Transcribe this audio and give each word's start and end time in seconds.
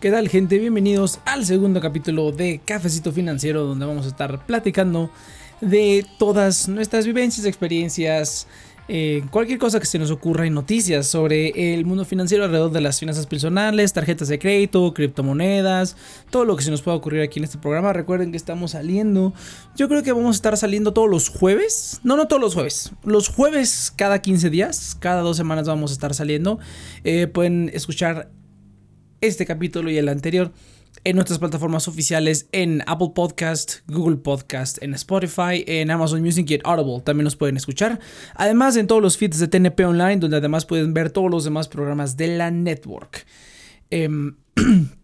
¿Qué 0.00 0.10
tal 0.10 0.30
gente? 0.30 0.58
Bienvenidos 0.58 1.20
al 1.26 1.44
segundo 1.44 1.78
capítulo 1.78 2.32
de 2.32 2.62
Cafecito 2.64 3.12
Financiero 3.12 3.66
donde 3.66 3.84
vamos 3.84 4.06
a 4.06 4.08
estar 4.08 4.46
platicando 4.46 5.10
de 5.60 6.06
todas 6.18 6.70
nuestras 6.70 7.04
vivencias, 7.04 7.44
experiencias, 7.44 8.46
eh, 8.88 9.22
cualquier 9.30 9.58
cosa 9.58 9.78
que 9.78 9.84
se 9.84 9.98
nos 9.98 10.10
ocurra 10.10 10.46
y 10.46 10.50
noticias 10.50 11.06
sobre 11.06 11.74
el 11.74 11.84
mundo 11.84 12.06
financiero 12.06 12.44
alrededor 12.44 12.70
de 12.70 12.80
las 12.80 12.98
finanzas 12.98 13.26
personales, 13.26 13.92
tarjetas 13.92 14.28
de 14.28 14.38
crédito, 14.38 14.94
criptomonedas, 14.94 15.98
todo 16.30 16.46
lo 16.46 16.56
que 16.56 16.64
se 16.64 16.70
nos 16.70 16.80
pueda 16.80 16.96
ocurrir 16.96 17.20
aquí 17.20 17.38
en 17.38 17.44
este 17.44 17.58
programa. 17.58 17.92
Recuerden 17.92 18.30
que 18.30 18.38
estamos 18.38 18.70
saliendo, 18.70 19.34
yo 19.76 19.86
creo 19.90 20.02
que 20.02 20.12
vamos 20.12 20.34
a 20.34 20.38
estar 20.38 20.56
saliendo 20.56 20.94
todos 20.94 21.10
los 21.10 21.28
jueves, 21.28 22.00
no, 22.04 22.16
no 22.16 22.26
todos 22.26 22.40
los 22.40 22.54
jueves, 22.54 22.92
los 23.04 23.28
jueves 23.28 23.92
cada 23.94 24.22
15 24.22 24.48
días, 24.48 24.96
cada 24.98 25.20
dos 25.20 25.36
semanas 25.36 25.68
vamos 25.68 25.90
a 25.90 25.94
estar 25.94 26.14
saliendo. 26.14 26.58
Eh, 27.04 27.26
pueden 27.26 27.70
escuchar 27.74 28.30
este 29.20 29.46
capítulo 29.46 29.90
y 29.90 29.98
el 29.98 30.08
anterior 30.08 30.52
en 31.04 31.16
nuestras 31.16 31.38
plataformas 31.38 31.88
oficiales 31.88 32.48
en 32.52 32.82
Apple 32.86 33.12
Podcast, 33.14 33.78
Google 33.86 34.16
Podcast, 34.16 34.82
en 34.82 34.94
Spotify, 34.94 35.64
en 35.66 35.90
Amazon 35.90 36.20
Music 36.20 36.50
y 36.50 36.54
en 36.54 36.60
Audible. 36.64 37.00
También 37.02 37.24
nos 37.24 37.36
pueden 37.36 37.56
escuchar. 37.56 38.00
Además 38.34 38.76
en 38.76 38.86
todos 38.86 39.00
los 39.00 39.16
feeds 39.16 39.38
de 39.38 39.48
TNP 39.48 39.84
Online, 39.84 40.16
donde 40.16 40.36
además 40.36 40.66
pueden 40.66 40.92
ver 40.92 41.10
todos 41.10 41.30
los 41.30 41.44
demás 41.44 41.68
programas 41.68 42.16
de 42.16 42.36
la 42.36 42.50
network. 42.50 43.24
Eh, 43.90 44.08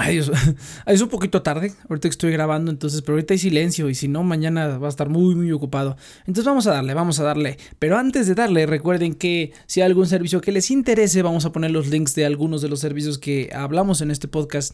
Ay, 0.00 0.14
Dios, 0.14 0.30
es 0.86 1.00
un 1.02 1.08
poquito 1.08 1.42
tarde, 1.42 1.72
ahorita 1.88 2.08
que 2.08 2.12
estoy 2.12 2.30
grabando, 2.30 2.70
entonces, 2.70 3.02
pero 3.02 3.14
ahorita 3.14 3.34
hay 3.34 3.38
silencio 3.38 3.90
y 3.90 3.96
si 3.96 4.06
no, 4.06 4.22
mañana 4.22 4.78
va 4.78 4.86
a 4.86 4.90
estar 4.90 5.08
muy, 5.08 5.34
muy 5.34 5.50
ocupado. 5.50 5.96
Entonces 6.20 6.44
vamos 6.44 6.68
a 6.68 6.70
darle, 6.70 6.94
vamos 6.94 7.18
a 7.18 7.24
darle. 7.24 7.58
Pero 7.80 7.98
antes 7.98 8.28
de 8.28 8.36
darle, 8.36 8.64
recuerden 8.66 9.14
que 9.14 9.52
si 9.66 9.80
hay 9.80 9.86
algún 9.86 10.06
servicio 10.06 10.40
que 10.40 10.52
les 10.52 10.70
interese, 10.70 11.22
vamos 11.22 11.46
a 11.46 11.52
poner 11.52 11.72
los 11.72 11.88
links 11.88 12.14
de 12.14 12.26
algunos 12.26 12.62
de 12.62 12.68
los 12.68 12.78
servicios 12.78 13.18
que 13.18 13.50
hablamos 13.52 14.00
en 14.00 14.12
este 14.12 14.28
podcast 14.28 14.72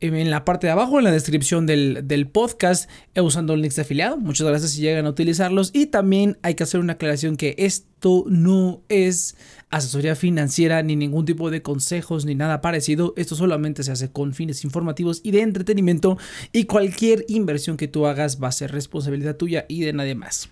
en 0.00 0.30
la 0.30 0.44
parte 0.44 0.66
de 0.66 0.72
abajo, 0.72 0.98
en 0.98 1.04
la 1.04 1.10
descripción 1.10 1.66
del, 1.66 2.02
del, 2.04 2.28
podcast, 2.28 2.88
eh, 3.14 3.20
usando 3.20 3.54
el 3.54 3.62
link 3.62 3.72
de 3.72 3.82
afiliado. 3.82 4.16
Muchas 4.16 4.46
gracias 4.46 4.72
si 4.72 4.80
llegan 4.80 5.06
a 5.06 5.10
utilizarlos. 5.10 5.70
Y 5.72 5.86
también 5.86 6.38
hay 6.42 6.54
que 6.54 6.62
hacer 6.62 6.80
una 6.80 6.94
aclaración 6.94 7.36
que 7.36 7.54
esto 7.58 8.24
no 8.28 8.80
es 8.88 9.36
asesoría 9.70 10.14
financiera 10.14 10.82
ni 10.82 10.96
ningún 10.96 11.24
tipo 11.24 11.50
de 11.50 11.62
consejos 11.62 12.24
ni 12.24 12.34
nada 12.34 12.60
parecido. 12.60 13.12
Esto 13.16 13.34
solamente 13.34 13.82
se 13.82 13.92
hace 13.92 14.10
con 14.10 14.34
fines 14.34 14.64
informativos 14.64 15.20
y 15.24 15.32
de 15.32 15.42
entretenimiento. 15.42 16.16
Y 16.52 16.64
cualquier 16.64 17.24
inversión 17.28 17.76
que 17.76 17.88
tú 17.88 18.06
hagas 18.06 18.42
va 18.42 18.48
a 18.48 18.52
ser 18.52 18.72
responsabilidad 18.72 19.36
tuya 19.36 19.66
y 19.68 19.82
de 19.82 19.92
nadie 19.92 20.14
más. 20.14 20.48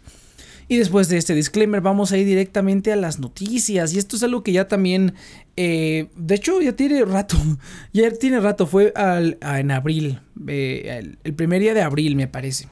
Y 0.69 0.79
después 0.79 1.09
de 1.09 1.17
este 1.17 1.35
disclaimer 1.35 1.81
vamos 1.81 2.11
a 2.11 2.19
ir 2.19 2.27
directamente 2.27 2.93
a 2.93 2.97
las 2.97 3.21
noticias. 3.21 3.95
Y 3.95 3.99
esto 3.99 4.17
es 4.17 4.23
algo 4.23 4.43
que 4.43 4.53
ya 4.53 4.67
también, 4.67 5.15
eh, 5.57 6.09
de 6.17 6.35
hecho 6.35 6.61
ya 6.61 6.73
tiene 6.73 7.05
rato, 7.05 7.37
ya 7.93 8.11
tiene 8.11 8.41
rato, 8.41 8.67
fue 8.67 8.93
en 8.97 9.71
abril, 9.71 10.21
eh, 10.49 11.17
el, 11.23 11.35
primer 11.35 11.61
día 11.61 11.75
de 11.75 11.83
abril 11.83 12.17
me 12.17 12.27
parece. 12.27 12.69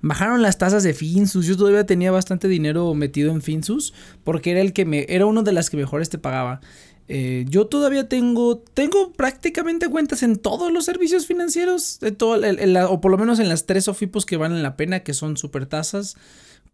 Bajaron 0.00 0.42
las 0.42 0.58
tasas 0.58 0.82
de 0.82 0.94
Finsus. 0.94 1.46
Yo 1.46 1.56
todavía 1.56 1.84
tenía 1.84 2.10
bastante 2.10 2.48
dinero 2.48 2.94
metido 2.94 3.32
en 3.32 3.42
Finsus. 3.42 3.92
Porque 4.24 4.52
era 4.52 4.60
el 4.60 4.72
que 4.72 4.84
me. 4.84 5.04
Era 5.08 5.26
uno 5.26 5.42
de 5.42 5.52
las 5.52 5.68
que 5.68 5.76
mejores 5.76 6.08
te 6.08 6.16
pagaba. 6.16 6.60
Eh, 7.08 7.44
yo 7.48 7.66
todavía 7.66 8.08
tengo. 8.08 8.58
Tengo 8.58 9.12
prácticamente 9.12 9.88
cuentas 9.88 10.22
en 10.22 10.36
todos 10.36 10.72
los 10.72 10.84
servicios 10.84 11.26
financieros. 11.26 11.98
De 12.00 12.12
todo, 12.12 12.40
o 12.88 13.00
por 13.00 13.10
lo 13.10 13.18
menos 13.18 13.40
en 13.40 13.48
las 13.48 13.66
tres 13.66 13.88
OFIPOS 13.88 14.24
que 14.24 14.36
valen 14.36 14.62
la 14.62 14.76
pena. 14.76 15.00
Que 15.00 15.12
son 15.12 15.36
super 15.36 15.66
tasas. 15.66 16.16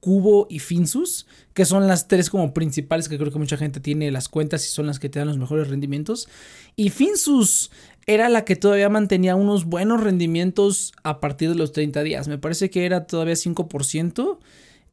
Cubo 0.04 0.46
y 0.50 0.58
Finsus, 0.58 1.26
que 1.54 1.64
son 1.64 1.88
las 1.88 2.08
tres 2.08 2.28
como 2.28 2.52
principales 2.52 3.08
que 3.08 3.16
creo 3.16 3.32
que 3.32 3.38
mucha 3.38 3.56
gente 3.56 3.80
tiene 3.80 4.10
las 4.10 4.28
cuentas 4.28 4.62
y 4.66 4.68
son 4.68 4.86
las 4.86 4.98
que 4.98 5.08
te 5.08 5.18
dan 5.18 5.28
los 5.28 5.38
mejores 5.38 5.68
rendimientos. 5.68 6.28
Y 6.76 6.90
Finsus 6.90 7.70
era 8.04 8.28
la 8.28 8.44
que 8.44 8.54
todavía 8.54 8.90
mantenía 8.90 9.34
unos 9.34 9.64
buenos 9.64 10.02
rendimientos 10.02 10.92
a 11.04 11.20
partir 11.20 11.48
de 11.48 11.54
los 11.54 11.72
30 11.72 12.02
días. 12.02 12.28
Me 12.28 12.36
parece 12.36 12.68
que 12.68 12.84
era 12.84 13.06
todavía 13.06 13.32
5% 13.32 14.38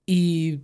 y 0.05 0.61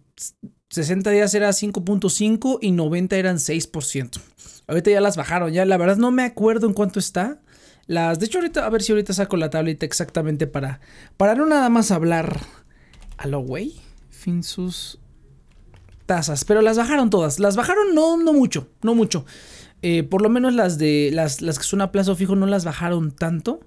60 0.69 1.12
días 1.12 1.34
era 1.34 1.50
5.5 1.50 2.59
y 2.62 2.72
90 2.72 3.18
eran 3.18 3.35
6%. 3.35 4.22
Ahorita 4.66 4.91
ya 4.91 5.02
las 5.02 5.18
bajaron, 5.18 5.52
ya 5.52 5.66
la 5.66 5.75
verdad 5.75 5.97
no 5.97 6.12
me 6.12 6.24
acuerdo 6.24 6.68
en 6.68 6.74
cuánto 6.74 7.00
está. 7.00 7.41
Las, 7.85 8.18
de 8.19 8.28
hecho 8.28 8.38
ahorita 8.38 8.66
a 8.66 8.69
ver 8.69 8.81
si 8.81 8.94
ahorita 8.94 9.12
saco 9.12 9.35
la 9.35 9.50
tablita 9.50 9.85
exactamente 9.85 10.47
para 10.47 10.79
para 11.18 11.35
no 11.35 11.46
nada 11.46 11.68
más 11.68 11.91
hablar 11.91 12.40
a 13.18 13.28
lo 13.28 13.40
güey 13.40 13.87
sus 14.44 15.00
tasas, 16.06 16.46
pero 16.46 16.62
las 16.62 16.78
bajaron 16.78 17.10
todas. 17.10 17.40
Las 17.40 17.56
bajaron 17.56 17.94
no, 17.94 18.18
no 18.18 18.34
mucho, 18.34 18.70
no 18.82 18.96
mucho. 18.96 19.26
Eh, 19.82 20.04
por 20.04 20.22
lo 20.22 20.30
menos 20.30 20.54
las 20.54 20.78
de 20.78 21.12
las, 21.14 21.42
las 21.42 21.60
que 21.60 21.66
son 21.66 21.82
a 21.82 21.92
plazo 21.92 22.16
fijo 22.16 22.36
no 22.36 22.48
las 22.48 22.66
bajaron 22.66 23.12
tanto. 23.12 23.60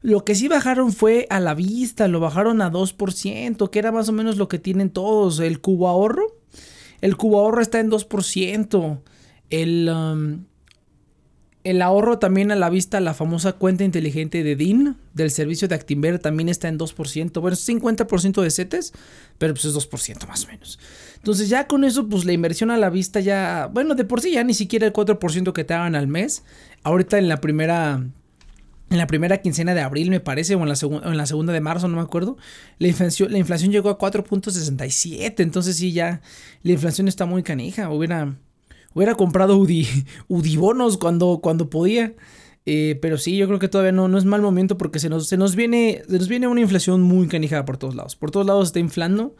Lo 0.00 0.24
que 0.24 0.34
sí 0.34 0.48
bajaron 0.48 0.92
fue 0.92 1.26
a 1.30 1.38
la 1.38 1.54
vista, 1.54 2.08
lo 2.08 2.18
bajaron 2.18 2.60
a 2.60 2.72
2%, 2.72 3.70
que 3.70 3.78
era 3.78 3.92
más 3.92 4.08
o 4.08 4.12
menos 4.12 4.36
lo 4.36 4.48
que 4.48 4.58
tienen 4.58 4.90
todos. 4.90 5.38
El 5.38 5.60
cubo 5.60 5.86
ahorro, 5.86 6.26
el 7.00 7.16
cubo 7.16 7.38
ahorro 7.38 7.62
está 7.62 7.78
en 7.78 7.90
2%. 7.90 9.00
El, 9.50 9.88
um, 9.88 10.44
el 11.64 11.80
ahorro 11.80 12.18
también 12.18 12.50
a 12.50 12.56
la 12.56 12.70
vista, 12.70 12.98
la 13.00 13.14
famosa 13.14 13.52
cuenta 13.52 13.84
inteligente 13.84 14.42
de 14.42 14.56
DIN 14.56 14.96
del 15.14 15.30
servicio 15.30 15.68
de 15.68 15.76
Actinver 15.76 16.18
también 16.18 16.48
está 16.48 16.68
en 16.68 16.78
2%. 16.78 17.40
Bueno, 17.40 17.54
es 17.54 17.68
50% 17.68 18.42
de 18.42 18.50
CETES, 18.50 18.92
pero 19.38 19.54
pues 19.54 19.66
es 19.66 19.74
2% 19.74 20.26
más 20.26 20.44
o 20.44 20.48
menos. 20.48 20.78
Entonces 21.16 21.48
ya 21.48 21.68
con 21.68 21.84
eso, 21.84 22.08
pues 22.08 22.24
la 22.24 22.32
inversión 22.32 22.72
a 22.72 22.76
la 22.76 22.90
vista 22.90 23.20
ya, 23.20 23.70
bueno, 23.72 23.94
de 23.94 24.04
por 24.04 24.20
sí 24.20 24.32
ya 24.32 24.42
ni 24.42 24.54
siquiera 24.54 24.86
el 24.86 24.92
4% 24.92 25.52
que 25.52 25.64
te 25.64 25.74
hagan 25.74 25.94
al 25.94 26.08
mes. 26.08 26.42
Ahorita 26.82 27.18
en 27.18 27.28
la 27.28 27.40
primera... 27.40 28.04
En 28.90 28.98
la 28.98 29.06
primera 29.06 29.38
quincena 29.38 29.72
de 29.72 29.80
abril, 29.80 30.10
me 30.10 30.20
parece, 30.20 30.54
o 30.54 30.62
en 30.62 30.68
la, 30.68 30.74
en 31.04 31.16
la 31.16 31.24
segunda 31.24 31.54
de 31.54 31.62
marzo, 31.62 31.88
no 31.88 31.96
me 31.96 32.02
acuerdo, 32.02 32.36
la 32.78 32.88
inflación, 32.88 33.32
la 33.32 33.38
inflación 33.38 33.72
llegó 33.72 33.88
a 33.88 33.96
4.67. 33.96 35.32
Entonces, 35.38 35.76
sí, 35.76 35.92
ya 35.94 36.20
la 36.62 36.72
inflación 36.72 37.08
está 37.08 37.24
muy 37.24 37.42
canija. 37.42 37.88
Hubiera, 37.88 38.34
Hubiera 38.94 39.14
comprado 39.14 39.56
Udi, 39.56 39.86
Udibonos 40.28 40.98
cuando, 40.98 41.40
cuando 41.42 41.70
podía. 41.70 42.14
Eh, 42.64 42.98
pero 43.02 43.18
sí, 43.18 43.36
yo 43.36 43.48
creo 43.48 43.58
que 43.58 43.68
todavía 43.68 43.92
no, 43.92 44.06
no 44.06 44.18
es 44.18 44.24
mal 44.24 44.40
momento 44.40 44.78
porque 44.78 45.00
se 45.00 45.08
nos, 45.08 45.26
se, 45.26 45.36
nos 45.36 45.56
viene, 45.56 46.02
se 46.08 46.18
nos 46.18 46.28
viene 46.28 46.46
una 46.46 46.60
inflación 46.60 47.02
muy 47.02 47.26
canijada 47.26 47.64
por 47.64 47.76
todos 47.76 47.94
lados. 47.94 48.16
Por 48.16 48.30
todos 48.30 48.46
lados 48.46 48.68
está 48.68 48.78
inflando. 48.78 49.34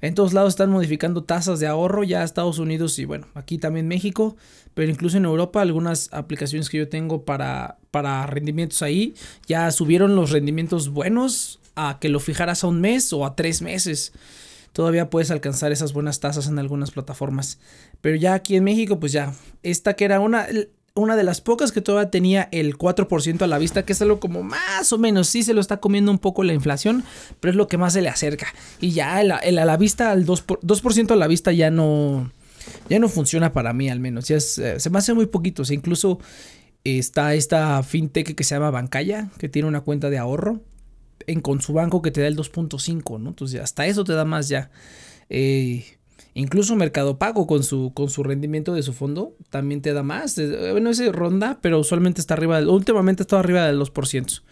En 0.00 0.14
todos 0.14 0.32
lados 0.32 0.50
están 0.50 0.70
modificando 0.70 1.24
tasas 1.24 1.58
de 1.58 1.66
ahorro. 1.66 2.04
Ya 2.04 2.22
Estados 2.22 2.60
Unidos 2.60 2.98
y 3.00 3.04
bueno, 3.04 3.26
aquí 3.34 3.58
también 3.58 3.88
México. 3.88 4.36
Pero 4.74 4.90
incluso 4.90 5.16
en 5.16 5.24
Europa 5.24 5.60
algunas 5.60 6.08
aplicaciones 6.12 6.70
que 6.70 6.78
yo 6.78 6.88
tengo 6.88 7.24
para, 7.24 7.78
para 7.90 8.26
rendimientos 8.26 8.82
ahí 8.82 9.14
ya 9.46 9.72
subieron 9.72 10.14
los 10.14 10.30
rendimientos 10.30 10.90
buenos 10.90 11.58
a 11.74 11.98
que 12.00 12.08
lo 12.08 12.20
fijaras 12.20 12.62
a 12.62 12.68
un 12.68 12.80
mes 12.80 13.12
o 13.12 13.26
a 13.26 13.34
tres 13.34 13.60
meses 13.60 14.12
todavía 14.78 15.10
puedes 15.10 15.32
alcanzar 15.32 15.72
esas 15.72 15.92
buenas 15.92 16.20
tasas 16.20 16.46
en 16.46 16.56
algunas 16.56 16.92
plataformas. 16.92 17.58
Pero 18.00 18.14
ya 18.14 18.34
aquí 18.34 18.54
en 18.54 18.62
México, 18.62 19.00
pues 19.00 19.10
ya, 19.10 19.34
esta 19.64 19.94
que 19.94 20.04
era 20.04 20.20
una, 20.20 20.46
una 20.94 21.16
de 21.16 21.24
las 21.24 21.40
pocas 21.40 21.72
que 21.72 21.80
todavía 21.80 22.12
tenía 22.12 22.48
el 22.52 22.78
4% 22.78 23.42
a 23.42 23.48
la 23.48 23.58
vista, 23.58 23.84
que 23.84 23.92
es 23.92 24.00
algo 24.02 24.20
como 24.20 24.44
más 24.44 24.92
o 24.92 24.98
menos, 24.98 25.26
sí 25.26 25.42
se 25.42 25.52
lo 25.52 25.60
está 25.60 25.78
comiendo 25.78 26.12
un 26.12 26.20
poco 26.20 26.44
la 26.44 26.54
inflación, 26.54 27.02
pero 27.40 27.50
es 27.50 27.56
lo 27.56 27.66
que 27.66 27.76
más 27.76 27.94
se 27.94 28.02
le 28.02 28.08
acerca. 28.08 28.54
Y 28.80 28.92
ya 28.92 29.20
el, 29.20 29.32
a 29.32 29.64
la 29.64 29.76
vista, 29.76 30.12
al 30.12 30.24
2%, 30.24 30.60
2 30.62 31.10
a 31.10 31.16
la 31.16 31.26
vista 31.26 31.50
ya 31.50 31.72
no, 31.72 32.30
ya 32.88 33.00
no 33.00 33.08
funciona 33.08 33.52
para 33.52 33.72
mí 33.72 33.90
al 33.90 33.98
menos. 33.98 34.28
Ya 34.28 34.36
eh, 34.36 34.40
se 34.78 34.90
me 34.90 34.98
hace 35.00 35.12
muy 35.12 35.26
poquito. 35.26 35.64
Incluso 35.72 36.20
está 36.84 37.34
esta 37.34 37.82
fintech 37.82 38.36
que 38.36 38.44
se 38.44 38.54
llama 38.54 38.70
Bancaya, 38.70 39.28
que 39.38 39.48
tiene 39.48 39.66
una 39.66 39.80
cuenta 39.80 40.08
de 40.08 40.18
ahorro 40.18 40.60
en, 41.28 41.40
con 41.40 41.60
su 41.60 41.72
banco 41.72 42.02
que 42.02 42.10
te 42.10 42.20
da 42.20 42.26
el 42.26 42.36
2.5, 42.36 43.20
¿no? 43.20 43.30
Entonces 43.30 43.60
hasta 43.60 43.86
eso 43.86 44.04
te 44.04 44.14
da 44.14 44.24
más 44.24 44.48
ya. 44.48 44.70
Eh, 45.30 45.84
incluso 46.34 46.74
Mercado 46.74 47.18
Pago 47.18 47.46
con 47.46 47.62
su, 47.62 47.92
con 47.94 48.10
su 48.10 48.22
rendimiento 48.22 48.74
de 48.74 48.82
su 48.82 48.92
fondo 48.92 49.36
también 49.50 49.82
te 49.82 49.92
da 49.92 50.02
más. 50.02 50.36
Eh, 50.38 50.72
bueno, 50.72 50.90
ese 50.90 51.12
ronda, 51.12 51.58
pero 51.62 51.78
usualmente 51.78 52.20
está 52.20 52.34
arriba, 52.34 52.56
del, 52.56 52.68
últimamente 52.68 53.22
está 53.22 53.38
arriba 53.38 53.66
del 53.66 53.78
2%. 53.78 54.42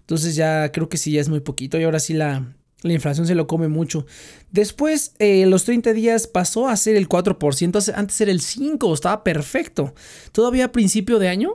Entonces 0.00 0.36
ya 0.36 0.70
creo 0.72 0.88
que 0.88 0.98
sí, 0.98 1.12
ya 1.12 1.20
es 1.20 1.28
muy 1.28 1.40
poquito 1.40 1.78
y 1.78 1.84
ahora 1.84 1.98
sí 1.98 2.12
la, 2.12 2.54
la 2.84 2.92
inflación 2.92 3.26
se 3.26 3.34
lo 3.34 3.46
come 3.46 3.68
mucho. 3.68 4.06
Después, 4.50 5.14
eh, 5.18 5.46
los 5.46 5.64
30 5.64 5.94
días 5.94 6.26
pasó 6.26 6.68
a 6.68 6.76
ser 6.76 6.96
el 6.96 7.08
4%, 7.08 7.94
antes 7.94 8.20
era 8.20 8.30
el 8.30 8.40
5%, 8.40 8.92
estaba 8.92 9.24
perfecto. 9.24 9.94
Todavía 10.32 10.66
a 10.66 10.72
principio 10.72 11.18
de 11.18 11.28
año, 11.28 11.54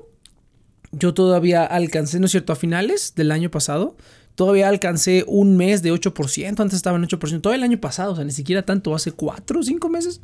yo 0.92 1.14
todavía 1.14 1.64
alcancé, 1.66 2.20
¿no 2.20 2.25
es 2.25 2.32
cierto?, 2.32 2.52
a 2.52 2.56
finales 2.56 3.14
del 3.16 3.32
año 3.32 3.52
pasado, 3.52 3.96
Todavía 4.39 4.69
alcancé 4.69 5.25
un 5.27 5.57
mes 5.57 5.83
de 5.83 5.91
8%, 5.91 6.62
antes 6.62 6.74
estaba 6.74 6.95
en 6.95 7.03
8%, 7.03 7.41
todo 7.41 7.51
el 7.51 7.62
año 7.62 7.77
pasado, 7.81 8.13
o 8.13 8.15
sea, 8.15 8.24
ni 8.24 8.31
siquiera 8.31 8.62
tanto, 8.62 8.95
hace 8.95 9.12
4 9.12 9.59
o 9.59 9.63
5 9.63 9.89
meses, 9.89 10.21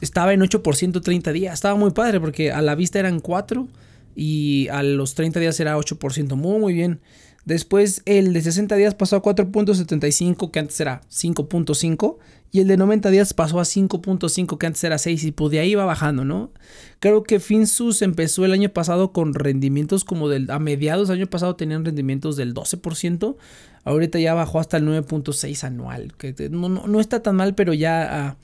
estaba 0.00 0.32
en 0.32 0.40
8% 0.40 1.02
30 1.02 1.32
días. 1.32 1.52
Estaba 1.52 1.74
muy 1.74 1.90
padre 1.90 2.18
porque 2.18 2.50
a 2.50 2.62
la 2.62 2.74
vista 2.74 2.98
eran 2.98 3.20
4 3.20 3.68
y 4.16 4.68
a 4.68 4.82
los 4.82 5.14
30 5.14 5.38
días 5.38 5.60
era 5.60 5.76
8%, 5.76 6.34
muy 6.34 6.60
muy 6.60 6.72
bien. 6.72 7.00
Después 7.44 8.02
el 8.04 8.32
de 8.32 8.40
60 8.40 8.76
días 8.76 8.94
pasó 8.94 9.16
a 9.16 9.22
4.75, 9.22 10.50
que 10.50 10.58
antes 10.60 10.80
era 10.80 11.02
5.5. 11.10 12.18
Y 12.52 12.60
el 12.60 12.68
de 12.68 12.76
90 12.76 13.10
días 13.10 13.34
pasó 13.34 13.58
a 13.58 13.64
5.5, 13.64 14.58
que 14.58 14.66
antes 14.66 14.84
era 14.84 14.98
6. 14.98 15.24
Y 15.24 15.32
pues 15.32 15.50
de 15.50 15.58
ahí 15.58 15.74
va 15.74 15.84
bajando, 15.84 16.24
¿no? 16.24 16.52
Creo 17.00 17.22
que 17.22 17.40
Finsus 17.40 18.02
empezó 18.02 18.44
el 18.44 18.52
año 18.52 18.68
pasado 18.68 19.12
con 19.12 19.34
rendimientos 19.34 20.04
como 20.04 20.28
del... 20.28 20.50
A 20.50 20.58
mediados 20.58 21.08
del 21.08 21.18
año 21.18 21.26
pasado 21.26 21.56
tenían 21.56 21.84
rendimientos 21.84 22.36
del 22.36 22.54
12%. 22.54 23.36
Ahorita 23.84 24.20
ya 24.20 24.34
bajó 24.34 24.60
hasta 24.60 24.76
el 24.76 24.86
9.6 24.86 25.64
anual. 25.64 26.12
Que 26.16 26.34
no, 26.50 27.00
está 27.00 27.22
tan 27.22 27.36
mal, 27.36 27.54
pero 27.54 27.72
ya... 27.72 28.28
Ah, 28.28 28.36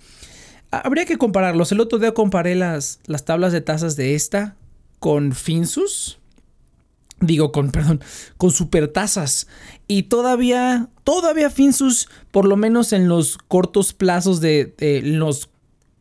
habría 0.70 1.04
que 1.04 1.18
compararlos. 1.18 1.70
El 1.70 1.80
otro 1.80 1.98
día 1.98 2.14
comparé 2.14 2.56
las, 2.56 3.00
las 3.06 3.24
tablas 3.24 3.52
de 3.52 3.60
tasas 3.60 3.94
de 3.94 4.14
esta 4.14 4.56
con 4.98 5.32
Finsus 5.32 6.17
digo 7.20 7.52
con, 7.52 7.70
perdón, 7.70 8.00
con 8.36 8.50
supertasas. 8.50 9.46
Y 9.86 10.04
todavía, 10.04 10.88
todavía 11.04 11.50
Finsus, 11.50 12.08
por 12.30 12.46
lo 12.46 12.56
menos 12.56 12.92
en 12.92 13.08
los 13.08 13.38
cortos 13.38 13.92
plazos 13.92 14.40
de, 14.40 14.74
los 15.04 15.50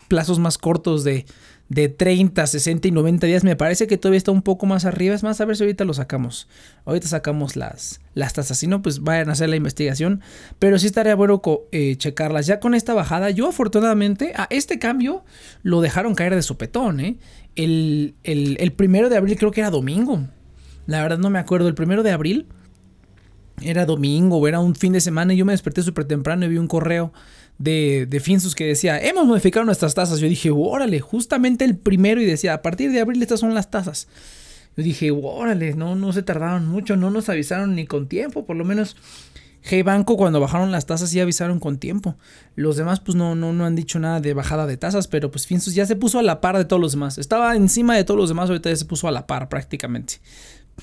plazos 0.08 0.40
más 0.40 0.58
cortos 0.58 1.04
de, 1.04 1.26
de 1.70 1.90
30, 1.90 2.48
60 2.48 2.88
y 2.88 2.92
90 2.92 3.28
días, 3.28 3.44
me 3.44 3.56
parece 3.56 3.88
que 3.88 3.98
todavía 3.98 4.18
está 4.18 4.32
un 4.32 4.42
poco 4.42 4.66
más 4.66 4.86
arriba. 4.86 5.16
Es 5.16 5.24
más, 5.24 5.42
a 5.42 5.46
ver 5.46 5.58
si 5.58 5.64
ahorita 5.64 5.86
lo 5.86 5.94
sacamos. 5.94 6.48
Ahorita 6.86 7.08
sacamos 7.08 7.56
las, 7.56 8.00
las 8.14 8.34
tasas. 8.34 8.58
Si 8.58 8.68
no, 8.68 8.82
pues 8.82 9.02
vayan 9.02 9.30
a 9.30 9.34
hacer 9.34 9.50
la 9.50 9.56
investigación. 9.56 10.22
Pero 10.60 10.80
sí 10.80 10.86
estaría 10.86 11.16
bueno 11.16 11.42
eh, 11.72 11.96
checarlas. 11.98 12.46
Ya 12.46 12.60
con 12.60 12.74
esta 12.74 12.94
bajada, 12.94 13.32
yo 13.32 13.48
afortunadamente, 13.50 14.34
a 14.36 14.48
este 14.50 14.80
cambio 14.80 15.26
lo 15.64 15.82
dejaron 15.82 16.16
caer 16.16 16.36
de 16.36 16.42
sopetón. 16.42 17.00
¿eh? 17.00 17.18
El, 17.56 18.16
el, 18.24 18.58
el 18.60 18.72
primero 18.72 19.10
de 19.10 19.18
abril 19.18 19.38
creo 19.38 19.52
que 19.52 19.62
era 19.62 19.72
domingo. 19.72 20.28
La 20.88 21.02
verdad 21.02 21.20
no 21.20 21.30
me 21.30 21.40
acuerdo. 21.40 21.68
El 21.68 21.76
primero 21.76 22.02
de 22.02 22.12
abril 22.12 22.48
era 23.62 23.86
domingo 23.86 24.38
o 24.38 24.48
era 24.48 24.60
un 24.60 24.76
fin 24.76 24.94
de 24.94 25.02
semana 25.02 25.34
y 25.34 25.38
yo 25.38 25.46
me 25.46 25.54
desperté 25.54 25.84
súper 25.84 26.06
temprano 26.06 26.46
y 26.46 26.50
vi 26.50 26.58
un 26.58 26.68
correo 26.68 27.12
de, 27.58 28.06
de 28.08 28.20
Finsus 28.20 28.56
que 28.56 28.66
decía, 28.66 29.00
hemos 29.00 29.26
modificado 29.26 29.66
nuestras 29.66 29.94
tasas. 29.94 30.20
Yo 30.20 30.28
dije, 30.28 30.50
órale, 30.52 31.00
justamente 31.00 31.66
el 31.66 31.78
primero 31.78 32.22
y 32.22 32.26
decía, 32.26 32.54
a 32.54 32.62
partir 32.62 32.92
de 32.92 33.02
abril 33.02 33.22
estas 33.22 33.40
son 33.40 33.54
las 33.54 33.70
tasas. 33.70 34.08
Yo 34.76 34.84
dije, 34.84 35.12
órale, 35.12 35.74
no, 35.74 35.96
no 35.96 36.14
se 36.14 36.22
tardaron 36.22 36.68
mucho, 36.68 36.98
no 36.98 37.10
nos 37.10 37.30
avisaron 37.30 37.76
ni 37.76 37.88
con 37.88 38.08
tiempo, 38.08 38.46
por 38.46 38.56
lo 38.56 38.64
menos 38.64 38.96
Hey 39.70 39.82
Banco 39.82 40.16
cuando 40.16 40.40
bajaron 40.40 40.72
las 40.72 40.86
tasas 40.86 41.10
sí 41.10 41.20
avisaron 41.20 41.60
con 41.60 41.80
tiempo. 41.80 42.16
Los 42.56 42.78
demás 42.78 43.00
pues 43.00 43.16
no, 43.16 43.36
no, 43.36 43.54
no 43.54 43.66
han 43.66 43.76
dicho 43.76 44.00
nada 44.00 44.22
de 44.22 44.36
bajada 44.36 44.68
de 44.68 44.78
tasas, 44.78 45.08
pero 45.08 45.32
pues 45.32 45.48
Finsus 45.48 45.74
ya 45.74 45.86
se 45.88 45.96
puso 45.96 46.20
a 46.20 46.24
la 46.24 46.42
par 46.42 46.58
de 46.58 46.66
todos 46.66 46.82
los 46.82 46.92
demás. 46.92 47.18
Estaba 47.18 47.56
encima 47.56 47.96
de 47.96 48.04
todos 48.04 48.20
los 48.20 48.30
demás, 48.30 48.50
ahorita 48.50 48.70
ya 48.70 48.76
se 48.76 48.86
puso 48.86 49.08
a 49.08 49.12
la 49.12 49.26
par 49.26 49.50
prácticamente 49.50 50.22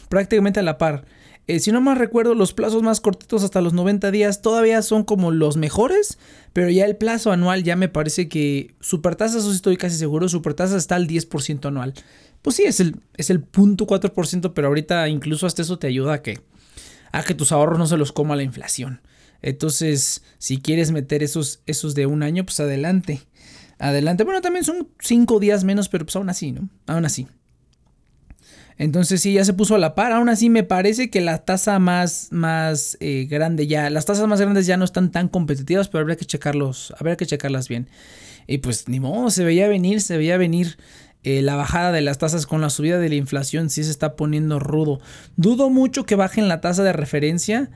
prácticamente 0.08 0.61
a 0.61 0.62
la 0.62 0.79
par. 0.79 1.05
Eh, 1.46 1.61
si 1.61 1.73
no 1.73 1.81
más 1.82 1.99
recuerdo, 1.99 2.35
los 2.35 2.55
plazos 2.55 2.82
más 2.82 3.00
cortitos 3.00 3.43
hasta 3.44 3.61
los 3.61 3.75
90 3.75 4.11
días 4.11 4.41
todavía 4.41 4.81
son 4.81 5.05
como 5.05 5.31
los 5.31 5.56
mejores, 5.58 6.19
pero 6.55 6.70
ya 6.70 6.87
el 6.87 6.96
plazo 6.96 7.32
anual 7.32 7.64
ya 7.64 7.76
me 7.76 7.91
parece 7.91 8.29
que 8.29 8.75
Supertasa, 8.81 9.38
eso 9.38 9.50
sí 9.50 9.56
estoy 9.56 9.76
casi 9.76 9.99
seguro, 9.99 10.29
Supertasa 10.29 10.76
está 10.76 10.94
al 10.94 11.06
10% 11.06 11.67
anual. 11.67 11.93
Pues 12.41 12.56
sí, 12.56 12.62
es 12.64 12.81
el, 12.81 12.96
es 13.17 13.29
el 13.29 13.44
0.4%, 13.44 14.52
pero 14.55 14.69
ahorita 14.69 15.08
incluso 15.08 15.46
hasta 15.46 15.62
eso 15.62 15.79
te 15.79 15.87
ayuda 15.87 16.14
a 16.14 16.23
que, 16.23 16.41
a 17.12 17.23
que 17.23 17.35
tus 17.35 17.52
ahorros 17.52 17.79
no 17.79 17.87
se 17.87 17.99
los 17.99 18.12
coma 18.12 18.37
la 18.37 18.43
inflación. 18.43 19.02
Entonces, 19.43 20.23
si 20.38 20.58
quieres 20.58 20.91
meter 20.91 21.23
esos, 21.23 21.61
esos 21.67 21.94
de 21.94 22.06
un 22.06 22.23
año, 22.23 22.44
pues 22.44 22.61
adelante. 22.61 23.20
Adelante. 23.79 24.25
Bueno, 24.25 24.41
también 24.41 24.64
son 24.64 24.88
5 25.00 25.41
días 25.41 25.64
menos, 25.64 25.91
pero 25.91 26.06
pues 26.06 26.17
aún 26.17 26.31
así, 26.31 26.52
¿no? 26.52 26.70
Aún 26.87 27.05
así. 27.05 27.26
Entonces 28.76 29.20
sí, 29.20 29.34
ya 29.34 29.44
se 29.44 29.52
puso 29.52 29.74
a 29.74 29.78
la 29.78 29.94
par. 29.94 30.12
Aún 30.12 30.28
así 30.28 30.50
me 30.50 30.64
parece 30.64 31.10
que 31.10 31.20
la 31.20 31.38
tasa 31.38 31.78
más, 31.78 32.28
más 32.30 32.96
eh, 33.00 33.26
grande 33.28 33.66
ya, 33.66 33.88
las 33.90 34.06
tasas 34.06 34.26
más 34.26 34.40
grandes 34.40 34.66
ya 34.66 34.76
no 34.76 34.84
están 34.84 35.10
tan 35.10 35.28
competitivas, 35.28 35.88
pero 35.88 36.02
habría 36.02 36.16
que 36.16 36.24
checarlos, 36.24 36.92
habría 36.98 37.16
que 37.16 37.26
checarlas 37.26 37.68
bien. 37.68 37.88
Y 38.46 38.58
pues 38.58 38.88
ni 38.88 39.00
modo, 39.00 39.30
se 39.30 39.44
veía 39.44 39.68
venir, 39.68 40.00
se 40.00 40.16
veía 40.16 40.36
venir 40.36 40.76
eh, 41.22 41.40
la 41.40 41.56
bajada 41.56 41.92
de 41.92 42.02
las 42.02 42.18
tasas 42.18 42.46
con 42.46 42.60
la 42.60 42.68
subida 42.68 42.98
de 42.98 43.08
la 43.08 43.14
inflación, 43.14 43.70
sí 43.70 43.82
se 43.82 43.90
está 43.90 44.16
poniendo 44.16 44.58
rudo. 44.58 45.00
Dudo 45.36 45.70
mucho 45.70 46.04
que 46.04 46.16
bajen 46.16 46.48
la 46.48 46.60
tasa 46.60 46.82
de 46.82 46.92
referencia. 46.92 47.70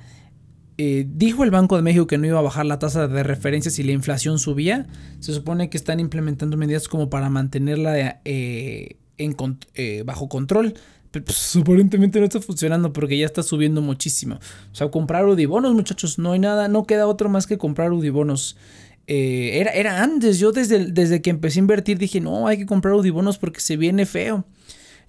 Eh, 0.81 1.07
dijo 1.09 1.43
el 1.43 1.51
Banco 1.51 1.75
de 1.75 1.83
México 1.83 2.07
que 2.07 2.19
no 2.19 2.27
iba 2.27 2.39
a 2.39 2.43
bajar 2.43 2.65
la 2.65 2.79
tasa 2.79 3.09
de 3.09 3.23
referencia 3.25 3.71
si 3.71 3.83
la 3.83 3.93
inflación 3.93 4.39
subía. 4.39 4.87
Se 5.19 5.35
supone 5.35 5.71
que 5.71 5.77
están 5.77 5.99
implementando 6.01 6.57
medidas 6.57 6.89
como 6.89 7.11
para 7.11 7.29
mantenerla 7.29 8.21
eh, 8.25 8.97
bajo 10.05 10.29
control. 10.29 10.75
Pero 11.11 11.25
pues, 11.25 11.57
aparentemente 11.57 12.19
no 12.19 12.25
está 12.27 12.41
funcionando 12.41 12.93
porque 12.93 13.19
ya 13.19 13.27
está 13.27 13.43
subiendo 13.43 13.83
muchísimo. 13.83 14.37
O 14.73 14.75
sea, 14.75 14.89
comprar 14.89 15.27
Udibonos, 15.27 15.75
muchachos, 15.75 16.19
no 16.19 16.33
hay 16.33 16.39
nada, 16.39 16.69
no 16.69 16.85
queda 16.85 17.07
otro 17.07 17.29
más 17.29 17.47
que 17.47 17.59
comprar 17.59 17.93
Udibonos. 17.93 18.57
Eh, 19.07 19.59
era, 19.59 19.71
era 19.71 20.03
antes, 20.03 20.39
yo 20.39 20.53
desde, 20.53 20.93
desde 20.93 21.23
que 21.23 21.31
empecé 21.31 21.59
a 21.59 21.61
invertir 21.61 21.97
dije, 21.99 22.21
no, 22.21 22.47
hay 22.47 22.59
que 22.59 22.67
comprar 22.67 22.95
Udibonos 22.95 23.39
porque 23.39 23.61
se 23.61 23.77
viene 23.77 24.05
feo. 24.05 24.45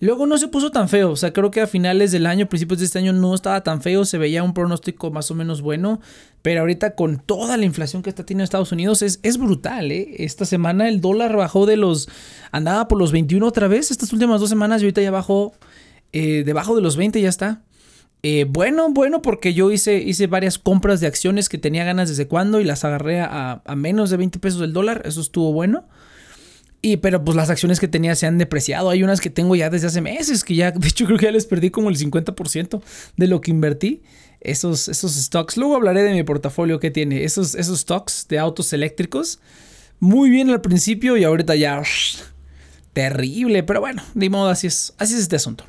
Luego 0.01 0.25
no 0.25 0.37
se 0.37 0.47
puso 0.47 0.71
tan 0.71 0.87
feo, 0.87 1.11
o 1.11 1.15
sea, 1.17 1.33
creo 1.33 1.51
que 1.51 1.59
a 1.59 1.67
finales 1.67 2.13
del 2.13 2.25
año, 2.25 2.47
principios 2.47 2.79
de 2.79 2.85
este 2.85 2.99
año 2.99 3.11
no 3.11 3.35
estaba 3.35 3.63
tan 3.63 3.81
feo, 3.81 4.05
se 4.05 4.17
veía 4.17 4.43
un 4.43 4.53
pronóstico 4.53 5.11
más 5.11 5.29
o 5.29 5.35
menos 5.35 5.61
bueno, 5.61 5.99
pero 6.41 6.61
ahorita 6.61 6.95
con 6.95 7.17
toda 7.19 7.57
la 7.57 7.65
inflación 7.65 8.01
que 8.01 8.09
está 8.09 8.25
teniendo 8.25 8.45
Estados 8.45 8.71
Unidos 8.71 9.01
es, 9.01 9.19
es 9.23 9.37
brutal, 9.37 9.91
¿eh? 9.91 10.15
Esta 10.19 10.45
semana 10.45 10.87
el 10.87 11.01
dólar 11.01 11.35
bajó 11.35 11.65
de 11.65 11.75
los, 11.75 12.07
andaba 12.53 12.87
por 12.87 12.97
los 12.97 13.11
21 13.11 13.45
otra 13.45 13.67
vez, 13.67 13.91
estas 13.91 14.13
últimas 14.13 14.39
dos 14.39 14.49
semanas 14.49 14.81
y 14.81 14.85
ahorita 14.85 15.01
ya 15.01 15.11
bajó 15.11 15.53
eh, 16.13 16.43
debajo 16.45 16.77
de 16.77 16.81
los 16.81 16.95
20, 16.95 17.19
ya 17.19 17.27
está. 17.27 17.61
Eh, 18.23 18.45
bueno, 18.47 18.89
bueno, 18.91 19.21
porque 19.21 19.53
yo 19.53 19.69
hice, 19.69 19.97
hice 19.97 20.27
varias 20.27 20.57
compras 20.57 21.01
de 21.01 21.07
acciones 21.07 21.49
que 21.49 21.57
tenía 21.57 21.83
ganas 21.83 22.07
desde 22.07 22.27
cuando 22.27 22.61
y 22.61 22.63
las 22.63 22.85
agarré 22.85 23.19
a, 23.19 23.61
a 23.65 23.75
menos 23.75 24.09
de 24.09 24.17
20 24.17 24.39
pesos 24.39 24.61
el 24.61 24.71
dólar, 24.71 25.01
eso 25.03 25.19
estuvo 25.19 25.51
bueno. 25.51 25.89
Y 26.81 26.97
pero 26.97 27.23
pues 27.23 27.35
las 27.35 27.49
acciones 27.49 27.79
que 27.79 27.87
tenía 27.87 28.15
se 28.15 28.25
han 28.25 28.37
depreciado. 28.37 28.89
Hay 28.89 29.03
unas 29.03 29.19
que 29.19 29.29
tengo 29.29 29.55
ya 29.55 29.69
desde 29.69 29.87
hace 29.87 30.01
meses 30.01 30.43
que 30.43 30.55
ya, 30.55 30.71
de 30.75 30.87
hecho 30.87 31.05
creo 31.05 31.17
que 31.17 31.25
ya 31.25 31.31
les 31.31 31.45
perdí 31.45 31.69
como 31.71 31.89
el 31.89 31.97
50% 31.97 32.81
de 33.17 33.27
lo 33.27 33.41
que 33.41 33.51
invertí. 33.51 34.01
Esos, 34.41 34.87
esos 34.87 35.13
stocks. 35.15 35.57
Luego 35.57 35.75
hablaré 35.75 36.03
de 36.03 36.13
mi 36.13 36.23
portafolio 36.23 36.79
que 36.79 36.91
tiene. 36.91 37.25
Esos, 37.25 37.55
esos 37.55 37.81
stocks 37.81 38.27
de 38.29 38.39
autos 38.39 38.71
eléctricos. 38.71 39.39
Muy 39.99 40.29
bien 40.29 40.49
al 40.49 40.61
principio 40.61 41.17
y 41.17 41.23
ahorita 41.23 41.55
ya... 41.55 41.81
terrible. 42.93 43.63
Pero 43.63 43.81
bueno, 43.81 44.01
de 44.13 44.29
modo 44.29 44.49
así 44.49 44.67
es. 44.67 44.93
Así 44.97 45.13
es 45.15 45.21
este 45.21 45.35
asunto. 45.35 45.65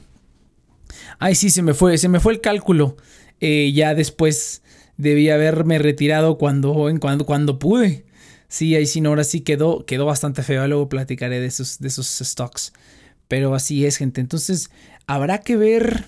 Ay, 1.19 1.35
sí, 1.35 1.51
se 1.51 1.63
me 1.63 1.75
fue. 1.75 1.99
Se 1.99 2.09
me 2.09 2.21
fue 2.21 2.33
el 2.33 2.41
cálculo. 2.41 2.97
Eh, 3.41 3.73
ya 3.75 3.95
después 3.95 4.63
debí 4.97 5.31
haberme 5.31 5.79
retirado 5.79 6.39
cuando, 6.39 6.91
cuando, 7.01 7.27
cuando 7.27 7.59
pude. 7.59 8.05
Sí, 8.51 8.75
ahí 8.75 8.85
sí, 8.85 9.01
ahora 9.07 9.23
sí 9.23 9.43
quedó, 9.43 9.87
quedó 9.87 10.07
bastante 10.07 10.43
feo. 10.43 10.67
Luego 10.67 10.89
platicaré 10.89 11.39
de 11.39 11.47
esos, 11.47 11.79
de 11.79 11.87
esos 11.87 12.09
stocks. 12.09 12.73
Pero 13.29 13.55
así 13.55 13.87
es, 13.87 13.97
gente. 13.97 14.21
Entonces, 14.21 14.73
habrá 15.07 15.39
que 15.39 15.57
ver. 15.57 16.07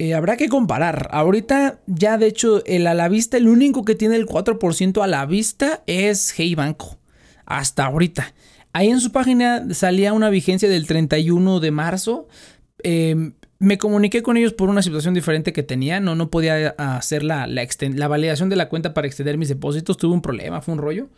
Eh, 0.00 0.14
habrá 0.14 0.36
que 0.36 0.48
comparar. 0.48 1.08
Ahorita, 1.12 1.78
ya 1.86 2.18
de 2.18 2.26
hecho, 2.26 2.64
el 2.66 2.88
a 2.88 2.94
la 2.94 3.08
vista, 3.08 3.36
el 3.36 3.46
único 3.46 3.84
que 3.84 3.94
tiene 3.94 4.16
el 4.16 4.26
4% 4.26 5.04
a 5.04 5.06
la 5.06 5.24
vista 5.24 5.84
es 5.86 6.34
Hey 6.36 6.56
Banco. 6.56 6.98
Hasta 7.44 7.84
ahorita. 7.84 8.34
Ahí 8.72 8.88
en 8.88 9.00
su 9.00 9.12
página 9.12 9.72
salía 9.72 10.12
una 10.12 10.30
vigencia 10.30 10.68
del 10.68 10.88
31 10.88 11.60
de 11.60 11.70
marzo. 11.70 12.26
Em, 12.82 13.34
me 13.60 13.78
comuniqué 13.78 14.20
con 14.20 14.36
ellos 14.36 14.52
por 14.52 14.68
una 14.68 14.82
situación 14.82 15.14
diferente 15.14 15.52
que 15.52 15.62
tenía. 15.62 16.00
No, 16.00 16.16
no 16.16 16.28
podía 16.28 16.70
hacer 16.70 17.22
la, 17.22 17.46
la, 17.46 17.64
la 17.94 18.08
validación 18.08 18.48
de 18.48 18.56
la 18.56 18.68
cuenta 18.68 18.94
para 18.94 19.06
extender 19.06 19.38
mis 19.38 19.48
depósitos. 19.48 19.96
Tuve 19.96 20.12
un 20.12 20.22
problema, 20.22 20.60
fue 20.60 20.74
un 20.74 20.80
rollo 20.80 21.08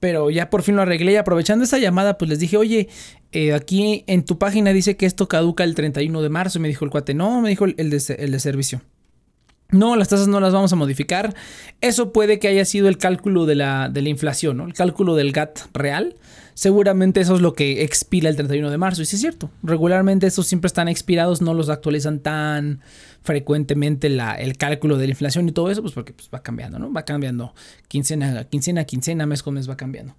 pero 0.00 0.30
ya 0.30 0.50
por 0.50 0.62
fin 0.62 0.76
lo 0.76 0.82
arreglé 0.82 1.12
y 1.12 1.16
aprovechando 1.16 1.64
esa 1.64 1.78
llamada, 1.78 2.18
pues 2.18 2.28
les 2.28 2.38
dije, 2.38 2.56
oye, 2.56 2.88
eh, 3.32 3.52
aquí 3.52 4.02
en 4.06 4.24
tu 4.24 4.38
página 4.38 4.72
dice 4.72 4.96
que 4.96 5.06
esto 5.06 5.28
caduca 5.28 5.62
el 5.62 5.74
31 5.74 6.22
de 6.22 6.28
marzo. 6.30 6.58
Me 6.58 6.68
dijo 6.68 6.84
el 6.84 6.90
cuate, 6.90 7.14
no, 7.14 7.40
me 7.40 7.50
dijo 7.50 7.66
el 7.66 7.90
de, 7.90 8.16
el 8.18 8.32
de 8.32 8.40
servicio. 8.40 8.80
No, 9.70 9.94
las 9.94 10.08
tasas 10.08 10.26
no 10.26 10.40
las 10.40 10.52
vamos 10.52 10.72
a 10.72 10.76
modificar. 10.76 11.34
Eso 11.80 12.12
puede 12.12 12.38
que 12.38 12.48
haya 12.48 12.64
sido 12.64 12.88
el 12.88 12.98
cálculo 12.98 13.46
de 13.46 13.54
la, 13.54 13.88
de 13.88 14.02
la 14.02 14.08
inflación, 14.08 14.56
¿no? 14.56 14.66
El 14.66 14.74
cálculo 14.74 15.14
del 15.14 15.32
GAT 15.32 15.60
real. 15.72 16.16
Seguramente 16.54 17.20
eso 17.20 17.34
es 17.34 17.40
lo 17.40 17.54
que 17.54 17.82
expira 17.82 18.28
el 18.28 18.36
31 18.36 18.70
de 18.70 18.78
marzo. 18.78 19.02
Y 19.02 19.06
sí 19.06 19.16
es 19.16 19.22
cierto. 19.22 19.50
Regularmente 19.62 20.26
esos 20.26 20.46
siempre 20.46 20.66
están 20.66 20.88
expirados, 20.88 21.40
no 21.40 21.54
los 21.54 21.68
actualizan 21.68 22.20
tan 22.20 22.80
frecuentemente 23.22 24.08
la, 24.08 24.34
el 24.34 24.56
cálculo 24.56 24.96
de 24.98 25.06
la 25.06 25.10
inflación 25.10 25.48
y 25.48 25.52
todo 25.52 25.70
eso, 25.70 25.82
pues 25.82 25.94
porque 25.94 26.12
pues, 26.12 26.28
va 26.32 26.42
cambiando, 26.42 26.78
¿no? 26.78 26.92
Va 26.92 27.04
cambiando. 27.04 27.54
Quincena, 27.88 28.44
quincena, 28.44 28.84
quincena, 28.84 29.26
mes 29.26 29.42
con 29.42 29.54
mes 29.54 29.68
va 29.68 29.76
cambiando. 29.76 30.16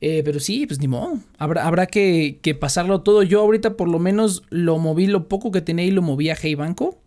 Eh, 0.00 0.22
pero 0.24 0.40
sí, 0.40 0.66
pues 0.66 0.80
ni 0.80 0.88
modo. 0.88 1.18
Habrá, 1.38 1.66
habrá 1.66 1.86
que, 1.86 2.38
que, 2.42 2.54
pasarlo 2.54 3.00
todo. 3.00 3.22
Yo 3.22 3.40
ahorita 3.40 3.76
por 3.76 3.88
lo 3.88 3.98
menos 3.98 4.42
lo 4.50 4.78
moví, 4.78 5.06
lo 5.06 5.28
poco 5.28 5.50
que 5.50 5.60
tenía 5.60 5.84
y 5.84 5.90
lo 5.90 6.02
moví 6.02 6.30
a 6.30 6.36
Hey 6.40 6.54
Banco. 6.54 7.00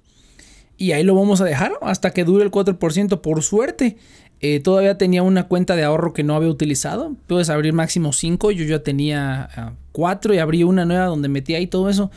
Y 0.77 0.93
ahí 0.93 1.03
lo 1.03 1.13
vamos 1.13 1.41
a 1.41 1.45
dejar 1.45 1.73
hasta 1.81 2.11
que 2.11 2.23
dure 2.23 2.43
el 2.43 2.51
4%. 2.51 3.21
Por 3.21 3.43
suerte, 3.43 3.97
eh, 4.41 4.59
todavía 4.59 4.97
tenía 4.97 5.21
una 5.21 5.47
cuenta 5.47 5.75
de 5.75 5.83
ahorro 5.83 6.13
que 6.13 6.23
no 6.23 6.35
había 6.35 6.49
utilizado. 6.49 7.15
Puedes 7.27 7.49
abrir 7.49 7.73
máximo 7.73 8.11
5. 8.11 8.51
Yo 8.51 8.65
ya 8.65 8.81
tenía 8.81 9.75
4 9.91 10.33
ah, 10.33 10.35
y 10.35 10.39
abrí 10.39 10.63
una 10.63 10.83
nueva 10.83 11.05
donde 11.05 11.29
metí 11.29 11.53
ahí 11.53 11.67
todo 11.67 11.89
eso. 11.89 12.09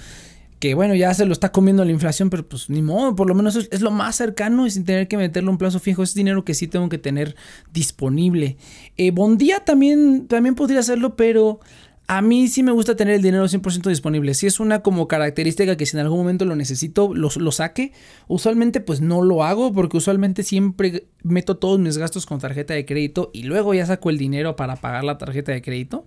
que 0.59 0.75
bueno, 0.75 0.95
ya 0.95 1.13
se 1.13 1.27
lo 1.27 1.35
está 1.35 1.53
comiendo 1.53 1.85
la 1.85 1.93
inflación, 1.93 2.31
pero 2.31 2.49
pues 2.49 2.71
ni 2.71 2.81
modo, 2.81 3.15
por 3.15 3.29
lo 3.29 3.35
menos 3.35 3.57
es, 3.57 3.83
lo 3.83 3.91
más 3.91 4.17
cercano 4.17 4.67
y 4.67 4.71
sin 4.71 4.87
tener 4.87 5.07
que 5.07 5.19
meterlo 5.19 5.51
un 5.51 5.59
plazo 5.59 5.81
fijo. 5.81 6.03
Es 6.03 6.15
dinero 6.15 6.47
que 6.47 6.55
sí 6.55 6.67
tengo 6.67 6.89
que 6.89 6.97
tener 6.97 7.37
disponible. 7.75 8.57
Eh, 8.97 9.11
Bondía 9.11 9.61
también, 9.61 10.27
también 10.27 10.55
podría 10.55 10.81
hacerlo, 10.81 11.17
pero 11.17 11.61
a 12.07 12.21
mí 12.21 12.49
sí 12.49 12.63
me 12.63 12.73
gusta 12.73 12.97
tener 12.97 13.15
el 13.15 13.23
dinero 13.23 13.45
100% 13.45 13.89
disponible. 13.89 14.35
Si 14.35 14.47
es 14.47 14.61
una 14.61 14.83
como 14.83 15.09
característica 15.09 15.77
que 15.77 15.87
si 15.87 15.97
en 15.97 16.03
algún 16.03 16.19
momento 16.19 16.45
lo 16.45 16.55
necesito, 16.55 17.15
lo, 17.15 17.29
lo, 17.35 17.53
saque. 17.53 17.93
Usualmente 18.29 18.81
pues 18.81 19.01
no 19.01 19.23
lo 19.23 19.43
hago 19.43 19.73
porque 19.73 19.97
usualmente 19.97 20.43
siempre 20.43 21.07
meto 21.23 21.57
todos 21.57 21.79
mis 21.79 21.97
gastos 21.97 22.27
con 22.27 22.41
tarjeta 22.41 22.75
de 22.75 22.85
crédito 22.85 23.31
y 23.33 23.45
luego 23.45 23.73
ya 23.73 23.87
saco 23.87 24.11
el 24.11 24.19
dinero 24.19 24.55
para 24.55 24.77
pagar 24.77 25.05
la 25.05 25.17
tarjeta 25.17 25.53
de 25.53 25.63
crédito. 25.63 26.07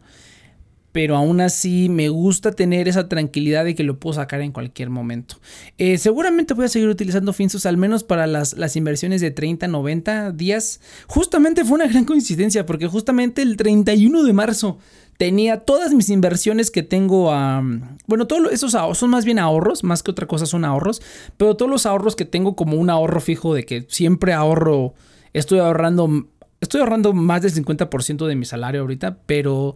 Pero 0.97 1.15
aún 1.15 1.41
así 1.41 1.89
me 1.89 2.09
gusta 2.09 2.53
tener 2.53 2.87
esa 2.87 3.07
tranquilidad 3.07 3.65
de 3.65 3.75
que 3.75 3.83
lo 3.83 3.99
puedo 3.99 4.15
sacar 4.15 4.41
en 4.41 4.51
cualquier 4.51 4.89
momento. 4.89 5.35
Eh, 5.77 5.99
seguramente 5.99 6.55
voy 6.55 6.65
a 6.65 6.69
seguir 6.69 6.89
utilizando 6.89 7.33
Finsus 7.33 7.67
al 7.67 7.77
menos 7.77 8.03
para 8.03 8.25
las, 8.25 8.57
las 8.57 8.75
inversiones 8.75 9.21
de 9.21 9.29
30, 9.29 9.67
90 9.67 10.31
días. 10.31 10.81
Justamente 11.05 11.63
fue 11.63 11.75
una 11.75 11.87
gran 11.87 12.03
coincidencia 12.03 12.65
porque 12.65 12.87
justamente 12.87 13.43
el 13.43 13.57
31 13.57 14.23
de 14.23 14.33
marzo 14.33 14.79
tenía 15.17 15.59
todas 15.59 15.93
mis 15.93 16.09
inversiones 16.09 16.71
que 16.71 16.81
tengo 16.81 17.31
a... 17.31 17.61
bueno, 18.07 18.25
todos 18.25 18.51
esos 18.51 18.73
ahorros 18.73 18.97
son 18.97 19.11
más 19.11 19.23
bien 19.23 19.37
ahorros, 19.37 19.83
más 19.83 20.01
que 20.01 20.09
otra 20.09 20.25
cosa 20.25 20.47
son 20.47 20.65
ahorros, 20.65 21.03
pero 21.37 21.55
todos 21.55 21.69
los 21.69 21.85
ahorros 21.85 22.15
que 22.15 22.25
tengo 22.25 22.55
como 22.55 22.75
un 22.75 22.89
ahorro 22.89 23.21
fijo 23.21 23.53
de 23.53 23.65
que 23.65 23.85
siempre 23.87 24.33
ahorro, 24.33 24.95
estoy 25.33 25.59
ahorrando, 25.59 26.25
estoy 26.59 26.81
ahorrando 26.81 27.13
más 27.13 27.43
del 27.43 27.53
50% 27.53 28.25
de 28.25 28.35
mi 28.35 28.45
salario 28.45 28.81
ahorita, 28.81 29.19
pero 29.27 29.75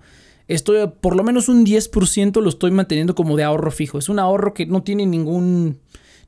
estoy 0.53 0.87
por 1.01 1.15
lo 1.15 1.23
menos 1.23 1.49
un 1.49 1.65
10% 1.65 2.41
lo 2.41 2.49
estoy 2.49 2.71
manteniendo 2.71 3.15
como 3.15 3.37
de 3.37 3.43
ahorro 3.43 3.71
fijo. 3.71 3.97
Es 3.97 4.09
un 4.09 4.19
ahorro 4.19 4.53
que 4.53 4.65
no 4.65 4.83
tiene 4.83 5.05
ningún 5.05 5.79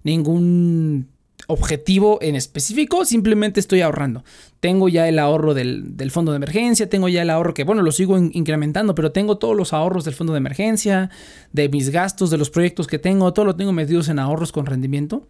ningún 0.03 1.07
objetivo 1.47 2.19
en 2.21 2.35
específico, 2.35 3.05
simplemente 3.05 3.59
estoy 3.59 3.81
ahorrando. 3.81 4.23
Tengo 4.59 4.87
ya 4.87 5.07
el 5.09 5.19
ahorro 5.19 5.53
del, 5.53 5.93
fondo 6.09 6.31
de 6.31 6.37
emergencia, 6.37 6.87
tengo 6.89 7.09
ya 7.09 7.21
el 7.21 7.29
ahorro 7.29 7.53
que, 7.53 7.63
bueno, 7.63 7.81
lo 7.81 7.91
sigo 7.91 8.17
incrementando, 8.17 8.95
pero 8.95 9.11
tengo 9.11 9.37
todos 9.37 9.55
los 9.55 9.73
ahorros 9.73 10.05
del 10.05 10.13
fondo 10.13 10.33
de 10.33 10.37
emergencia, 10.37 11.09
de 11.51 11.69
mis 11.69 11.89
gastos, 11.89 12.29
de 12.29 12.37
los 12.37 12.49
proyectos 12.49 12.87
que 12.87 12.99
tengo, 12.99 13.33
todo 13.33 13.45
lo 13.45 13.55
tengo 13.55 13.73
metidos 13.73 14.07
en 14.09 14.19
ahorros 14.19 14.51
con 14.51 14.65
rendimiento. 14.65 15.27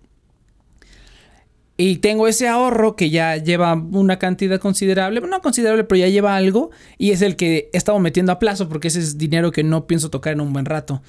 Y 1.76 1.98
tengo 1.98 2.28
ese 2.28 2.48
ahorro 2.48 2.96
que 2.96 3.10
ya 3.10 3.38
lleva 3.38 3.74
una 3.74 4.20
cantidad 4.20 4.60
considerable, 4.60 5.22
no 5.22 5.42
considerable, 5.42 5.84
pero 5.84 6.00
ya 6.00 6.08
lleva 6.08 6.36
algo. 6.36 6.70
Y 6.98 7.12
es 7.12 7.22
el 7.22 7.36
que 7.36 7.70
he 7.74 7.78
estado 7.78 8.00
metiendo 8.00 8.32
a 8.32 8.40
plazo 8.40 8.70
porque 8.70 8.90
ese 8.90 9.00
es 9.00 9.18
dinero 9.18 9.52
que 9.52 9.64
no 9.64 9.88
pienso 9.88 10.10
tocar 10.10 10.34
en 10.34 10.42
un 10.42 10.54
buen 10.54 10.66
rato. 10.66 11.02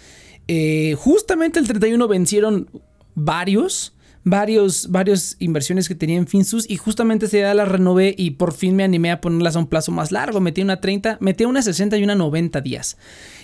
Eh, 0.49 0.95
justamente 0.99 1.59
el 1.59 1.67
31 1.67 2.09
vencieron 2.09 2.71
varios 3.15 3.94
varios, 4.25 4.91
varios 4.91 5.37
inversiones 5.39 5.87
que 5.87 5.95
tenía 5.95 6.17
en 6.17 6.27
Finsus 6.27 6.69
y 6.69 6.77
justamente 6.77 7.27
esa 7.27 7.37
idea 7.37 7.55
la 7.55 7.67
renové 7.67 8.15
y 8.17 8.33
por 8.33 8.53
fin 8.53 8.75
me 8.75 8.83
animé 8.83 9.11
a 9.11 9.21
ponerlas 9.21 9.55
a 9.57 9.59
un 9.59 9.67
plazo 9.67 9.93
más 9.93 10.11
largo. 10.11 10.41
Metí 10.41 10.63
una 10.63 10.81
30, 10.81 11.19
metí 11.21 11.45
una 11.45 11.63
60 11.63 11.97
y 11.99 12.05
una 12.05 12.15
90 12.15 12.61
días. 12.63 12.97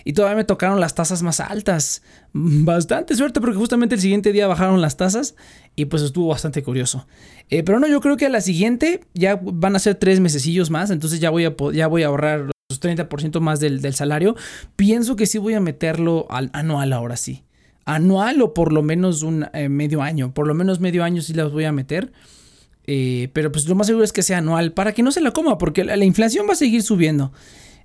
Y 0.05 0.15
todavía 0.15 0.37
me 0.37 0.45
tocaron 0.45 0.81
las 0.81 0.95
tasas 0.95 1.23
más 1.23 1.41
altas. 1.41 2.03
Bastante 2.33 3.15
suerte 3.15 3.41
porque 3.41 3.57
justamente 3.57 3.95
el 3.95 4.01
siguiente 4.01 4.33
día 4.33 4.47
bajaron 4.47 4.81
las 4.81 4.97
tasas 4.97 5.35
y 5.77 5.85
pues 5.85 6.03
estuvo 6.03 6.29
bastante 6.29 6.63
curioso. 6.63 7.07
Eh, 7.51 7.63
pero 7.63 7.79
no, 7.79 7.87
yo 7.87 8.01
creo 8.01 8.17
que 8.17 8.27
a 8.27 8.31
la 8.31 8.41
siguiente 8.41 9.03
ya 9.15 9.39
van 9.43 9.77
a 9.77 9.79
ser 9.79 9.97
tres 9.97 10.21
mesecillos 10.21 10.71
más, 10.71 10.91
entonces 10.91 11.21
ya 11.21 11.31
voy 11.31 11.45
a, 11.45 11.55
ya 11.73 11.87
voy 11.87 12.03
a 12.03 12.07
ahorrar 12.07 12.51
los 12.71 12.81
30% 12.81 13.41
más 13.41 13.61
del, 13.61 13.83
del 13.83 13.95
salario. 13.95 14.37
Pienso 14.77 15.17
que 15.17 15.27
sí 15.27 15.39
voy 15.39 15.55
a 15.55 15.61
meterlo 15.61 16.27
al 16.31 16.51
anual 16.53 16.93
ahora 16.93 17.17
sí 17.17 17.45
anual 17.94 18.40
o 18.42 18.54
por 18.54 18.73
lo 18.73 18.82
menos 18.82 19.23
un 19.23 19.47
eh, 19.52 19.68
medio 19.68 20.02
año. 20.02 20.32
Por 20.32 20.47
lo 20.47 20.54
menos 20.54 20.80
medio 20.80 21.04
año 21.04 21.23
sí 21.23 21.35
las 21.35 21.52
voy 21.52 21.64
a 21.64 21.73
meter. 21.73 22.12
Eh, 22.87 23.28
pero 23.32 23.52
pues 23.52 23.68
lo 23.68 23.75
más 23.75 23.87
seguro 23.87 24.04
es 24.04 24.12
que 24.12 24.23
sea 24.23 24.38
anual 24.38 24.73
para 24.73 24.92
que 24.92 25.02
no 25.02 25.12
se 25.12 25.20
la 25.20 25.32
coma 25.32 25.59
porque 25.59 25.85
la, 25.85 26.04
inflación 26.04 26.47
va 26.49 26.52
a 26.54 26.56
seguir 26.56 26.82
subiendo. 26.82 27.32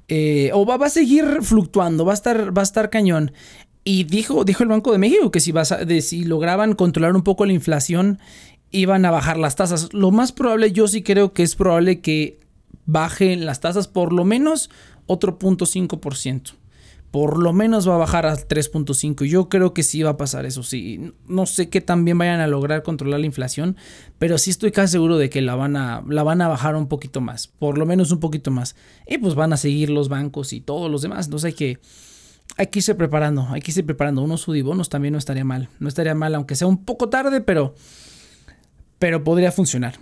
Eh, 0.07 0.51
o 0.53 0.65
va, 0.65 0.83
a 0.83 0.89
seguir 0.89 1.41
fluctuando, 1.41 2.05
va 2.05 2.13
a 2.13 2.15
estar, 2.15 2.57
va 2.57 2.62
a 2.62 2.63
estar 2.63 2.89
cañón. 2.89 3.31
Y 3.83 4.05
dijo, 4.05 4.43
dijo 4.43 4.63
el 4.63 4.69
Banco 4.69 4.91
de 4.91 4.97
México 4.97 5.29
que 5.31 5.39
si, 5.39 5.51
de, 5.51 6.01
si 6.01 6.24
lograban 6.24 6.74
controlar 6.74 7.15
un 7.15 7.24
poco 7.24 7.45
la 7.45 7.53
inflación, 7.53 8.19
iban 8.71 9.05
a 9.05 9.12
bajar 9.12 9.38
las 9.38 9.55
tasas. 9.55 9.93
Lo 9.93 10.12
más 10.12 10.31
probable, 10.31 10.71
yo 10.71 10.88
sí 10.88 11.03
creo 11.03 11.33
que 11.33 11.43
es 11.43 11.55
probable 11.55 12.01
que 12.01 12.39
bajen 12.85 13.45
las 13.45 13.59
tasas 13.59 13.88
por 13.88 14.12
lo 14.13 14.25
menos 14.25 14.69
otro 15.07 15.38
punto 15.38 15.65
5% 15.65 16.53
por 17.15 17.41
lo 17.41 17.53
menos 17.53 17.88
va 17.88 17.95
a 17.95 18.00
bajar 18.00 18.25
a 18.25 18.36
3.5. 18.36 19.24
Yo 19.24 19.48
creo 19.48 19.74
que 19.74 19.84
sí 19.84 20.03
va 20.03 20.10
a 20.10 20.17
pasar 20.17 20.45
eso, 20.45 20.63
sí. 20.63 21.13
No 21.29 21.45
sé 21.45 21.69
qué 21.69 21.79
también 21.79 22.17
vayan 22.17 22.41
a 22.41 22.48
lograr 22.48 22.84
controlar 22.84 23.22
la 23.22 23.25
inflación, 23.25 23.77
pero 24.19 24.38
sí 24.38 24.50
estoy 24.50 24.74
casi 24.74 24.91
seguro 24.91 25.17
de 25.17 25.29
que 25.29 25.41
la 25.41 25.55
van 25.55 25.77
a, 25.77 26.03
la 26.10 26.24
van 26.24 26.41
a 26.41 26.50
bajar 26.50 26.75
un 26.75 26.89
poquito 26.89 27.22
más, 27.22 27.48
por 27.48 27.77
lo 27.77 27.86
menos 27.86 28.12
un 28.12 28.19
poquito 28.19 28.51
más. 28.51 28.75
Y 29.07 29.17
pues 29.17 29.34
van 29.34 29.53
a 29.53 29.55
seguir 29.55 29.91
los 29.91 30.10
bancos 30.10 30.51
y 30.51 30.60
todos 30.60 30.91
los 30.91 31.03
demás. 31.03 31.27
Entonces 31.27 31.45
hay 31.45 31.53
que, 31.53 31.79
hay 32.57 32.67
que 32.67 32.79
irse 32.79 32.95
preparando, 32.95 33.48
hay 33.50 33.62
que 33.62 33.72
irse 33.72 33.84
preparando. 33.84 34.22
Unos 34.22 34.41
sudibonos 34.41 34.89
también 34.89 35.13
no 35.13 35.17
estaría 35.17 35.45
mal. 35.45 35.69
No 35.79 35.88
estaría 35.88 36.15
mal, 36.15 36.36
aunque 36.36 36.57
sea 36.57 36.67
un 36.67 36.84
poco 36.84 37.07
tarde, 37.07 37.39
pero, 37.39 37.75
pero 39.00 39.24
podría 39.24 39.53
funcionar. 39.53 40.00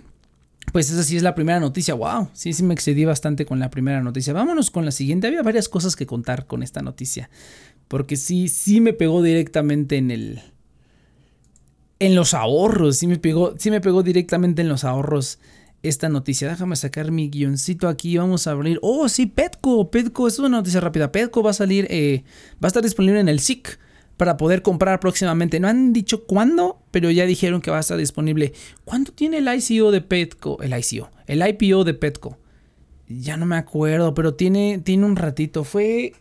Pues 0.74 0.90
esa 0.90 1.04
sí 1.04 1.16
es 1.16 1.22
la 1.22 1.36
primera 1.36 1.60
noticia. 1.60 1.94
Wow, 1.94 2.30
sí, 2.32 2.52
sí 2.52 2.64
me 2.64 2.74
excedí 2.74 3.04
bastante 3.04 3.46
con 3.46 3.60
la 3.60 3.70
primera 3.70 4.02
noticia. 4.02 4.32
Vámonos 4.32 4.72
con 4.72 4.84
la 4.84 4.90
siguiente. 4.90 5.28
Había 5.28 5.44
varias 5.44 5.68
cosas 5.68 5.94
que 5.94 6.04
contar 6.04 6.48
con 6.48 6.64
esta 6.64 6.82
noticia. 6.82 7.30
Porque 7.86 8.16
sí, 8.16 8.48
sí 8.48 8.80
me 8.80 8.92
pegó 8.92 9.22
directamente 9.22 9.98
en 9.98 10.10
el. 10.10 10.42
En 12.00 12.16
los 12.16 12.34
ahorros. 12.34 12.96
Sí 12.96 13.06
me 13.06 13.20
pegó, 13.20 13.54
sí 13.56 13.70
me 13.70 13.80
pegó 13.80 14.02
directamente 14.02 14.62
en 14.62 14.68
los 14.68 14.82
ahorros 14.82 15.38
esta 15.84 16.08
noticia. 16.08 16.48
Déjame 16.48 16.74
sacar 16.74 17.12
mi 17.12 17.30
guioncito 17.30 17.86
aquí. 17.86 18.16
Vamos 18.16 18.48
a 18.48 18.50
abrir. 18.50 18.80
Oh, 18.82 19.08
sí, 19.08 19.26
Petco. 19.26 19.92
Petco, 19.92 20.26
es 20.26 20.40
una 20.40 20.48
noticia 20.48 20.80
rápida. 20.80 21.12
Petco 21.12 21.40
va 21.44 21.50
a 21.50 21.54
salir. 21.54 21.86
Eh, 21.88 22.24
va 22.54 22.66
a 22.66 22.66
estar 22.66 22.82
disponible 22.82 23.20
en 23.20 23.28
el 23.28 23.38
SIC 23.38 23.78
para 24.16 24.36
poder 24.36 24.62
comprar 24.62 25.00
próximamente. 25.00 25.60
No 25.60 25.68
han 25.68 25.92
dicho 25.92 26.24
cuándo, 26.24 26.80
pero 26.90 27.10
ya 27.10 27.26
dijeron 27.26 27.60
que 27.60 27.70
va 27.70 27.78
a 27.78 27.80
estar 27.80 27.98
disponible. 27.98 28.52
¿Cuánto 28.84 29.12
tiene 29.12 29.38
el 29.38 29.48
ICO 29.48 29.90
de 29.90 30.00
Petco? 30.00 30.60
El 30.62 30.76
ICO, 30.78 31.10
el 31.26 31.46
IPO 31.46 31.84
de 31.84 31.94
Petco. 31.94 32.38
Ya 33.08 33.36
no 33.36 33.46
me 33.46 33.56
acuerdo, 33.56 34.14
pero 34.14 34.34
tiene, 34.34 34.78
tiene 34.78 35.04
un 35.04 35.16
ratito. 35.16 35.64
Fue. 35.64 36.14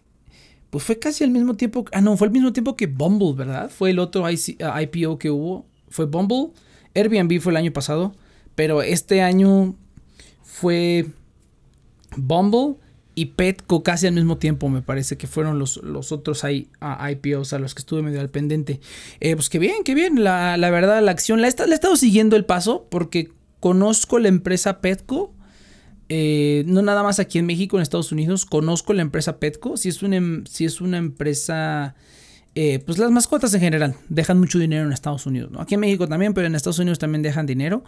Pues 0.70 0.84
fue 0.84 0.98
casi 0.98 1.24
al 1.24 1.30
mismo 1.30 1.56
tiempo. 1.56 1.86
Ah, 1.92 2.02
no, 2.02 2.18
fue 2.18 2.28
al 2.28 2.34
mismo 2.34 2.52
tiempo 2.52 2.76
que 2.76 2.88
Bumble, 2.88 3.34
¿verdad? 3.34 3.70
Fue 3.70 3.92
el 3.92 4.00
otro 4.00 4.26
IPO 4.30 5.20
que 5.20 5.30
hubo. 5.30 5.68
Fue 5.90 6.06
Bumble. 6.06 6.52
Airbnb 6.96 7.40
fue 7.40 7.54
el 7.54 7.58
año 7.58 7.72
pasado. 7.72 8.16
Pero 8.56 8.82
este 8.82 9.22
año 9.22 9.76
fue 10.42 11.08
Bumble 12.18 12.76
y 13.16 13.26
Petco 13.26 13.84
casi 13.84 14.08
al 14.08 14.14
mismo 14.14 14.38
tiempo, 14.38 14.70
me 14.70 14.82
parece 14.82 15.18
que 15.18 15.28
fueron 15.28 15.60
los, 15.60 15.78
los 15.84 16.12
otros 16.12 16.44
IPOs 16.44 17.54
a 17.54 17.60
los 17.60 17.76
que 17.76 17.80
estuve 17.80 18.02
medio 18.02 18.20
al 18.20 18.30
pendiente. 18.30 18.80
Eh, 19.20 19.36
pues 19.36 19.50
qué 19.50 19.60
bien, 19.60 19.84
qué 19.84 19.94
bien. 19.94 20.24
La, 20.24 20.58
verdad, 20.58 21.02
la 21.02 21.12
acción, 21.12 21.42
la 21.42 21.48
he, 21.48 21.50
estado 21.50 21.96
siguiendo 21.96 22.36
el 22.36 22.46
paso 22.46 22.88
porque 22.90 23.32
conozco 23.60 24.20
la 24.20 24.30
empresa 24.30 24.82
Petco. 24.82 25.34
Eh, 26.10 26.64
no 26.68 26.82
nada 26.82 27.04
más 27.04 27.20
aquí 27.20 27.40
en 27.40 27.46
México, 27.46 27.78
en 27.78 27.84
Estados 27.84 28.12
Unidos, 28.12 28.46
conozco 28.46 28.94
la 28.94 29.04
empresa 29.04 29.40
Petco. 29.40 29.78
Si 29.78 29.90
es 29.90 30.02
una, 30.02 30.18
em, 30.18 30.46
si 30.46 30.66
es 30.66 30.82
una 30.82 30.98
empresa, 30.98 31.96
eh, 32.56 32.80
pues 32.86 32.98
las 32.98 33.12
mascotas 33.12 33.54
en 33.54 33.62
general 33.62 33.96
dejan 34.10 34.40
mucho 34.40 34.58
dinero 34.58 34.86
en 34.86 34.92
Estados 34.92 35.26
Unidos. 35.28 35.52
Aquí 35.60 35.76
en 35.76 35.82
México 35.82 36.08
también, 36.08 36.34
pero 36.34 36.48
en 36.48 36.56
Estados 36.56 36.80
Unidos 36.80 36.98
también 36.98 37.22
dejan 37.22 37.46
dinero. 37.46 37.84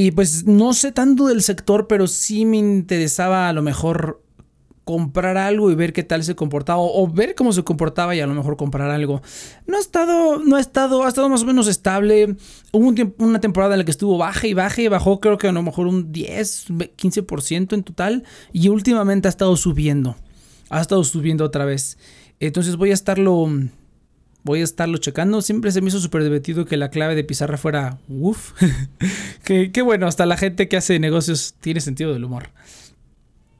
Y 0.00 0.12
pues 0.12 0.46
no 0.46 0.74
sé 0.74 0.92
tanto 0.92 1.26
del 1.26 1.42
sector, 1.42 1.88
pero 1.88 2.06
sí 2.06 2.44
me 2.44 2.56
interesaba 2.56 3.48
a 3.48 3.52
lo 3.52 3.62
mejor 3.62 4.22
comprar 4.84 5.36
algo 5.36 5.72
y 5.72 5.74
ver 5.74 5.92
qué 5.92 6.04
tal 6.04 6.22
se 6.22 6.36
comportaba 6.36 6.78
o, 6.80 7.08
ver 7.08 7.34
cómo 7.34 7.52
se 7.52 7.64
comportaba 7.64 8.14
y 8.14 8.20
a 8.20 8.26
lo 8.28 8.32
mejor 8.32 8.56
comprar 8.56 8.92
algo. 8.92 9.22
No 9.66 9.76
ha 9.76 9.80
estado, 9.80 10.38
no 10.38 10.54
ha 10.54 10.60
estado, 10.60 11.02
ha 11.02 11.08
estado 11.08 11.28
más 11.28 11.42
o 11.42 11.46
menos 11.46 11.66
estable. 11.66 12.36
Hubo 12.70 12.94
una 13.18 13.40
temporada 13.40 13.74
en 13.74 13.80
la 13.80 13.84
que 13.84 13.90
estuvo 13.90 14.16
baja 14.18 14.46
y 14.46 14.54
baja 14.54 14.82
y 14.82 14.86
bajó 14.86 15.18
creo 15.18 15.36
que 15.36 15.48
a 15.48 15.52
lo 15.52 15.64
mejor 15.64 15.88
un 15.88 16.12
10, 16.12 16.68
15% 16.68 17.72
en 17.72 17.82
total 17.82 18.22
y 18.52 18.68
últimamente 18.68 19.26
ha 19.26 19.30
estado 19.30 19.56
subiendo. 19.56 20.14
Ha 20.70 20.80
estado 20.80 21.02
subiendo 21.02 21.44
otra 21.44 21.64
vez. 21.64 21.98
Entonces 22.38 22.76
voy 22.76 22.92
a 22.92 22.94
estarlo 22.94 23.48
Voy 24.44 24.60
a 24.60 24.64
estarlo 24.64 24.98
checando. 24.98 25.42
Siempre 25.42 25.72
se 25.72 25.80
me 25.80 25.88
hizo 25.88 26.00
súper 26.00 26.22
divertido 26.22 26.64
que 26.64 26.76
la 26.76 26.90
clave 26.90 27.14
de 27.14 27.24
pizarra 27.24 27.58
fuera 27.58 27.98
uff. 28.08 28.52
que, 29.44 29.82
bueno, 29.82 30.06
hasta 30.06 30.26
la 30.26 30.36
gente 30.36 30.68
que 30.68 30.76
hace 30.76 30.98
negocios 30.98 31.54
tiene 31.60 31.80
sentido 31.80 32.12
del 32.12 32.24
humor. 32.24 32.50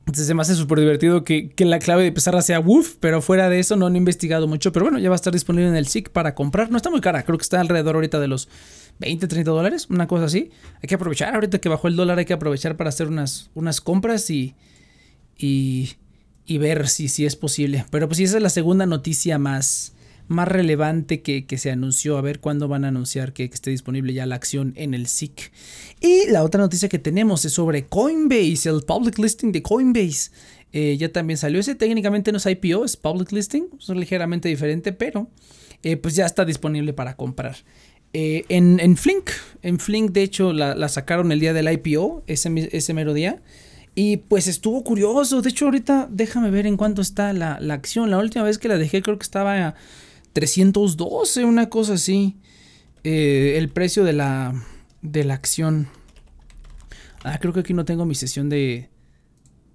Entonces 0.00 0.26
se 0.26 0.32
me 0.32 0.40
hace 0.40 0.54
súper 0.54 0.80
divertido 0.80 1.22
que, 1.22 1.52
la 1.58 1.78
clave 1.78 2.02
de 2.02 2.12
pizarra 2.12 2.40
sea 2.40 2.60
woof, 2.60 2.94
pero 2.98 3.20
fuera 3.20 3.50
de 3.50 3.58
eso 3.58 3.76
no 3.76 3.86
han 3.86 3.96
investigado 3.96 4.48
mucho. 4.48 4.72
Pero 4.72 4.86
bueno, 4.86 4.98
ya 4.98 5.10
va 5.10 5.14
a 5.14 5.16
estar 5.16 5.32
disponible 5.32 5.68
en 5.68 5.76
el 5.76 5.86
SIC 5.86 6.10
para 6.10 6.34
comprar. 6.34 6.70
No 6.70 6.78
está 6.78 6.88
muy 6.88 7.02
cara, 7.02 7.24
creo 7.24 7.36
que 7.36 7.42
está 7.42 7.60
alrededor 7.60 7.96
ahorita 7.96 8.18
de 8.18 8.28
los 8.28 8.48
20, 9.00 9.28
30 9.28 9.50
dólares, 9.50 9.86
una 9.90 10.06
cosa 10.06 10.24
así. 10.24 10.50
Hay 10.82 10.88
que 10.88 10.94
aprovechar, 10.94 11.34
ahorita 11.34 11.58
que 11.58 11.68
bajó 11.68 11.88
el 11.88 11.96
dólar, 11.96 12.18
hay 12.18 12.24
que 12.24 12.32
aprovechar 12.32 12.76
para 12.76 12.88
hacer 12.88 13.08
unas, 13.08 13.50
unas 13.54 13.82
compras 13.82 14.30
y, 14.30 14.54
y, 15.36 15.90
y 16.46 16.56
ver 16.56 16.88
si, 16.88 17.08
si 17.08 17.26
es 17.26 17.36
posible. 17.36 17.84
Pero 17.90 18.08
pues 18.08 18.16
sí, 18.16 18.24
esa 18.24 18.38
es 18.38 18.42
la 18.42 18.48
segunda 18.48 18.86
noticia 18.86 19.38
más, 19.38 19.92
más 20.28 20.46
relevante 20.46 21.22
que, 21.22 21.58
se 21.58 21.70
anunció. 21.70 22.16
A 22.18 22.22
ver 22.22 22.40
cuándo 22.40 22.68
van 22.68 22.84
a 22.84 22.88
anunciar 22.88 23.32
que, 23.32 23.44
esté 23.44 23.70
disponible 23.70 24.12
ya 24.12 24.26
la 24.26 24.36
acción 24.36 24.72
en 24.76 24.94
el 24.94 25.06
SIC. 25.06 25.52
Y 26.00 26.30
la 26.30 26.44
otra 26.44 26.60
noticia 26.60 26.88
que 26.88 26.98
tenemos 26.98 27.44
es 27.44 27.52
sobre 27.52 27.86
Coinbase, 27.86 28.68
el 28.68 28.82
public 28.82 29.18
listing 29.18 29.52
de 29.52 29.62
Coinbase. 29.62 30.30
Eh, 30.72 30.96
ya 30.98 31.10
también 31.10 31.38
salió 31.38 31.60
ese, 31.60 31.74
técnicamente 31.74 32.30
no 32.30 32.38
es 32.38 32.46
IPO, 32.46 32.84
es 32.84 32.96
public 32.96 33.32
listing, 33.32 33.64
es 33.80 33.88
ligeramente 33.88 34.50
diferente, 34.50 34.92
pero 34.92 35.30
eh, 35.82 35.96
pues 35.96 36.14
ya 36.14 36.26
está 36.26 36.44
disponible 36.44 36.92
para 36.92 37.16
comprar. 37.16 37.56
Eh, 38.12 38.44
en, 38.48 38.96
Flink, 38.96 39.30
en 39.62 39.78
Flink 39.78 40.12
de 40.12 40.22
hecho 40.22 40.52
la, 40.52 40.88
sacaron 40.88 41.32
el 41.32 41.40
día 41.40 41.52
del 41.52 41.70
IPO, 41.70 42.24
ese, 42.26 42.68
ese 42.72 42.94
mero 42.94 43.14
día. 43.14 43.42
Y 43.94 44.18
pues 44.18 44.46
estuvo 44.46 44.84
curioso. 44.84 45.42
De 45.42 45.48
hecho, 45.48 45.64
ahorita 45.64 46.06
déjame 46.08 46.50
ver 46.50 46.66
en 46.66 46.76
cuánto 46.76 47.02
está 47.02 47.32
la, 47.32 47.54
acción. 47.70 48.10
La 48.10 48.18
última 48.18 48.44
vez 48.44 48.56
que 48.58 48.68
la 48.68 48.78
dejé 48.78 49.02
creo 49.02 49.18
que 49.18 49.24
estaba 49.24 49.74
312, 50.38 51.44
una 51.44 51.68
cosa 51.68 51.94
así. 51.94 52.36
el 53.02 53.68
precio 53.70 54.04
de 54.04 54.12
la, 54.12 54.54
de 55.02 55.24
la 55.24 55.34
acción. 55.34 55.88
Ah, 57.24 57.38
creo 57.40 57.52
que 57.52 57.60
aquí 57.60 57.74
no 57.74 57.84
tengo 57.84 58.04
mi 58.04 58.14
sesión 58.14 58.48
de, 58.48 58.88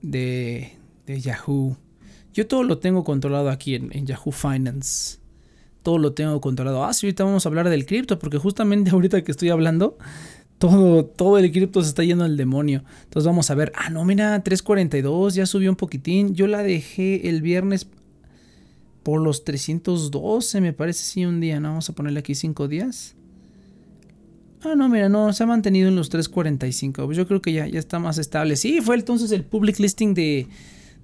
de, 0.02 0.78
de 1.06 1.20
Yahoo. 1.20 1.76
Yo 2.34 2.48
todo 2.48 2.64
lo 2.64 2.78
tengo 2.78 3.04
controlado 3.04 3.50
aquí 3.50 3.76
en, 3.76 4.06
Yahoo 4.06 4.32
Finance. 4.32 5.20
Todo 5.82 5.98
lo 5.98 6.14
tengo 6.14 6.40
controlado. 6.40 6.86
Ah, 6.86 6.94
sí, 6.94 7.08
ahorita 7.08 7.26
vamos 7.26 7.46
a 7.46 7.50
hablar 7.50 7.68
del 7.68 7.86
cripto, 7.86 8.18
porque 8.18 8.38
justamente 8.38 8.90
ahorita 8.92 9.22
que 9.22 9.34
estoy 9.34 9.50
hablando, 9.50 9.98
todo, 10.60 11.04
todo 11.04 11.40
el 11.40 11.52
cripto 11.52 11.82
se 11.84 11.90
está 11.90 12.06
yendo 12.06 12.24
al 12.24 12.38
demonio. 12.38 12.86
Entonces 13.04 13.28
vamos 13.28 13.52
a 13.52 13.56
ver. 13.56 13.74
Ah, 13.76 13.90
no, 13.90 14.06
mira, 14.06 14.42
342, 14.42 15.36
ya 15.36 15.46
subió 15.46 15.70
un 15.70 15.76
poquitín. 15.76 16.36
Yo 16.36 16.48
la 16.48 16.64
dejé 16.64 17.28
el 17.28 17.42
viernes 17.42 17.86
por 19.04 19.22
los 19.22 19.44
312, 19.44 20.62
me 20.62 20.74
parece, 20.74 21.04
sí, 21.04 21.26
un 21.26 21.40
día. 21.40 21.60
No, 21.60 21.70
vamos 21.70 21.90
a 21.90 21.94
ponerle 21.94 22.20
aquí 22.20 22.36
5 22.36 22.68
días. 22.68 23.16
Ah, 24.64 24.76
no, 24.76 24.88
mira, 24.88 25.10
no, 25.10 25.34
se 25.34 25.44
ha 25.44 25.46
mantenido 25.46 25.90
en 25.90 25.96
los 25.96 26.10
3.45. 26.10 27.06
Pues 27.06 27.18
yo 27.18 27.28
creo 27.28 27.42
que 27.42 27.52
ya, 27.52 27.68
ya 27.68 27.80
está 27.80 28.00
más 28.00 28.18
estable. 28.18 28.56
Sí, 28.56 28.80
fue 28.82 28.96
entonces 28.96 29.32
el 29.32 29.44
public 29.44 29.78
listing 29.80 30.14
de, 30.14 30.48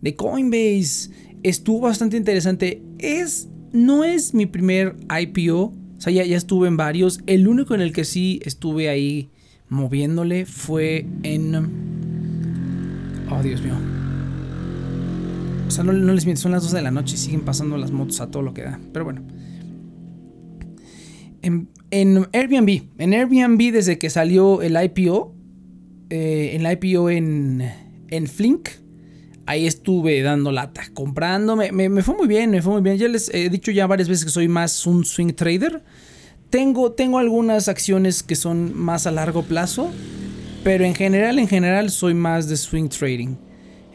de 0.01 0.15
Coinbase. 0.15 1.11
Estuvo 1.43 1.81
bastante 1.81 2.15
interesante. 2.15 2.81
Es, 2.99 3.49
no 3.73 4.05
es 4.05 4.33
mi 4.33 4.45
primer 4.45 4.95
IPO. 5.09 5.57
O 5.63 6.01
sea, 6.01 6.13
ya, 6.13 6.23
ya 6.23 6.37
estuve 6.37 6.69
en 6.69 6.77
varios. 6.77 7.19
El 7.27 7.49
único 7.49 7.75
en 7.75 7.81
el 7.81 7.91
que 7.91 8.05
sí 8.05 8.39
estuve 8.45 8.87
ahí 8.87 9.29
moviéndole 9.67 10.45
fue 10.45 11.05
en... 11.23 11.55
Oh, 13.29 13.43
Dios 13.43 13.61
mío. 13.61 13.75
O 15.69 15.71
sea, 15.71 15.83
no, 15.83 15.93
les 15.93 16.25
miento, 16.25 16.41
son 16.41 16.51
las 16.51 16.63
2 16.63 16.71
de 16.71 16.81
la 16.81 16.89
noche 16.89 17.13
y 17.13 17.17
siguen 17.19 17.41
pasando 17.41 17.77
las 17.77 17.91
motos 17.91 18.19
a 18.21 18.31
todo 18.31 18.41
lo 18.41 18.55
que 18.55 18.63
da. 18.63 18.79
Pero 18.91 19.05
bueno. 19.05 19.21
En, 21.43 21.69
en 21.91 22.27
Airbnb, 22.33 22.85
en 22.97 23.13
Airbnb 23.13 23.71
desde 23.71 23.99
que 23.99 24.09
salió 24.09 24.63
el 24.63 24.75
IPO, 24.83 25.35
eh, 26.09 26.57
el 26.59 26.71
IPO 26.71 27.11
en, 27.11 27.71
en 28.07 28.25
Flink, 28.25 28.69
ahí 29.45 29.67
estuve 29.67 30.23
dando 30.23 30.51
lata, 30.51 30.81
comprando, 30.95 31.55
me, 31.55 31.71
me, 31.71 32.01
fue 32.01 32.15
muy 32.15 32.27
bien, 32.27 32.49
me 32.49 32.63
fue 32.63 32.73
muy 32.73 32.81
bien. 32.81 32.97
Ya 32.97 33.07
les 33.07 33.31
he 33.31 33.47
dicho 33.51 33.69
ya 33.69 33.85
varias 33.85 34.09
veces 34.09 34.25
que 34.25 34.31
soy 34.31 34.47
más 34.47 34.87
un 34.87 35.05
swing 35.05 35.33
trader. 35.33 35.83
Tengo, 36.49 36.93
tengo 36.93 37.19
algunas 37.19 37.67
acciones 37.67 38.23
que 38.23 38.35
son 38.35 38.75
más 38.75 39.05
a 39.05 39.11
largo 39.11 39.43
plazo, 39.43 39.91
pero 40.63 40.83
en 40.83 40.95
general, 40.95 41.37
en 41.37 41.47
general 41.47 41.91
soy 41.91 42.15
más 42.15 42.49
de 42.49 42.57
swing 42.57 42.89
trading. 42.89 43.35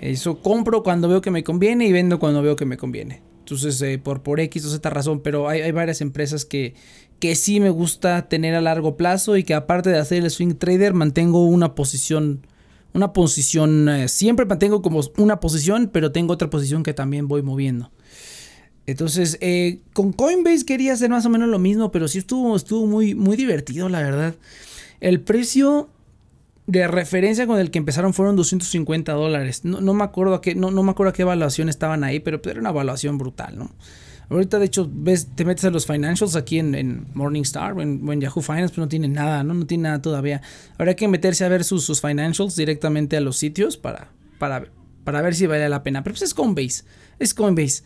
Eso 0.04 0.42
compro 0.42 0.82
cuando 0.82 1.08
veo 1.08 1.22
que 1.22 1.30
me 1.30 1.42
conviene 1.42 1.86
y 1.86 1.92
vendo 1.92 2.18
cuando 2.18 2.42
veo 2.42 2.56
que 2.56 2.66
me 2.66 2.76
conviene. 2.76 3.22
Entonces, 3.38 3.80
eh, 3.80 3.98
por, 3.98 4.22
por 4.22 4.38
X 4.38 4.66
o 4.66 4.70
Z 4.70 4.90
razón, 4.90 5.20
pero 5.20 5.48
hay, 5.48 5.62
hay 5.62 5.72
varias 5.72 6.02
empresas 6.02 6.44
que, 6.44 6.74
que 7.20 7.34
sí 7.34 7.58
me 7.58 7.70
gusta 7.70 8.28
tener 8.28 8.54
a 8.54 8.60
largo 8.60 8.98
plazo 8.98 9.38
y 9.38 9.44
que 9.44 9.54
aparte 9.54 9.88
de 9.88 9.98
hacer 9.98 10.22
el 10.22 10.30
swing 10.30 10.56
trader 10.56 10.92
mantengo 10.92 11.46
una 11.46 11.74
posición, 11.74 12.46
una 12.92 13.14
posición, 13.14 13.88
eh, 13.88 14.08
siempre 14.08 14.44
mantengo 14.44 14.82
como 14.82 15.00
una 15.16 15.40
posición, 15.40 15.88
pero 15.90 16.12
tengo 16.12 16.34
otra 16.34 16.50
posición 16.50 16.82
que 16.82 16.92
también 16.92 17.26
voy 17.26 17.40
moviendo. 17.40 17.90
Entonces, 18.84 19.38
eh, 19.40 19.80
con 19.94 20.12
Coinbase 20.12 20.66
quería 20.66 20.92
hacer 20.92 21.08
más 21.08 21.24
o 21.24 21.30
menos 21.30 21.48
lo 21.48 21.58
mismo, 21.58 21.90
pero 21.90 22.08
sí 22.08 22.18
estuvo, 22.18 22.56
estuvo 22.56 22.86
muy, 22.86 23.14
muy 23.14 23.38
divertido, 23.38 23.88
la 23.88 24.02
verdad. 24.02 24.34
El 25.00 25.22
precio 25.22 25.88
de 26.66 26.88
referencia 26.88 27.46
con 27.46 27.58
el 27.58 27.70
que 27.70 27.78
empezaron 27.78 28.14
fueron 28.14 28.36
250 28.36 29.12
dólares. 29.12 29.64
No, 29.64 29.94
me 29.94 30.04
acuerdo 30.04 30.34
a 30.34 30.40
qué, 30.40 30.54
no, 30.54 30.70
no 30.70 30.82
me 30.82 30.92
acuerdo 30.92 31.12
qué 31.12 31.22
evaluación 31.22 31.68
estaban 31.68 32.04
ahí, 32.04 32.20
pero 32.20 32.40
era 32.44 32.60
una 32.60 32.70
evaluación 32.70 33.18
brutal, 33.18 33.58
¿no? 33.58 33.70
Ahorita, 34.30 34.58
de 34.58 34.64
hecho, 34.64 34.90
ves, 34.90 35.28
te 35.34 35.44
metes 35.44 35.66
a 35.66 35.70
los 35.70 35.86
financials 35.86 36.34
aquí 36.34 36.58
en, 36.58 37.06
Morningstar 37.12 37.74
o 37.74 37.82
en, 37.82 38.20
Yahoo 38.20 38.40
Finance, 38.40 38.70
pero 38.70 38.82
no 38.82 38.88
tiene 38.88 39.08
nada, 39.08 39.44
¿no? 39.44 39.52
No 39.52 39.66
tiene 39.66 39.82
nada 39.82 40.00
todavía. 40.00 40.40
Habrá 40.78 40.96
que 40.96 41.08
meterse 41.08 41.44
a 41.44 41.48
ver 41.48 41.62
sus, 41.62 41.84
sus 41.84 42.00
financials 42.00 42.56
directamente 42.56 43.18
a 43.18 43.20
los 43.20 43.36
sitios 43.36 43.76
para, 43.76 44.08
para, 44.38 44.66
para 45.04 45.20
ver 45.20 45.34
si 45.34 45.46
vale 45.46 45.68
la 45.68 45.82
pena. 45.82 46.02
Pero 46.02 46.14
pues 46.14 46.22
es 46.22 46.32
Coinbase. 46.32 46.84
Es 47.18 47.34
Coinbase. 47.34 47.82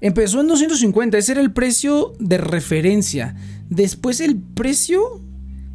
Empezó 0.00 0.40
en 0.40 0.48
250, 0.48 1.18
ese 1.18 1.32
era 1.32 1.40
el 1.40 1.52
precio 1.52 2.12
de 2.20 2.38
referencia. 2.38 3.34
Después 3.68 4.20
el 4.20 4.36
precio 4.36 5.20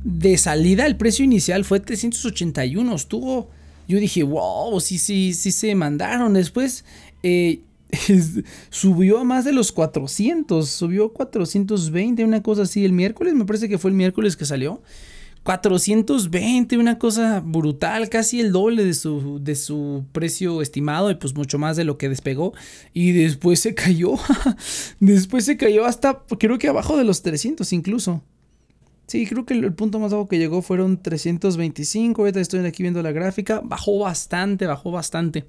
de 0.03 0.37
salida, 0.37 0.85
el 0.85 0.97
precio 0.97 1.25
inicial 1.25 1.65
fue 1.65 1.79
381. 1.79 2.95
Estuvo, 2.95 3.49
yo 3.87 3.99
dije, 3.99 4.23
wow, 4.23 4.79
sí, 4.79 4.97
sí, 4.97 5.33
sí 5.33 5.51
se 5.51 5.75
mandaron. 5.75 6.33
Después 6.33 6.85
eh, 7.23 7.61
subió 8.69 9.19
a 9.19 9.23
más 9.23 9.45
de 9.45 9.53
los 9.53 9.71
400, 9.71 10.67
subió 10.69 11.11
420, 11.13 12.23
una 12.23 12.43
cosa 12.43 12.63
así. 12.63 12.85
El 12.85 12.93
miércoles, 12.93 13.33
me 13.33 13.45
parece 13.45 13.69
que 13.69 13.77
fue 13.77 13.91
el 13.91 13.97
miércoles 13.97 14.37
que 14.37 14.45
salió. 14.45 14.81
420, 15.43 16.77
una 16.77 16.99
cosa 16.99 17.39
brutal, 17.39 18.09
casi 18.09 18.41
el 18.41 18.51
doble 18.51 18.83
de 18.83 18.93
su, 18.93 19.39
de 19.41 19.55
su 19.55 20.03
precio 20.11 20.61
estimado 20.61 21.09
y 21.09 21.15
pues 21.15 21.33
mucho 21.33 21.57
más 21.57 21.77
de 21.77 21.85
lo 21.85 21.97
que 21.97 22.09
despegó. 22.09 22.53
Y 22.93 23.13
después 23.13 23.59
se 23.59 23.73
cayó, 23.73 24.15
después 24.99 25.45
se 25.45 25.57
cayó 25.57 25.85
hasta, 25.85 26.23
creo 26.39 26.57
que 26.57 26.67
abajo 26.67 26.97
de 26.97 27.05
los 27.05 27.21
300 27.21 27.71
incluso. 27.73 28.21
Sí, 29.09 29.25
creo 29.25 29.43
que 29.43 29.55
el, 29.55 29.73
punto 29.73 29.97
más 29.97 30.11
bajo 30.11 30.27
que 30.27 30.37
llegó 30.37 30.61
fueron 30.61 31.01
325, 31.01 32.21
ahorita 32.21 32.39
estoy 32.41 32.63
aquí 32.63 32.83
viendo 32.83 33.01
la 33.01 33.11
gráfica, 33.11 33.59
bajó 33.63 33.97
bastante, 33.97 34.67
bajó 34.67 34.91
bastante. 34.91 35.45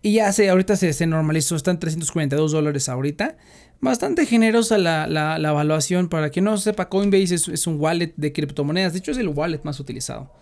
Y 0.00 0.14
ya 0.14 0.32
sé, 0.32 0.48
ahorita 0.48 0.74
se, 0.74 1.06
normalizó, 1.06 1.54
están 1.54 1.78
342 1.78 2.50
dólares 2.50 2.88
ahorita. 2.88 3.36
Bastante 3.82 4.24
generosa 4.24 4.78
la, 4.78 5.06
la, 5.06 5.36
evaluación. 5.36 6.08
Para 6.08 6.30
quien 6.30 6.46
no 6.46 6.56
sepa, 6.56 6.88
Coinbase 6.88 7.34
es, 7.34 7.66
un 7.66 7.78
wallet 7.78 8.14
de 8.16 8.32
criptomonedas. 8.32 8.94
De 8.94 9.00
hecho, 9.00 9.10
es 9.10 9.18
el 9.18 9.28
wallet 9.28 9.60
más 9.64 9.80
utilizado 9.80 10.32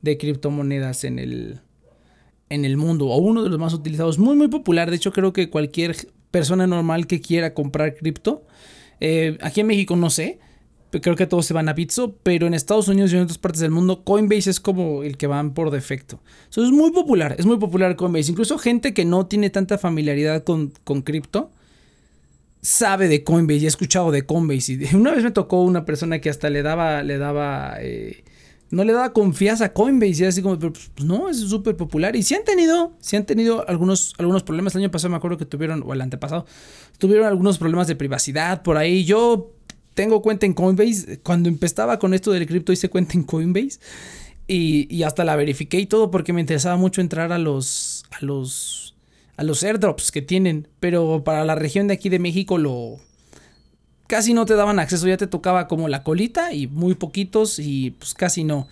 de 0.00 0.16
criptomonedas 0.16 1.04
en 1.04 1.18
el, 1.18 1.60
en 2.48 2.64
el 2.64 2.78
mundo. 2.78 3.08
O 3.08 3.18
uno 3.18 3.42
de 3.42 3.50
los 3.50 3.58
más 3.58 3.74
utilizados. 3.74 4.18
Muy, 4.18 4.36
muy 4.36 4.48
popular. 4.48 4.88
De 4.88 4.96
hecho, 4.96 5.12
creo 5.12 5.34
que 5.34 5.50
cualquier 5.50 5.94
persona 6.30 6.66
normal 6.66 7.06
que 7.06 7.20
quiera 7.20 7.52
comprar 7.52 7.94
cripto. 7.94 8.46
Eh, 9.00 9.36
aquí 9.42 9.60
en 9.60 9.66
México 9.66 9.96
no 9.96 10.08
sé 10.08 10.38
creo 10.90 11.16
que 11.16 11.26
todos 11.26 11.46
se 11.46 11.54
van 11.54 11.68
a 11.68 11.72
Bitso, 11.72 12.16
pero 12.22 12.46
en 12.46 12.54
Estados 12.54 12.88
Unidos 12.88 13.12
y 13.12 13.16
en 13.16 13.22
otras 13.22 13.38
partes 13.38 13.60
del 13.60 13.70
mundo 13.70 14.02
Coinbase 14.02 14.50
es 14.50 14.60
como 14.60 15.02
el 15.02 15.16
que 15.16 15.26
van 15.26 15.54
por 15.54 15.70
defecto. 15.70 16.20
Eso 16.50 16.64
es 16.64 16.70
muy 16.70 16.90
popular, 16.90 17.36
es 17.38 17.46
muy 17.46 17.58
popular 17.58 17.96
Coinbase. 17.96 18.32
Incluso 18.32 18.58
gente 18.58 18.92
que 18.94 19.04
no 19.04 19.26
tiene 19.26 19.50
tanta 19.50 19.78
familiaridad 19.78 20.42
con, 20.42 20.72
con 20.84 21.02
cripto 21.02 21.50
sabe 22.62 23.08
de 23.08 23.24
Coinbase 23.24 23.60
y 23.60 23.64
ha 23.66 23.68
escuchado 23.68 24.10
de 24.10 24.24
Coinbase. 24.26 24.72
Y 24.72 24.94
una 24.94 25.12
vez 25.12 25.24
me 25.24 25.30
tocó 25.30 25.62
una 25.62 25.84
persona 25.84 26.20
que 26.20 26.30
hasta 26.30 26.50
le 26.50 26.62
daba, 26.62 27.02
le 27.02 27.18
daba, 27.18 27.76
eh, 27.80 28.24
no 28.70 28.84
le 28.84 28.92
daba 28.92 29.12
confianza 29.12 29.66
a 29.66 29.72
Coinbase 29.72 30.24
y 30.24 30.26
así 30.26 30.42
como, 30.42 30.58
pues, 30.58 30.90
no, 31.02 31.28
es 31.28 31.40
súper 31.40 31.76
popular. 31.76 32.16
Y 32.16 32.22
si 32.22 32.34
han 32.34 32.44
tenido, 32.44 32.92
si 33.00 33.16
han 33.16 33.26
tenido 33.26 33.68
algunos, 33.68 34.14
algunos 34.18 34.42
problemas. 34.42 34.74
El 34.74 34.82
año 34.82 34.90
pasado 34.90 35.10
me 35.10 35.16
acuerdo 35.16 35.38
que 35.38 35.46
tuvieron, 35.46 35.82
o 35.86 35.92
el 35.92 36.00
antepasado, 36.00 36.46
tuvieron 36.98 37.26
algunos 37.26 37.58
problemas 37.58 37.86
de 37.86 37.96
privacidad 37.96 38.62
por 38.62 38.76
ahí. 38.76 39.04
Yo 39.04 39.52
tengo 40.00 40.22
cuenta 40.22 40.46
en 40.46 40.54
Coinbase. 40.54 41.20
Cuando 41.20 41.50
empezaba 41.50 41.98
con 41.98 42.14
esto 42.14 42.30
del 42.32 42.46
cripto 42.46 42.72
hice 42.72 42.88
cuenta 42.88 43.12
en 43.12 43.22
Coinbase. 43.22 43.80
Y, 44.46 45.02
hasta 45.02 45.24
la 45.24 45.36
verifiqué 45.36 45.78
y 45.78 45.84
todo 45.84 46.10
porque 46.10 46.32
me 46.32 46.40
interesaba 46.40 46.78
mucho 46.78 47.02
entrar 47.02 47.32
a 47.32 47.38
los, 47.38 48.04
a 48.10 48.24
los, 48.24 48.96
a 49.36 49.44
los 49.44 49.62
airdrops 49.62 50.10
que 50.10 50.22
tienen. 50.22 50.68
Pero 50.80 51.22
para 51.22 51.44
la 51.44 51.54
región 51.54 51.86
de 51.86 51.92
aquí 51.92 52.08
de 52.08 52.18
México 52.18 52.56
lo... 52.56 52.96
Casi 54.06 54.32
no 54.32 54.46
te 54.46 54.54
daban 54.54 54.78
acceso, 54.78 55.06
ya 55.06 55.18
te 55.18 55.26
tocaba 55.26 55.68
como 55.68 55.86
la 55.86 56.02
colita 56.02 56.54
y 56.54 56.66
muy 56.66 56.94
poquitos 56.94 57.58
y 57.58 57.90
pues 57.90 58.14
casi 58.14 58.42
no. 58.42 58.68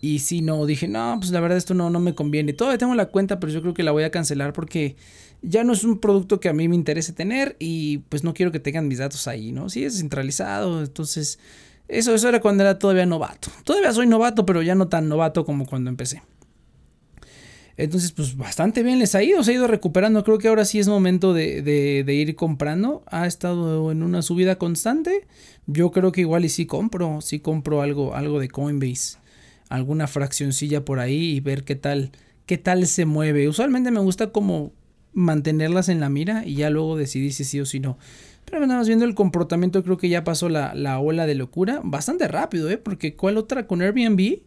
Y 0.00 0.20
si 0.20 0.40
no, 0.40 0.66
dije, 0.66 0.86
no, 0.86 1.16
pues 1.18 1.32
la 1.32 1.40
verdad 1.40 1.58
esto 1.58 1.74
no, 1.74 1.90
no 1.90 1.98
me 1.98 2.14
conviene. 2.14 2.52
Todavía 2.52 2.78
tengo 2.78 2.94
la 2.94 3.06
cuenta, 3.06 3.40
pero 3.40 3.52
yo 3.52 3.60
creo 3.60 3.74
que 3.74 3.82
la 3.82 3.90
voy 3.90 4.04
a 4.04 4.12
cancelar 4.12 4.52
porque 4.52 4.94
ya 5.42 5.64
no 5.64 5.72
es 5.72 5.84
un 5.84 5.98
producto 5.98 6.40
que 6.40 6.48
a 6.48 6.52
mí 6.52 6.68
me 6.68 6.74
interese 6.74 7.12
tener 7.12 7.56
y 7.58 7.98
pues 8.08 8.24
no 8.24 8.34
quiero 8.34 8.52
que 8.52 8.60
tengan 8.60 8.88
mis 8.88 8.98
datos 8.98 9.26
ahí, 9.28 9.52
¿no? 9.52 9.68
Sí, 9.68 9.84
es 9.84 9.98
centralizado, 9.98 10.80
entonces 10.82 11.38
eso, 11.90 12.14
eso 12.14 12.28
era 12.28 12.40
cuando 12.40 12.62
era 12.62 12.78
todavía 12.78 13.04
novato. 13.04 13.50
Todavía 13.64 13.92
soy 13.92 14.06
novato, 14.06 14.46
pero 14.46 14.62
ya 14.62 14.76
no 14.76 14.88
tan 14.88 15.08
novato 15.08 15.44
como 15.44 15.66
cuando 15.66 15.90
empecé. 15.90 16.22
Entonces, 17.76 18.12
pues 18.12 18.36
bastante 18.36 18.82
bien 18.82 18.98
les 18.98 19.14
ha 19.14 19.22
ido, 19.22 19.42
se 19.42 19.50
ha 19.50 19.54
ido 19.54 19.66
recuperando. 19.66 20.22
Creo 20.22 20.38
que 20.38 20.48
ahora 20.48 20.64
sí 20.64 20.78
es 20.78 20.86
momento 20.86 21.34
de, 21.34 21.62
de, 21.62 22.14
ir 22.14 22.36
comprando. 22.36 23.02
Ha 23.06 23.26
estado 23.26 23.90
en 23.90 24.02
una 24.02 24.22
subida 24.22 24.56
constante. 24.56 25.26
Yo 25.66 25.90
creo 25.90 26.12
que 26.12 26.20
igual 26.20 26.44
y 26.44 26.48
sí 26.48 26.66
compro, 26.66 27.20
sí 27.22 27.40
compro 27.40 27.82
algo, 27.82 28.14
algo 28.14 28.38
de 28.38 28.48
Coinbase. 28.48 29.18
Alguna 29.68 30.06
fraccioncilla 30.06 30.84
por 30.84 31.00
ahí 31.00 31.36
y 31.36 31.40
ver 31.40 31.64
qué 31.64 31.74
tal, 31.74 32.12
qué 32.46 32.58
tal 32.58 32.86
se 32.86 33.04
mueve. 33.04 33.48
Usualmente 33.48 33.90
me 33.90 34.00
gusta 34.00 34.30
como 34.30 34.72
mantenerlas 35.12 35.88
en 35.88 36.00
la 36.00 36.08
mira 36.08 36.44
y 36.46 36.56
ya 36.56 36.70
luego 36.70 36.96
decidir 36.96 37.32
si 37.32 37.44
sí 37.44 37.60
o 37.60 37.66
si 37.66 37.80
no. 37.80 37.98
Pero 38.44 38.66
nada 38.66 38.80
más 38.80 38.88
viendo 38.88 39.04
el 39.04 39.14
comportamiento, 39.14 39.82
creo 39.84 39.96
que 39.96 40.08
ya 40.08 40.24
pasó 40.24 40.48
la, 40.48 40.74
la 40.74 40.98
ola 40.98 41.26
de 41.26 41.34
locura. 41.34 41.80
Bastante 41.84 42.26
rápido, 42.26 42.68
¿eh? 42.70 42.78
Porque 42.78 43.14
¿cuál 43.14 43.36
otra 43.36 43.66
con 43.66 43.80
Airbnb? 43.80 44.40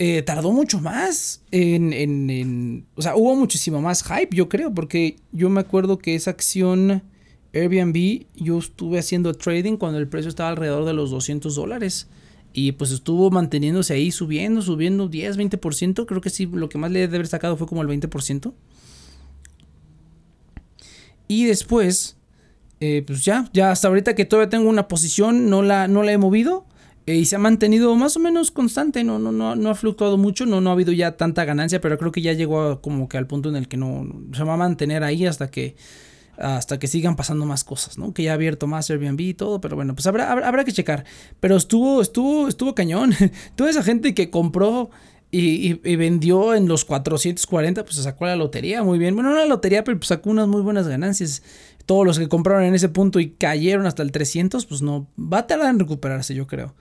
Eh, 0.00 0.22
tardó 0.22 0.52
mucho 0.52 0.80
más 0.80 1.42
en, 1.50 1.92
en, 1.92 2.86
O 2.94 3.02
sea, 3.02 3.16
hubo 3.16 3.34
muchísimo 3.34 3.80
más 3.80 4.04
hype, 4.04 4.36
yo 4.36 4.48
creo, 4.48 4.72
porque 4.72 5.16
yo 5.32 5.50
me 5.50 5.60
acuerdo 5.60 5.98
que 5.98 6.14
esa 6.14 6.30
acción 6.30 7.02
Airbnb, 7.52 8.26
yo 8.36 8.58
estuve 8.58 8.98
haciendo 8.98 9.34
trading 9.34 9.76
cuando 9.76 9.98
el 9.98 10.06
precio 10.06 10.28
estaba 10.28 10.50
alrededor 10.50 10.84
de 10.84 10.92
los 10.92 11.10
200 11.10 11.54
dólares. 11.54 12.08
Y 12.52 12.72
pues 12.72 12.90
estuvo 12.90 13.30
manteniéndose 13.30 13.94
ahí, 13.94 14.10
subiendo, 14.10 14.62
subiendo 14.62 15.08
10, 15.08 15.38
20%. 15.38 16.06
Creo 16.06 16.20
que 16.20 16.30
sí, 16.30 16.46
lo 16.46 16.68
que 16.68 16.78
más 16.78 16.90
le 16.90 17.00
debe 17.00 17.16
haber 17.16 17.26
sacado 17.26 17.56
fue 17.56 17.66
como 17.66 17.82
el 17.82 17.88
20%. 17.88 18.52
Y 21.28 21.44
después, 21.44 22.16
eh, 22.80 23.04
pues 23.06 23.24
ya, 23.24 23.48
ya 23.52 23.70
hasta 23.70 23.88
ahorita 23.88 24.14
que 24.14 24.24
todavía 24.24 24.50
tengo 24.50 24.68
una 24.68 24.88
posición, 24.88 25.48
no 25.50 25.62
la, 25.62 25.86
no 25.86 26.02
la 26.02 26.12
he 26.12 26.18
movido. 26.18 26.66
Eh, 27.06 27.16
y 27.16 27.24
se 27.24 27.36
ha 27.36 27.38
mantenido 27.38 27.94
más 27.96 28.16
o 28.16 28.20
menos 28.20 28.50
constante, 28.50 29.02
no, 29.02 29.18
no, 29.18 29.32
no, 29.32 29.56
no 29.56 29.70
ha 29.70 29.74
fluctuado 29.74 30.18
mucho, 30.18 30.44
no, 30.44 30.60
no 30.60 30.68
ha 30.68 30.72
habido 30.74 30.92
ya 30.92 31.16
tanta 31.16 31.46
ganancia, 31.46 31.80
pero 31.80 31.96
creo 31.96 32.12
que 32.12 32.20
ya 32.20 32.34
llegó 32.34 32.82
como 32.82 33.08
que 33.08 33.16
al 33.16 33.26
punto 33.26 33.48
en 33.48 33.56
el 33.56 33.66
que 33.66 33.78
no 33.78 34.06
se 34.34 34.44
va 34.44 34.54
a 34.54 34.56
mantener 34.58 35.02
ahí 35.04 35.24
hasta 35.24 35.50
que 35.50 35.74
hasta 36.38 36.78
que 36.78 36.86
sigan 36.86 37.16
pasando 37.16 37.46
más 37.46 37.64
cosas, 37.64 37.98
¿no? 37.98 38.12
Que 38.12 38.22
ya 38.22 38.32
ha 38.32 38.34
abierto 38.34 38.66
más 38.66 38.90
Airbnb 38.90 39.20
y 39.20 39.34
todo, 39.34 39.60
pero 39.60 39.76
bueno, 39.76 39.94
pues 39.94 40.06
habrá, 40.06 40.30
habrá, 40.30 40.64
que 40.64 40.72
checar. 40.72 41.04
Pero 41.40 41.56
estuvo, 41.56 42.00
estuvo, 42.00 42.48
estuvo 42.48 42.74
cañón. 42.74 43.12
Toda 43.56 43.70
esa 43.70 43.82
gente 43.82 44.14
que 44.14 44.30
compró 44.30 44.90
y, 45.30 45.74
vendió 45.96 46.54
en 46.54 46.68
los 46.68 46.84
440, 46.84 47.84
pues 47.84 47.96
sacó 47.96 48.26
la 48.26 48.36
lotería 48.36 48.82
muy 48.82 48.98
bien. 48.98 49.14
Bueno, 49.14 49.30
no 49.30 49.36
la 49.36 49.46
lotería, 49.46 49.84
pero 49.84 49.98
pues 49.98 50.08
sacó 50.08 50.30
unas 50.30 50.48
muy 50.48 50.62
buenas 50.62 50.88
ganancias. 50.88 51.42
Todos 51.86 52.06
los 52.06 52.18
que 52.18 52.28
compraron 52.28 52.64
en 52.64 52.74
ese 52.74 52.88
punto 52.88 53.20
y 53.20 53.30
cayeron 53.30 53.86
hasta 53.86 54.02
el 54.02 54.12
300, 54.12 54.66
pues 54.66 54.82
no, 54.82 55.06
va 55.18 55.38
a 55.38 55.46
tardar 55.46 55.70
en 55.70 55.78
recuperarse, 55.78 56.34
yo 56.34 56.46
creo. 56.46 56.74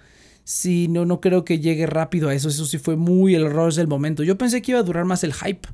Sí, 0.43 0.87
no, 0.87 1.05
no 1.05 1.19
creo 1.19 1.43
que 1.43 1.59
llegue 1.59 1.87
rápido 1.87 2.29
a 2.29 2.33
eso. 2.33 2.47
Eso 2.47 2.65
sí 2.65 2.77
fue 2.77 2.95
muy 2.95 3.35
el 3.35 3.43
error 3.43 3.73
del 3.73 3.87
momento. 3.87 4.23
Yo 4.23 4.37
pensé 4.37 4.61
que 4.61 4.71
iba 4.71 4.79
a 4.79 4.83
durar 4.83 5.03
más 5.03 5.25
el 5.25 5.33
hype, 5.33 5.67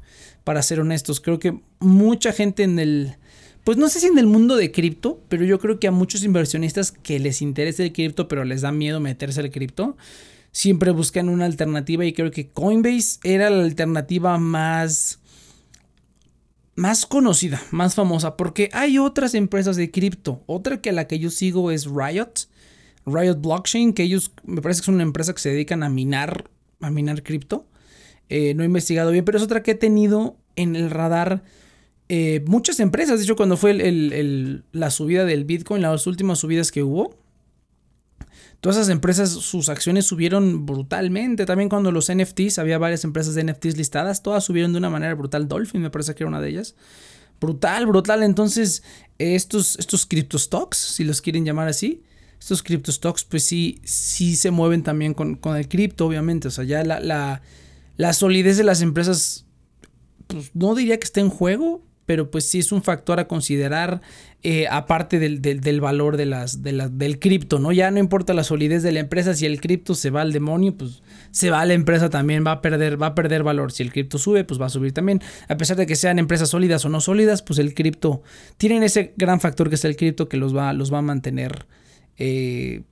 para 0.44 0.62
ser 0.62 0.80
honestos. 0.80 1.20
Creo 1.20 1.40
que 1.40 1.60
mucha 1.80 2.32
gente 2.32 2.64
en 2.64 2.80
el. 2.80 3.16
Pues 3.64 3.78
no 3.78 3.88
sé 3.88 4.02
si 4.02 4.08
en 4.08 4.18
el 4.18 4.28
mundo 4.28 4.58
de 4.58 4.72
cripto, 4.72 5.22
pero 5.30 5.46
yo 5.46 5.58
creo 5.58 5.80
que 5.80 5.88
a 5.88 5.92
muchos 5.92 6.24
inversionistas 6.24 6.92
que 6.92 7.18
les 7.20 7.42
interesa 7.42 7.84
el 7.84 7.94
cripto, 7.94 8.28
pero 8.28 8.44
les 8.44 8.62
da 8.62 8.74
miedo 8.74 9.00
meterse 9.00 9.40
al 9.40 9.52
cripto, 9.52 9.96
siempre 10.54 10.92
buscan 10.92 11.28
una 11.28 11.46
alternativa 11.46 12.06
y 12.06 12.14
creo 12.14 12.32
que 12.32 12.48
Coinbase 12.48 13.20
era 13.24 13.50
la 13.50 13.64
alternativa 13.64 14.38
más 14.38 15.20
más 16.76 17.06
conocida, 17.06 17.62
más 17.72 17.94
famosa, 17.96 18.38
porque 18.38 18.70
hay 18.74 18.98
otras 18.98 19.36
empresas 19.36 19.76
de 19.76 19.92
cripto. 19.92 20.42
Otra 20.48 20.82
que 20.82 20.92
la 20.92 21.08
que 21.08 21.20
yo 21.20 21.30
sigo 21.30 21.70
es 21.70 21.86
Riot, 21.86 22.48
Riot 23.06 23.36
Blockchain, 23.42 23.94
que 23.94 24.04
ellos 24.04 24.32
me 24.44 24.62
parece 24.62 24.80
que 24.80 24.86
es 24.86 24.88
una 24.96 25.04
empresa 25.04 25.34
que 25.34 25.42
se 25.42 25.50
dedican 25.50 25.84
a 25.84 25.90
minar, 25.90 26.50
a 26.80 26.90
minar 26.90 27.22
cripto. 27.22 27.68
Eh, 28.30 28.54
no 28.56 28.64
he 28.64 28.66
investigado 28.66 29.12
bien, 29.12 29.26
pero 29.26 29.38
es 29.38 29.44
otra 29.44 29.62
que 29.62 29.72
he 29.72 29.76
tenido 29.76 30.38
en 30.56 30.76
el 30.76 30.90
radar 30.90 31.44
eh, 32.10 32.44
muchas 32.48 32.80
empresas. 32.80 33.20
De 33.20 33.26
hecho, 33.26 33.36
cuando 33.36 33.58
fue 33.58 33.74
la 34.72 34.90
subida 34.90 35.26
del 35.26 35.46
Bitcoin, 35.46 35.84
las 35.84 36.08
últimas 36.08 36.40
subidas 36.40 36.72
que 36.72 36.82
hubo, 36.82 37.16
todas 38.64 38.78
esas 38.78 38.88
empresas, 38.88 39.30
sus 39.30 39.68
acciones 39.68 40.06
subieron 40.06 40.66
brutalmente. 40.66 41.46
También 41.46 41.68
cuando 41.68 41.92
los 41.92 42.10
NFTs, 42.10 42.60
había 42.60 42.78
varias 42.78 43.04
empresas 43.04 43.36
de 43.36 43.44
NFTs 43.44 43.76
listadas, 43.76 44.24
todas 44.24 44.46
subieron 44.46 44.72
de 44.72 44.78
una 44.78 44.90
manera 44.90 45.14
brutal. 45.16 45.50
Dolphin 45.50 45.82
me 45.82 45.90
parece 45.90 46.16
que 46.16 46.24
era 46.24 46.30
una 46.30 46.40
de 46.40 46.48
ellas. 46.48 46.74
Brutal, 47.42 47.86
brutal. 47.88 48.24
Entonces, 48.24 48.82
estos, 49.18 49.78
estos 49.80 50.06
crypto 50.06 50.40
stocks, 50.40 50.78
si 50.78 51.04
los 51.04 51.22
quieren 51.22 51.44
llamar 51.44 51.68
así, 51.68 52.04
estos 52.40 52.64
cripto 52.64 52.90
stocks, 52.90 53.26
pues 53.26 53.44
sí, 53.44 53.82
sí 53.84 54.38
se 54.38 54.50
mueven 54.50 54.82
también 54.82 55.14
con, 55.14 55.38
el 55.58 55.68
cripto, 55.68 56.06
obviamente. 56.06 56.48
O 56.48 56.52
sea, 56.52 56.64
ya 56.64 56.86
la, 56.86 57.42
la, 57.98 58.14
solidez 58.14 58.56
de 58.56 58.64
las 58.64 58.82
empresas, 58.82 59.46
pues 60.28 60.52
no 60.54 60.74
diría 60.74 60.98
que 60.98 61.04
esté 61.04 61.20
en 61.20 61.30
juego, 61.30 61.84
pero 62.06 62.32
pues 62.32 62.46
sí 62.46 62.60
es 62.60 62.72
un 62.72 62.84
factor 62.84 63.20
a 63.20 63.28
considerar 63.28 64.02
eh, 64.42 64.68
aparte 64.70 65.20
del, 65.20 65.82
valor 65.82 66.18
de 66.18 66.26
las, 66.26 66.64
del 66.64 67.20
cripto, 67.20 67.60
¿no? 67.60 67.72
Ya 67.72 67.92
no 67.92 68.00
importa 68.00 68.34
la 68.34 68.44
solidez 68.44 68.84
de 68.84 68.92
la 68.92 69.00
empresa, 69.00 69.34
si 69.34 69.46
el 69.46 69.62
cripto 69.62 69.96
se 69.96 70.10
va 70.10 70.22
al 70.22 70.34
demonio, 70.34 70.76
pues 70.76 71.02
se 71.32 71.50
va 71.50 71.62
a 71.62 71.66
la 71.66 71.74
empresa 71.74 72.10
también, 72.10 72.46
va 72.46 72.52
a 72.52 72.62
perder, 72.62 73.02
va 73.02 73.08
a 73.08 73.16
perder 73.16 73.44
valor. 73.44 73.72
Si 73.72 73.84
el 73.84 73.92
cripto 73.92 74.18
sube, 74.18 74.44
pues 74.44 74.60
va 74.60 74.66
a 74.66 74.70
subir 74.70 74.92
también. 74.92 75.22
A 75.48 75.56
pesar 75.56 75.78
de 75.78 75.86
que 75.86 75.96
sean 75.96 76.20
empresas 76.20 76.50
sólidas 76.50 76.84
o 76.84 76.90
no 76.90 77.00
sólidas, 77.00 77.42
pues 77.42 77.58
el 77.60 77.74
cripto, 77.74 78.22
tienen 78.58 78.84
ese 78.84 79.14
gran 79.16 79.40
factor 79.40 79.70
que 79.70 79.76
es 79.76 79.86
el 79.86 79.96
cripto 79.96 80.28
que 80.28 80.38
los 80.38 80.56
va, 80.56 80.74
los 80.74 80.94
va 80.94 80.98
a 80.98 81.04
mantener 81.04 81.66
eh, 82.18 82.84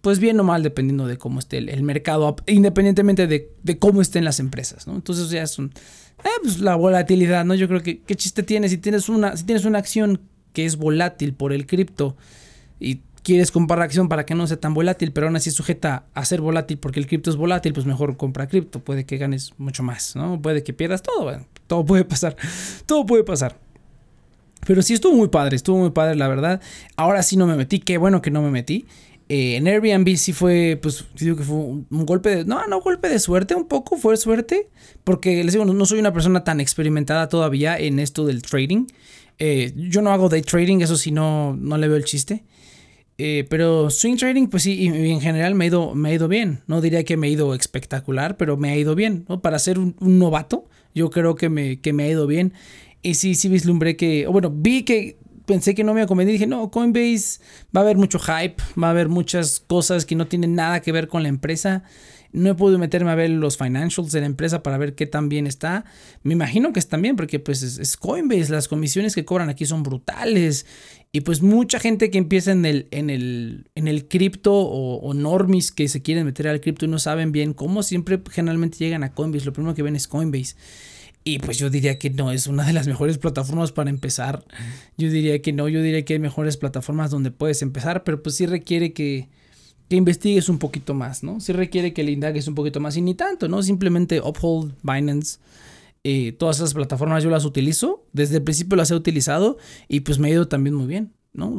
pues 0.00 0.20
bien 0.20 0.38
o 0.38 0.44
mal, 0.44 0.62
dependiendo 0.62 1.08
de 1.08 1.18
cómo 1.18 1.40
esté 1.40 1.58
el, 1.58 1.82
mercado, 1.82 2.36
independientemente 2.46 3.26
de, 3.26 3.78
cómo 3.80 4.00
estén 4.00 4.24
las 4.24 4.38
empresas, 4.38 4.86
¿no? 4.86 4.94
Entonces 4.94 5.30
ya 5.30 5.42
es 5.42 5.58
un, 5.58 5.72
eh, 6.24 6.28
pues 6.42 6.60
la 6.60 6.76
volatilidad, 6.76 7.44
¿no? 7.44 7.54
Yo 7.54 7.68
creo 7.68 7.82
que 7.82 8.00
qué 8.00 8.14
chiste 8.14 8.42
tiene 8.42 8.68
si 8.68 8.78
tienes 8.78 9.08
una, 9.08 9.36
si 9.36 9.44
tienes 9.44 9.64
una 9.64 9.78
acción 9.78 10.20
que 10.52 10.64
es 10.64 10.76
volátil 10.76 11.34
por 11.34 11.52
el 11.52 11.66
cripto 11.66 12.16
y 12.80 13.00
quieres 13.22 13.50
comprar 13.50 13.82
acción 13.82 14.08
para 14.08 14.24
que 14.24 14.34
no 14.34 14.46
sea 14.46 14.58
tan 14.58 14.72
volátil, 14.72 15.12
pero 15.12 15.26
aún 15.26 15.36
así 15.36 15.50
sujeta 15.50 16.04
a 16.14 16.24
ser 16.24 16.40
volátil 16.40 16.78
porque 16.78 17.00
el 17.00 17.06
cripto 17.06 17.28
es 17.28 17.36
volátil, 17.36 17.72
pues 17.72 17.84
mejor 17.84 18.16
compra 18.16 18.46
cripto, 18.46 18.80
puede 18.80 19.04
que 19.04 19.18
ganes 19.18 19.52
mucho 19.58 19.82
más, 19.82 20.14
¿no? 20.16 20.40
Puede 20.40 20.62
que 20.62 20.72
pierdas 20.72 21.02
todo, 21.02 21.36
todo 21.66 21.84
puede 21.84 22.04
pasar, 22.04 22.36
todo 22.86 23.04
puede 23.04 23.24
pasar. 23.24 23.58
Pero 24.66 24.80
sí 24.82 24.94
estuvo 24.94 25.14
muy 25.14 25.28
padre, 25.28 25.56
estuvo 25.56 25.78
muy 25.78 25.90
padre, 25.90 26.16
la 26.16 26.28
verdad. 26.28 26.60
Ahora 26.96 27.22
sí 27.22 27.36
no 27.36 27.46
me 27.46 27.56
metí, 27.56 27.78
qué 27.78 27.98
bueno 27.98 28.22
que 28.22 28.30
no 28.30 28.42
me 28.42 28.50
metí. 28.50 28.86
Eh, 29.28 29.56
en 29.56 29.66
Airbnb 29.66 30.16
sí 30.16 30.32
fue, 30.32 30.78
pues, 30.80 31.04
digo 31.18 31.36
que 31.36 31.42
fue 31.42 31.56
un, 31.56 31.86
golpe 31.90 32.30
de. 32.30 32.44
No, 32.44 32.66
no, 32.66 32.80
golpe 32.80 33.08
de 33.08 33.18
suerte, 33.18 33.54
un 33.54 33.66
poco 33.66 33.96
fue 33.96 34.16
suerte. 34.16 34.68
Porque 35.04 35.42
les 35.42 35.52
digo, 35.52 35.64
no, 35.64 35.86
soy 35.86 35.98
una 35.98 36.12
persona 36.12 36.44
tan 36.44 36.60
experimentada 36.60 37.28
todavía 37.28 37.78
en 37.78 37.98
esto 37.98 38.24
del 38.24 38.42
trading. 38.42 38.86
Eh, 39.38 39.72
yo 39.76 40.02
no 40.02 40.10
hago 40.12 40.28
day 40.28 40.42
trading, 40.42 40.80
eso 40.80 40.96
sí, 40.96 41.10
no, 41.10 41.56
no 41.56 41.76
le 41.76 41.88
veo 41.88 41.96
el 41.96 42.04
chiste. 42.04 42.44
Eh, 43.18 43.46
pero 43.48 43.88
swing 43.88 44.16
trading, 44.16 44.48
pues 44.48 44.62
sí, 44.62 44.74
y, 44.74 44.86
en 44.88 45.20
general 45.20 45.54
me 45.54 45.64
ha, 45.64 45.68
ido, 45.68 45.94
me 45.94 46.10
ha 46.10 46.14
ido 46.14 46.28
bien. 46.28 46.60
No 46.66 46.80
diría 46.80 47.04
que 47.04 47.16
me 47.16 47.26
ha 47.26 47.30
ido 47.30 47.54
espectacular, 47.54 48.36
pero 48.36 48.56
me 48.56 48.70
ha 48.70 48.76
ido 48.76 48.94
bien. 48.94 49.24
Para 49.42 49.58
ser 49.58 49.78
un, 49.78 49.96
novato, 50.00 50.68
yo 50.94 51.10
creo 51.10 51.34
que 51.34 51.48
me, 51.48 51.80
que 51.80 51.92
me 51.92 52.04
ha 52.04 52.08
ido 52.08 52.26
bien. 52.26 52.52
Y 53.02 53.14
sí, 53.14 53.34
sí 53.34 53.48
vislumbré 53.48 53.96
que, 53.96 54.26
bueno, 54.26 54.52
vi 54.54 54.84
que 54.84 55.16
pensé 55.46 55.74
que 55.74 55.84
no 55.84 55.94
me 55.94 56.00
iba 56.00 56.04
a 56.04 56.08
convenir. 56.08 56.32
Dije, 56.32 56.46
no, 56.46 56.70
Coinbase 56.70 57.40
va 57.74 57.80
a 57.80 57.84
haber 57.84 57.96
mucho 57.96 58.18
hype, 58.18 58.62
va 58.80 58.88
a 58.88 58.90
haber 58.90 59.08
muchas 59.08 59.60
cosas 59.60 60.04
que 60.04 60.14
no 60.14 60.26
tienen 60.26 60.54
nada 60.54 60.80
que 60.80 60.92
ver 60.92 61.08
con 61.08 61.22
la 61.22 61.28
empresa. 61.28 61.84
No 62.32 62.50
he 62.50 62.54
podido 62.54 62.78
meterme 62.78 63.10
a 63.10 63.14
ver 63.14 63.30
los 63.30 63.56
financials 63.56 64.12
de 64.12 64.20
la 64.20 64.26
empresa 64.26 64.62
para 64.62 64.76
ver 64.76 64.94
qué 64.94 65.06
tan 65.06 65.30
bien 65.30 65.46
está. 65.46 65.84
Me 66.22 66.34
imagino 66.34 66.72
que 66.72 66.80
están 66.80 67.00
bien 67.00 67.16
porque 67.16 67.38
pues 67.38 67.62
es, 67.62 67.96
Coinbase, 67.96 68.52
las 68.52 68.68
comisiones 68.68 69.14
que 69.14 69.24
cobran 69.24 69.48
aquí 69.48 69.64
son 69.64 69.82
brutales. 69.82 70.66
Y 71.12 71.22
pues 71.22 71.40
mucha 71.40 71.78
gente 71.78 72.10
que 72.10 72.18
empieza 72.18 72.52
en 72.52 72.66
el, 72.66 72.88
en 72.90 73.08
el, 73.08 73.70
en 73.74 73.88
el 73.88 74.06
cripto 74.06 74.52
o, 74.52 74.96
o, 74.96 75.14
normis 75.14 75.72
que 75.72 75.88
se 75.88 76.02
quieren 76.02 76.26
meter 76.26 76.48
al 76.48 76.60
cripto 76.60 76.84
y 76.84 76.88
no 76.88 76.98
saben 76.98 77.32
bien 77.32 77.54
cómo, 77.54 77.82
siempre 77.82 78.20
generalmente 78.30 78.76
llegan 78.76 79.02
a 79.02 79.14
Coinbase. 79.14 79.46
Lo 79.46 79.52
primero 79.54 79.74
que 79.74 79.82
ven 79.82 79.96
es 79.96 80.08
Coinbase. 80.08 80.56
Y 81.28 81.40
pues 81.40 81.58
yo 81.58 81.70
diría 81.70 81.98
que 81.98 82.08
no 82.08 82.30
es 82.30 82.46
una 82.46 82.64
de 82.64 82.72
las 82.72 82.86
mejores 82.86 83.18
plataformas 83.18 83.72
para 83.72 83.90
empezar. 83.90 84.44
Yo 84.96 85.10
diría 85.10 85.42
que 85.42 85.52
no, 85.52 85.68
yo 85.68 85.82
diría 85.82 86.04
que 86.04 86.12
hay 86.12 86.18
mejores 86.20 86.56
plataformas 86.56 87.10
donde 87.10 87.32
puedes 87.32 87.62
empezar, 87.62 88.04
pero 88.04 88.22
pues 88.22 88.36
sí 88.36 88.46
requiere 88.46 88.92
que, 88.92 89.28
que 89.88 89.96
investigues 89.96 90.48
un 90.48 90.60
poquito 90.60 90.94
más, 90.94 91.24
¿no? 91.24 91.40
Sí 91.40 91.52
requiere 91.52 91.92
que 91.92 92.04
le 92.04 92.12
indagues 92.12 92.46
un 92.46 92.54
poquito 92.54 92.78
más 92.78 92.96
y 92.96 93.02
ni 93.02 93.16
tanto, 93.16 93.48
¿no? 93.48 93.60
Simplemente 93.64 94.20
Uphold, 94.20 94.74
Binance, 94.84 95.40
eh, 96.04 96.30
todas 96.30 96.58
esas 96.58 96.74
plataformas 96.74 97.24
yo 97.24 97.30
las 97.30 97.44
utilizo, 97.44 98.06
desde 98.12 98.36
el 98.36 98.44
principio 98.44 98.76
las 98.76 98.92
he 98.92 98.94
utilizado 98.94 99.58
y 99.88 100.02
pues 100.02 100.20
me 100.20 100.28
ha 100.28 100.30
ido 100.30 100.46
también 100.46 100.76
muy 100.76 100.86
bien. 100.86 101.15
¿No? 101.36 101.54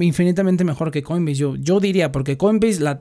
infinitamente 0.00 0.64
mejor 0.64 0.92
que 0.92 1.02
Coinbase. 1.02 1.34
Yo, 1.34 1.56
yo 1.56 1.80
diría, 1.80 2.12
porque 2.12 2.36
Coinbase 2.36 2.80
la, 2.80 2.98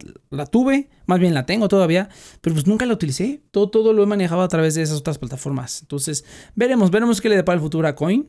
tuve, 0.48 0.90
más 1.06 1.20
bien 1.20 1.36
la 1.36 1.46
tengo 1.46 1.68
todavía, 1.68 2.10
pero 2.42 2.56
pues 2.56 2.66
nunca 2.66 2.86
la 2.88 2.94
utilicé. 2.94 3.44
Todo, 3.52 3.70
todo 3.70 3.94
lo 3.94 4.02
he 4.04 4.08
manejado 4.08 4.42
a 4.42 4.48
través 4.48 4.74
de 4.74 4.82
esas 4.82 4.98
otras 4.98 5.20
plataformas. 5.20 5.82
Entonces, 5.84 6.26
veremos, 6.56 6.90
veremos 6.90 7.22
qué 7.22 7.30
le 7.30 7.36
depara 7.36 7.56
el 7.56 7.62
futuro 7.62 7.88
a 7.88 7.96
Coin. 7.96 8.28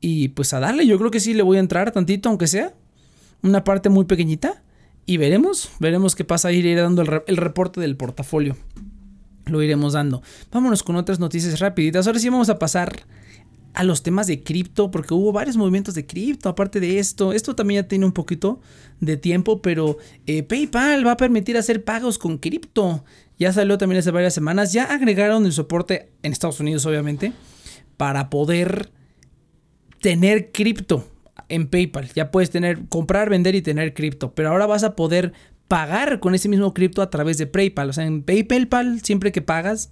Y 0.00 0.28
pues 0.28 0.52
a 0.52 0.60
darle, 0.60 0.86
yo 0.86 0.98
creo 0.98 1.10
que 1.10 1.20
sí 1.20 1.32
le 1.32 1.42
voy 1.42 1.56
a 1.56 1.60
entrar 1.60 1.92
tantito, 1.92 2.28
aunque 2.28 2.48
sea 2.48 2.74
una 3.42 3.62
parte 3.62 3.88
muy 3.88 4.04
pequeñita. 4.04 4.62
Y 5.06 5.16
veremos, 5.16 5.70
veremos 5.78 6.16
qué 6.16 6.24
pasa. 6.24 6.50
Ir, 6.50 6.66
ir 6.66 6.78
dando 6.78 7.02
el, 7.02 7.22
el 7.26 7.36
reporte 7.36 7.80
del 7.80 7.96
portafolio. 7.96 8.56
lo 9.46 9.62
iremos 9.62 9.92
dando. 9.92 10.22
Vámonos 10.50 10.82
con 10.82 10.96
otras 10.96 11.20
noticias 11.20 11.60
rapiditas. 11.60 12.06
Ahora 12.06 12.18
sí 12.18 12.28
vamos 12.28 12.48
a 12.48 12.58
pasar 12.58 13.06
a 13.74 13.82
los 13.82 14.02
temas 14.02 14.28
de 14.28 14.42
cripto, 14.42 14.90
porque 14.90 15.14
hubo 15.14 15.32
varios 15.32 15.56
movimientos 15.56 15.94
de 15.94 16.06
cripto, 16.06 16.48
aparte 16.48 16.78
de 16.78 16.98
esto, 17.00 17.32
esto 17.32 17.56
también 17.56 17.82
ya 17.82 17.88
tiene 17.88 18.06
un 18.06 18.12
poquito 18.12 18.60
de 19.00 19.16
tiempo, 19.16 19.60
pero 19.60 19.98
eh, 20.26 20.44
PayPal 20.44 21.04
va 21.06 21.12
a 21.12 21.16
permitir 21.16 21.56
hacer 21.56 21.84
pagos 21.84 22.16
con 22.16 22.38
cripto. 22.38 23.04
Ya 23.36 23.52
salió 23.52 23.76
también 23.76 23.98
hace 23.98 24.12
varias 24.12 24.32
semanas, 24.32 24.72
ya 24.72 24.84
agregaron 24.84 25.44
el 25.44 25.52
soporte 25.52 26.12
en 26.22 26.32
Estados 26.32 26.60
Unidos, 26.60 26.86
obviamente, 26.86 27.32
para 27.96 28.30
poder 28.30 28.92
tener 30.00 30.52
cripto 30.52 31.08
en 31.48 31.66
PayPal. 31.66 32.10
Ya 32.14 32.30
puedes 32.30 32.50
tener, 32.50 32.86
comprar, 32.88 33.28
vender 33.28 33.56
y 33.56 33.62
tener 33.62 33.92
cripto, 33.92 34.34
pero 34.34 34.50
ahora 34.50 34.66
vas 34.66 34.84
a 34.84 34.94
poder 34.94 35.32
pagar 35.66 36.20
con 36.20 36.36
ese 36.36 36.48
mismo 36.48 36.72
cripto 36.74 37.02
a 37.02 37.10
través 37.10 37.38
de 37.38 37.48
PayPal. 37.48 37.90
O 37.90 37.92
sea, 37.92 38.04
en 38.04 38.22
PayPal, 38.22 39.00
siempre 39.02 39.32
que 39.32 39.42
pagas, 39.42 39.90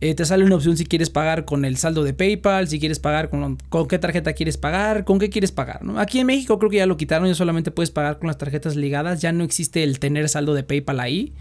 eh, 0.00 0.14
te 0.14 0.24
sale 0.24 0.44
una 0.44 0.56
opción 0.56 0.76
si 0.76 0.84
quieres 0.84 1.10
pagar 1.10 1.44
con 1.44 1.64
el 1.64 1.76
saldo 1.76 2.04
de 2.04 2.12
PayPal, 2.12 2.68
si 2.68 2.78
quieres 2.78 2.98
pagar 2.98 3.30
con, 3.30 3.56
con 3.68 3.88
qué 3.88 3.98
tarjeta 3.98 4.32
quieres 4.32 4.56
pagar, 4.56 5.04
con 5.04 5.18
qué 5.18 5.30
quieres 5.30 5.52
pagar. 5.52 5.80
Aquí 5.96 6.18
en 6.18 6.26
México 6.26 6.58
creo 6.58 6.70
que 6.70 6.78
ya 6.78 6.86
lo 6.86 6.96
quitaron, 6.96 7.28
ya 7.28 7.34
solamente 7.34 7.70
puedes 7.70 7.90
pagar 7.90 8.18
con 8.18 8.26
las 8.26 8.38
tarjetas 8.38 8.76
ligadas, 8.76 9.20
ya 9.22 9.32
no 9.32 9.44
existe 9.44 9.82
el 9.82 9.98
tener 9.98 10.28
saldo 10.28 10.54
de 10.54 10.62
PayPal 10.62 11.00
ahí. 11.00 11.32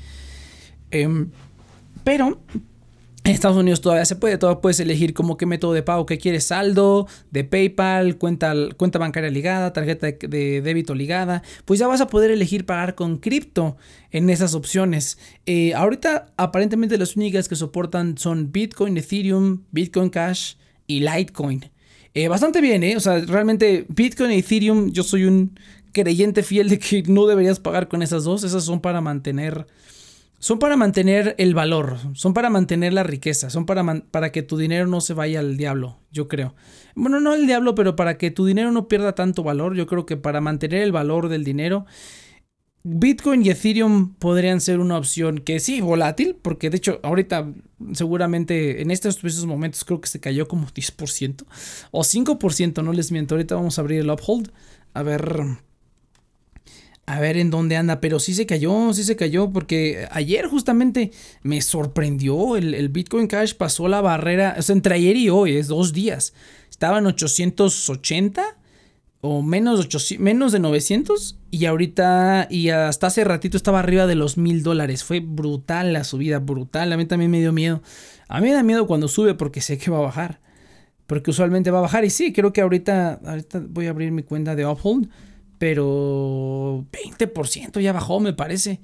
Em, 0.91 1.29
pero 2.03 2.41
en 3.25 3.31
Estados 3.31 3.57
Unidos 3.57 3.79
todavía 3.79 4.03
se 4.05 4.17
puede, 4.17 4.37
todavía 4.37 4.61
puedes 4.61 4.79
elegir 4.81 5.13
como 5.13 5.37
qué 5.37 5.45
método 5.45 5.73
de 5.73 5.81
pago 5.81 6.05
que 6.05 6.17
quieres, 6.17 6.45
saldo, 6.45 7.07
de 7.31 7.45
PayPal, 7.45 8.17
cuenta, 8.17 8.53
cuenta 8.75 8.99
bancaria 8.99 9.29
ligada, 9.29 9.71
tarjeta 9.71 10.07
de, 10.07 10.61
débito 10.61 10.93
ligada, 10.93 11.41
pues 11.63 11.79
ya 11.79 11.87
vas 11.87 12.01
a 12.01 12.07
poder 12.07 12.31
elegir 12.31 12.65
pagar 12.65 12.95
con 12.95 13.17
cripto 13.17 13.77
en 14.11 14.29
esas 14.29 14.55
opciones. 14.55 15.17
Eh, 15.45 15.73
ahorita 15.73 16.33
aparentemente 16.35 16.97
las 16.97 17.15
únicas 17.15 17.47
que 17.47 17.55
soportan 17.55 18.17
son 18.17 18.51
Bitcoin, 18.51 18.97
Ethereum, 18.97 19.63
Bitcoin 19.71 20.09
Cash 20.09 20.55
y 20.85 20.99
Litecoin. 20.99 21.69
Eh, 22.13 22.27
bastante 22.27 22.59
bien, 22.59 22.83
¿eh? 22.83 22.97
O 22.97 22.99
sea, 22.99 23.19
realmente 23.19 23.85
Bitcoin 23.87 24.31
y 24.31 24.39
Ethereum, 24.39 24.91
yo 24.91 25.03
soy 25.03 25.23
un 25.23 25.57
creyente 25.93 26.43
fiel 26.43 26.67
de 26.67 26.77
que 26.77 27.03
no 27.03 27.25
deberías 27.25 27.59
pagar 27.59 27.87
con 27.87 28.03
esas 28.03 28.25
dos, 28.25 28.43
esas 28.43 28.65
son 28.65 28.81
para 28.81 28.99
mantener 28.99 29.65
son 30.43 30.59
para 30.59 30.75
mantener 30.75 31.35
el 31.37 31.55
valor, 31.55 31.99
son 32.15 32.33
para 32.33 32.49
mantener 32.49 32.91
la 32.91 33.03
riqueza, 33.03 33.49
son 33.49 33.65
para, 33.65 34.03
para 34.11 34.33
que 34.33 34.43
tu 34.43 34.57
dinero 34.57 34.87
no 34.87 34.99
se 34.99 35.13
vaya 35.13 35.39
al 35.39 35.55
diablo, 35.55 36.01
yo 36.11 36.27
creo. 36.27 36.53
Bueno, 36.95 37.21
no 37.21 37.31
al 37.31 37.47
diablo, 37.47 37.75
pero 37.75 37.95
para 37.95 38.17
que 38.17 38.29
tu 38.29 38.45
dinero 38.45 38.69
no 38.73 38.89
pierda 38.89 39.15
tanto 39.15 39.41
valor, 39.41 39.73
yo 39.73 39.87
creo 39.87 40.05
que 40.05 40.17
para 40.17 40.41
mantener 40.41 40.81
el 40.81 40.91
valor 40.91 41.29
del 41.29 41.45
dinero, 41.45 41.85
Bitcoin 42.83 43.45
y 43.45 43.51
Ethereum 43.51 44.15
podrían 44.15 44.59
ser 44.59 44.79
una 44.79 44.97
opción 44.97 45.37
que 45.37 45.61
sí, 45.61 45.79
volátil, 45.79 46.35
porque 46.41 46.69
de 46.69 46.75
hecho 46.75 46.99
ahorita 47.03 47.53
seguramente 47.93 48.81
en 48.81 48.91
estos 48.91 49.45
momentos 49.45 49.85
creo 49.85 50.01
que 50.01 50.09
se 50.09 50.19
cayó 50.19 50.49
como 50.49 50.67
10% 50.67 51.45
o 51.91 52.01
5%, 52.01 52.83
no 52.83 52.91
les 52.91 53.13
miento, 53.13 53.35
ahorita 53.35 53.55
vamos 53.55 53.77
a 53.77 53.81
abrir 53.81 54.01
el 54.01 54.09
uphold, 54.09 54.51
a 54.93 55.03
ver 55.03 55.23
a 57.05 57.19
ver 57.19 57.37
en 57.37 57.49
dónde 57.49 57.75
anda, 57.75 57.99
pero 57.99 58.19
sí 58.19 58.33
se 58.33 58.45
cayó, 58.45 58.93
sí 58.93 59.03
se 59.03 59.15
cayó, 59.15 59.51
porque 59.51 60.07
ayer 60.11 60.47
justamente 60.47 61.11
me 61.41 61.61
sorprendió, 61.61 62.55
el, 62.55 62.89
Bitcoin 62.89 63.27
Cash 63.27 63.55
pasó 63.55 63.87
la 63.87 64.01
barrera, 64.01 64.55
o 64.57 64.61
sea, 64.61 64.73
entre 64.73 64.95
ayer 64.95 65.17
y 65.17 65.29
hoy, 65.29 65.57
es 65.57 65.67
dos 65.67 65.91
días, 65.91 66.33
estaban 66.69 67.05
880 67.05 68.57
o 69.19 69.41
menos, 69.41 69.87
menos 70.19 70.51
de 70.51 70.59
900 70.59 71.37
y 71.49 71.65
ahorita 71.65 72.47
y 72.49 72.69
hasta 72.69 73.07
hace 73.07 73.23
ratito 73.23 73.55
estaba 73.55 73.79
arriba 73.79 74.05
de 74.05 74.15
los 74.15 74.37
mil 74.37 74.63
dólares, 74.63 75.03
fue 75.03 75.19
brutal 75.19 75.93
la 75.93 76.03
subida, 76.03 76.39
brutal, 76.39 76.91
a 76.91 76.97
mí 76.97 77.05
también 77.05 77.31
me 77.31 77.39
dio 77.39 77.51
miedo, 77.51 77.81
a 78.27 78.39
mí 78.39 78.47
me 78.47 78.53
da 78.53 78.63
miedo 78.63 78.87
cuando 78.87 79.07
sube 79.07 79.33
porque 79.33 79.61
sé 79.61 79.77
que 79.77 79.91
va 79.91 79.97
a 79.97 80.01
bajar, 80.01 80.39
porque 81.05 81.31
usualmente 81.31 81.69
va 81.69 81.79
a 81.79 81.83
bajar. 81.83 82.05
Y 82.05 82.09
sí, 82.09 82.33
creo 82.33 82.53
que 82.53 82.61
ahorita, 82.61 83.19
ahorita 83.25 83.61
voy 83.67 83.87
a 83.87 83.91
abrir 83.91 84.11
mi 84.11 84.23
cuenta 84.23 84.55
de 84.55 84.65
Uphold 84.65 85.09
pero 85.63 86.85
20% 86.91 87.79
ya 87.79 87.93
bajó, 87.93 88.19
me 88.19 88.33
parece. 88.33 88.81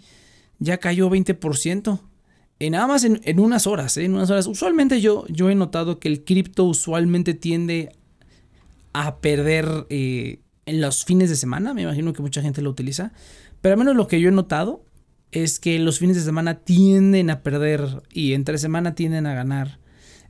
Ya 0.60 0.78
cayó 0.78 1.10
20%. 1.10 2.00
En 2.60 2.72
nada 2.72 2.88
más 2.88 3.04
en, 3.04 3.40
unas 3.42 3.68
horas, 3.68 3.98
¿eh? 3.98 4.06
en 4.06 4.14
unas 4.14 4.30
horas. 4.30 4.48
Usualmente 4.48 5.02
yo, 5.02 5.26
yo 5.28 5.50
he 5.50 5.56
notado 5.56 6.00
que 6.00 6.08
el 6.08 6.24
cripto 6.24 6.64
usualmente 6.64 7.34
tiende 7.34 7.92
a 8.94 9.18
perder 9.18 9.88
eh, 9.90 10.40
en 10.66 10.80
los 10.80 11.04
fines 11.04 11.30
de 11.30 11.36
semana. 11.36 11.74
Me 11.74 11.82
imagino 11.82 12.14
que 12.14 12.22
mucha 12.22 12.42
gente 12.42 12.62
lo 12.62 12.70
utiliza. 12.70 13.12
Pero 13.60 13.74
al 13.74 13.80
menos 13.80 13.98
lo 13.98 14.08
que 14.08 14.22
yo 14.22 14.30
he 14.30 14.32
notado 14.32 14.86
es 15.34 15.60
que 15.60 15.80
los 15.80 16.00
fines 16.00 16.16
de 16.16 16.24
semana 16.24 16.60
tienden 16.60 17.30
a 17.30 17.44
perder 17.44 18.04
y 18.14 18.32
entre 18.36 18.58
semana 18.58 18.96
tienden 18.96 19.26
a 19.26 19.34
ganar. 19.34 19.80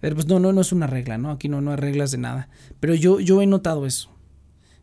Pues 0.02 0.26
no, 0.26 0.40
no, 0.40 0.52
no 0.52 0.62
es 0.62 0.72
una 0.72 0.88
regla, 0.88 1.20
¿no? 1.20 1.30
Aquí 1.30 1.48
no, 1.48 1.62
no 1.62 1.70
hay 1.70 1.78
reglas 1.78 2.10
de 2.10 2.18
nada. 2.18 2.50
Pero 2.80 2.96
yo, 2.96 3.20
yo 3.20 3.40
he 3.44 3.46
notado 3.46 3.86
eso. 3.86 4.10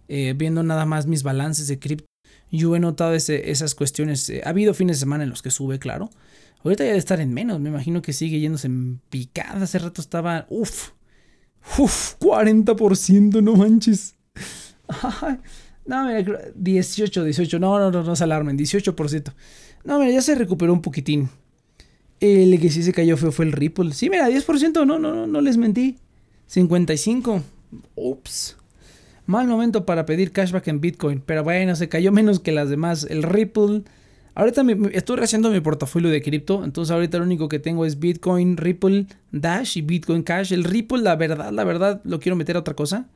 Eh, 0.09 0.35
viendo 0.37 0.63
nada 0.63 0.87
más 0.87 1.07
mis 1.07 1.23
balances 1.23 1.67
de 1.69 1.79
cripto, 1.79 2.07
yo 2.51 2.77
he 2.77 2.81
notado 2.81 3.15
esas 3.15 3.75
cuestiones. 3.75 4.29
Eh, 4.31 4.43
ha 4.45 4.51
habido 4.51 4.75
fines 4.75 4.97
de 4.97 5.01
semana 5.01 5.25
en 5.25 5.31
los 5.31 5.43
que 5.43 5.51
sube, 5.51 5.79
claro. 5.79 6.11
Ahorita 6.65 6.85
ya 6.85 6.93
de 6.93 6.99
estar 6.99 7.21
en 7.21 7.33
menos, 7.33 7.61
me 7.61 7.69
imagino 7.69 8.03
que 8.03 8.13
sigue 8.13 8.41
yéndose 8.41 8.67
en 8.67 9.01
picada. 9.11 9.63
Hace 9.63 9.79
rato 9.79 10.01
estaba, 10.01 10.47
uff, 10.49 10.91
uff, 11.79 12.17
40%, 12.19 13.43
no 13.43 13.55
manches. 13.57 14.17
no, 15.87 16.07
mira, 16.07 16.25
18, 16.55 17.25
18, 17.25 17.59
no, 17.59 17.79
no, 17.79 17.91
no, 17.91 18.03
no 18.03 18.17
se 18.17 18.25
alarmen, 18.25 18.59
18%. 18.59 19.33
No, 19.85 19.99
mira, 20.01 20.11
ya 20.11 20.23
se 20.23 20.35
recuperó 20.35 20.73
un 20.73 20.83
poquitín. 20.83 21.29
El 22.19 22.59
que 22.61 22.71
sí 22.71 22.83
se 22.83 22.93
cayó 22.93 23.17
fue, 23.17 23.31
fue 23.31 23.45
el 23.45 23.53
Ripple. 23.53 23.93
Sí, 23.93 24.09
mira, 24.09 24.29
10%, 24.29 24.87
no, 24.87 24.99
no, 24.99 25.15
no, 25.15 25.27
no 25.27 25.41
les 25.41 25.57
mentí. 25.57 25.99
55. 26.47 27.43
Ups. 27.95 28.57
Mal 29.27 29.49
momento 29.49 29.85
para 29.85 30.07
pedir 30.07 30.31
cashback 30.31 30.69
en 30.69 30.81
Bitcoin, 30.81 31.21
pero 31.25 31.43
bueno, 31.43 31.75
se 31.75 31.89
cayó 31.89 32.13
menos 32.13 32.41
que 32.41 32.53
las 32.53 32.71
demás. 32.71 33.07
El 33.11 33.23
Ripple. 33.23 33.83
Ahorita 34.35 34.63
estoy 34.93 35.19
haciendo 35.21 35.51
mi 35.51 35.61
portafolio 35.61 36.11
de 36.11 36.21
cripto, 36.21 36.63
entonces 36.63 36.93
ahorita 36.93 37.19
lo 37.19 37.25
único 37.25 37.49
que 37.49 37.59
tengo 37.59 37.87
es 37.87 37.99
Bitcoin, 37.99 38.59
Ripple, 38.59 39.07
Dash 39.33 39.79
y 39.79 39.83
Bitcoin 39.83 40.23
Cash. 40.23 40.53
El 40.53 40.63
Ripple, 40.63 41.03
la 41.03 41.17
verdad, 41.17 41.51
la 41.53 41.65
verdad, 41.65 42.03
lo 42.05 42.21
quiero 42.21 42.37
meter 42.37 42.57
a 42.57 42.61
otra 42.61 42.75
cosa. 42.75 43.09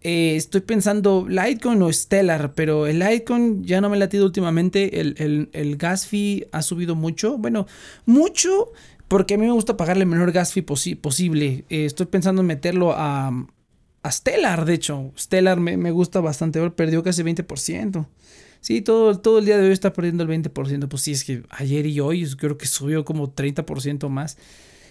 Eh, 0.00 0.36
estoy 0.36 0.60
pensando 0.60 1.26
Litecoin 1.28 1.82
o 1.82 1.92
Stellar, 1.92 2.52
pero 2.54 2.86
el 2.86 2.98
Litecoin 2.98 3.64
ya 3.64 3.80
no 3.80 3.88
me 3.88 3.96
ha 3.96 4.00
latido 4.00 4.26
últimamente. 4.26 5.00
El, 5.00 5.48
el, 5.52 5.76
gas 5.76 6.06
fee 6.06 6.46
ha 6.52 6.62
subido 6.62 6.94
mucho. 6.94 7.38
Bueno, 7.38 7.66
mucho 8.04 8.72
porque 9.08 9.34
a 9.34 9.38
mí 9.38 9.46
me 9.46 9.52
gusta 9.52 9.76
pagarle 9.76 10.04
el 10.04 10.10
menor 10.10 10.32
gas 10.32 10.52
fee 10.52 10.62
posible. 10.62 11.64
Eh, 11.68 11.84
estoy 11.84 12.06
pensando 12.06 12.42
en 12.42 12.46
meterlo 12.46 12.92
a, 12.94 13.32
a 14.02 14.12
Stellar, 14.12 14.64
de 14.64 14.74
hecho. 14.74 15.12
Stellar 15.18 15.60
me, 15.60 15.90
gusta 15.90 16.20
bastante. 16.20 16.70
Perdió 16.70 17.02
casi 17.02 17.22
20%. 17.22 18.06
Sí, 18.60 18.80
todo, 18.82 19.18
todo 19.18 19.38
el 19.38 19.44
día 19.44 19.58
de 19.58 19.66
hoy 19.66 19.72
está 19.72 19.92
perdiendo 19.92 20.24
el 20.24 20.28
20%. 20.28 20.88
Pues 20.88 21.02
sí, 21.02 21.12
es 21.12 21.24
que 21.24 21.42
ayer 21.50 21.86
y 21.86 22.00
hoy 22.00 22.28
creo 22.36 22.58
que 22.58 22.66
subió 22.66 23.04
como 23.04 23.34
30% 23.34 24.08
más. 24.08 24.36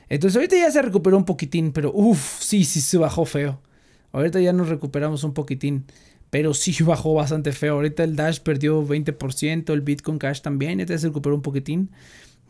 Entonces 0.09 0.35
ahorita 0.37 0.55
ya 0.55 0.71
se 0.71 0.81
recuperó 0.81 1.17
un 1.17 1.25
poquitín, 1.25 1.71
pero 1.73 1.91
uff, 1.93 2.41
sí, 2.41 2.63
sí 2.63 2.79
se 2.79 2.97
bajó 2.97 3.25
feo. 3.25 3.61
Ahorita 4.13 4.39
ya 4.39 4.53
nos 4.53 4.69
recuperamos 4.69 5.23
un 5.25 5.33
poquitín, 5.33 5.85
pero 6.29 6.53
sí 6.53 6.75
bajó 6.83 7.13
bastante 7.13 7.51
feo. 7.51 7.75
Ahorita 7.75 8.03
el 8.03 8.15
Dash 8.15 8.39
perdió 8.39 8.85
20%, 8.85 9.73
el 9.73 9.81
Bitcoin 9.81 10.17
Cash 10.17 10.41
también, 10.41 10.79
ya 10.79 10.97
se 10.97 11.07
recuperó 11.07 11.35
un 11.35 11.41
poquitín. 11.41 11.91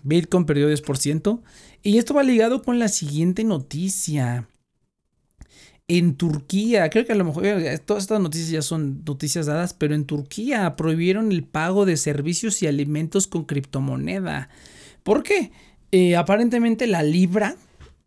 Bitcoin 0.04 0.46
perdió 0.46 0.72
10%. 0.72 1.42
Y 1.82 1.98
esto 1.98 2.14
va 2.14 2.24
ligado 2.24 2.62
con 2.62 2.80
la 2.80 2.88
siguiente 2.88 3.44
noticia 3.44 4.48
en 5.88 6.16
Turquía, 6.16 6.90
creo 6.90 7.06
que 7.06 7.14
a 7.14 7.16
lo 7.16 7.24
mejor 7.24 7.46
eh, 7.46 7.78
todas 7.80 8.04
estas 8.04 8.20
noticias 8.20 8.50
ya 8.50 8.62
son 8.62 9.04
noticias 9.06 9.46
dadas, 9.46 9.74
pero 9.74 9.96
en 9.96 10.06
Turquía 10.06 10.76
prohibieron 10.76 11.32
el 11.32 11.44
pago 11.44 11.86
de 11.86 11.96
servicios 11.96 12.62
y 12.62 12.68
alimentos 12.68 13.28
con 13.28 13.46
criptomoneda. 13.46 14.50
¿Por 15.04 15.24
qué? 15.24 15.52
Eh, 15.92 16.18
aparentemente 16.18 16.88
la 16.88 17.04
libra, 17.04 17.56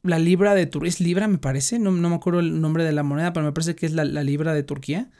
la 0.02 0.18
libra 0.18 0.54
de 0.54 0.66
Turquía, 0.66 0.90
es 0.90 1.00
libra 1.00 1.28
me 1.28 1.38
parece, 1.38 1.78
no, 1.78 1.90
me 1.92 2.14
acuerdo 2.14 2.40
el 2.40 2.60
nombre 2.60 2.84
de 2.84 2.92
la 2.92 3.02
moneda, 3.02 3.32
pero 3.32 3.46
me 3.46 3.52
parece 3.52 3.74
que 3.74 3.86
es 3.86 3.92
la 3.92 4.04
libra 4.04 4.52
de 4.52 4.62
Turquía 4.62 5.10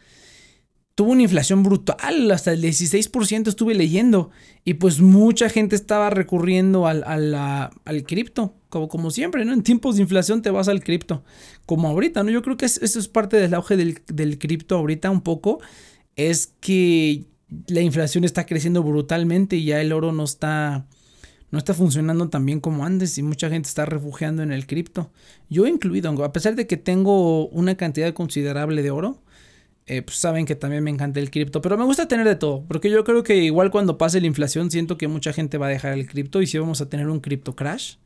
tuvo 1.01 1.13
una 1.13 1.23
inflación 1.23 1.63
brutal, 1.63 2.31
hasta 2.31 2.53
el 2.53 2.63
16% 2.63 3.49
estuve 3.49 3.75
leyendo. 3.75 4.29
Y 4.67 4.75
pues 4.75 5.01
mucha 5.01 5.49
gente 5.49 5.75
estaba 5.75 6.11
recurriendo 6.11 6.87
al, 6.87 7.03
al, 7.07 8.03
cripto, 8.03 8.55
como, 8.69 8.89
como, 8.89 9.11
siempre, 9.11 9.47
¿no? 9.47 9.55
En 9.55 9.63
tiempos 9.63 9.97
de 9.97 10.03
inflación 10.03 10.43
te 10.43 10.51
vas 10.51 10.69
al 10.69 10.85
cripto, 10.85 11.25
como 11.65 11.89
ahorita, 11.89 12.23
¿no? 12.23 12.31
Yo 12.31 12.43
creo 12.43 12.59
que 12.59 12.67
eso 12.67 12.85
es 12.85 13.09
parte 13.09 13.39
del 13.39 13.55
auge 13.55 13.79
del, 13.79 14.03
del 14.09 14.39
cripto 14.39 14.77
ahorita 14.77 15.11
un 15.11 15.23
poco, 15.23 15.61
es 16.17 16.53
que 16.61 17.25
la 17.69 17.81
inflación 17.81 18.25
está 18.25 18.45
creciendo 18.45 18.83
brutalmente 18.83 19.57
y 19.57 19.65
ya 19.65 19.81
el 19.81 19.95
oro 19.95 20.13
no 20.13 20.25
está... 20.25 20.87
No 21.51 21.59
está 21.59 21.75
funcionando 21.75 22.29
tan 22.29 22.47
bien 22.47 22.61
como 22.61 22.85
antes 22.85 23.19
y 23.19 23.25
mucha 23.25 23.49
gente 23.49 23.69
está 23.69 23.85
refugiando 23.85 24.45
en 24.45 24.53
el 24.53 24.69
cripto. 24.69 25.11
Yo 25.49 25.67
incluido, 25.67 26.11
a 26.23 26.33
pesar 26.33 26.55
de 26.55 26.69
que 26.69 26.77
tengo 26.77 27.49
una 27.49 27.75
cantidad 27.75 28.13
considerable 28.13 28.83
de 28.83 28.93
oro, 28.93 29.21
eh, 29.87 30.03
pues 30.03 30.16
saben 30.19 30.47
que 30.47 30.55
también 30.55 30.85
me 30.85 30.90
encanta 30.90 31.21
el 31.21 31.31
cripto, 31.31 31.61
pero 31.61 31.77
me 31.77 31.85
gusta 31.85 32.07
tener 32.07 32.27
de 32.27 32.37
todo, 32.37 32.64
porque 32.69 32.90
yo 32.90 33.03
creo 33.05 33.23
que 33.23 33.37
igual 33.37 33.71
cuando 33.71 33.99
pase 33.99 34.21
la 34.21 34.27
inflación 34.27 34.71
siento 34.71 34.97
que 34.97 35.09
mucha 35.09 35.33
gente 35.33 35.59
va 35.59 35.66
a 35.66 35.71
dejar 35.71 35.93
el 35.93 36.07
cripto 36.07 36.43
y 36.43 36.47
si 36.47 36.59
vamos 36.59 36.81
a 36.81 36.88
tener 36.88 37.09
un 37.09 37.21
cripto 37.21 37.57
crash. 37.57 37.97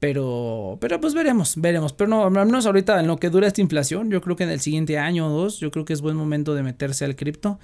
Pero, 0.00 0.78
pero 0.80 1.00
pues 1.00 1.14
veremos, 1.14 1.54
veremos. 1.56 1.92
Pero 1.92 2.08
no, 2.08 2.24
al 2.24 2.46
menos 2.46 2.66
ahorita 2.66 3.00
en 3.00 3.08
lo 3.08 3.16
que 3.16 3.30
dura 3.30 3.48
esta 3.48 3.60
inflación, 3.60 4.10
yo 4.10 4.20
creo 4.20 4.36
que 4.36 4.44
en 4.44 4.50
el 4.50 4.60
siguiente 4.60 4.98
año 4.98 5.26
o 5.26 5.30
dos, 5.30 5.58
yo 5.58 5.70
creo 5.70 5.84
que 5.84 5.92
es 5.92 6.00
buen 6.00 6.16
momento 6.16 6.54
de 6.54 6.62
meterse 6.62 7.04
al 7.04 7.16
cripto. 7.16 7.58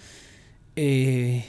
Eh, 0.74 1.44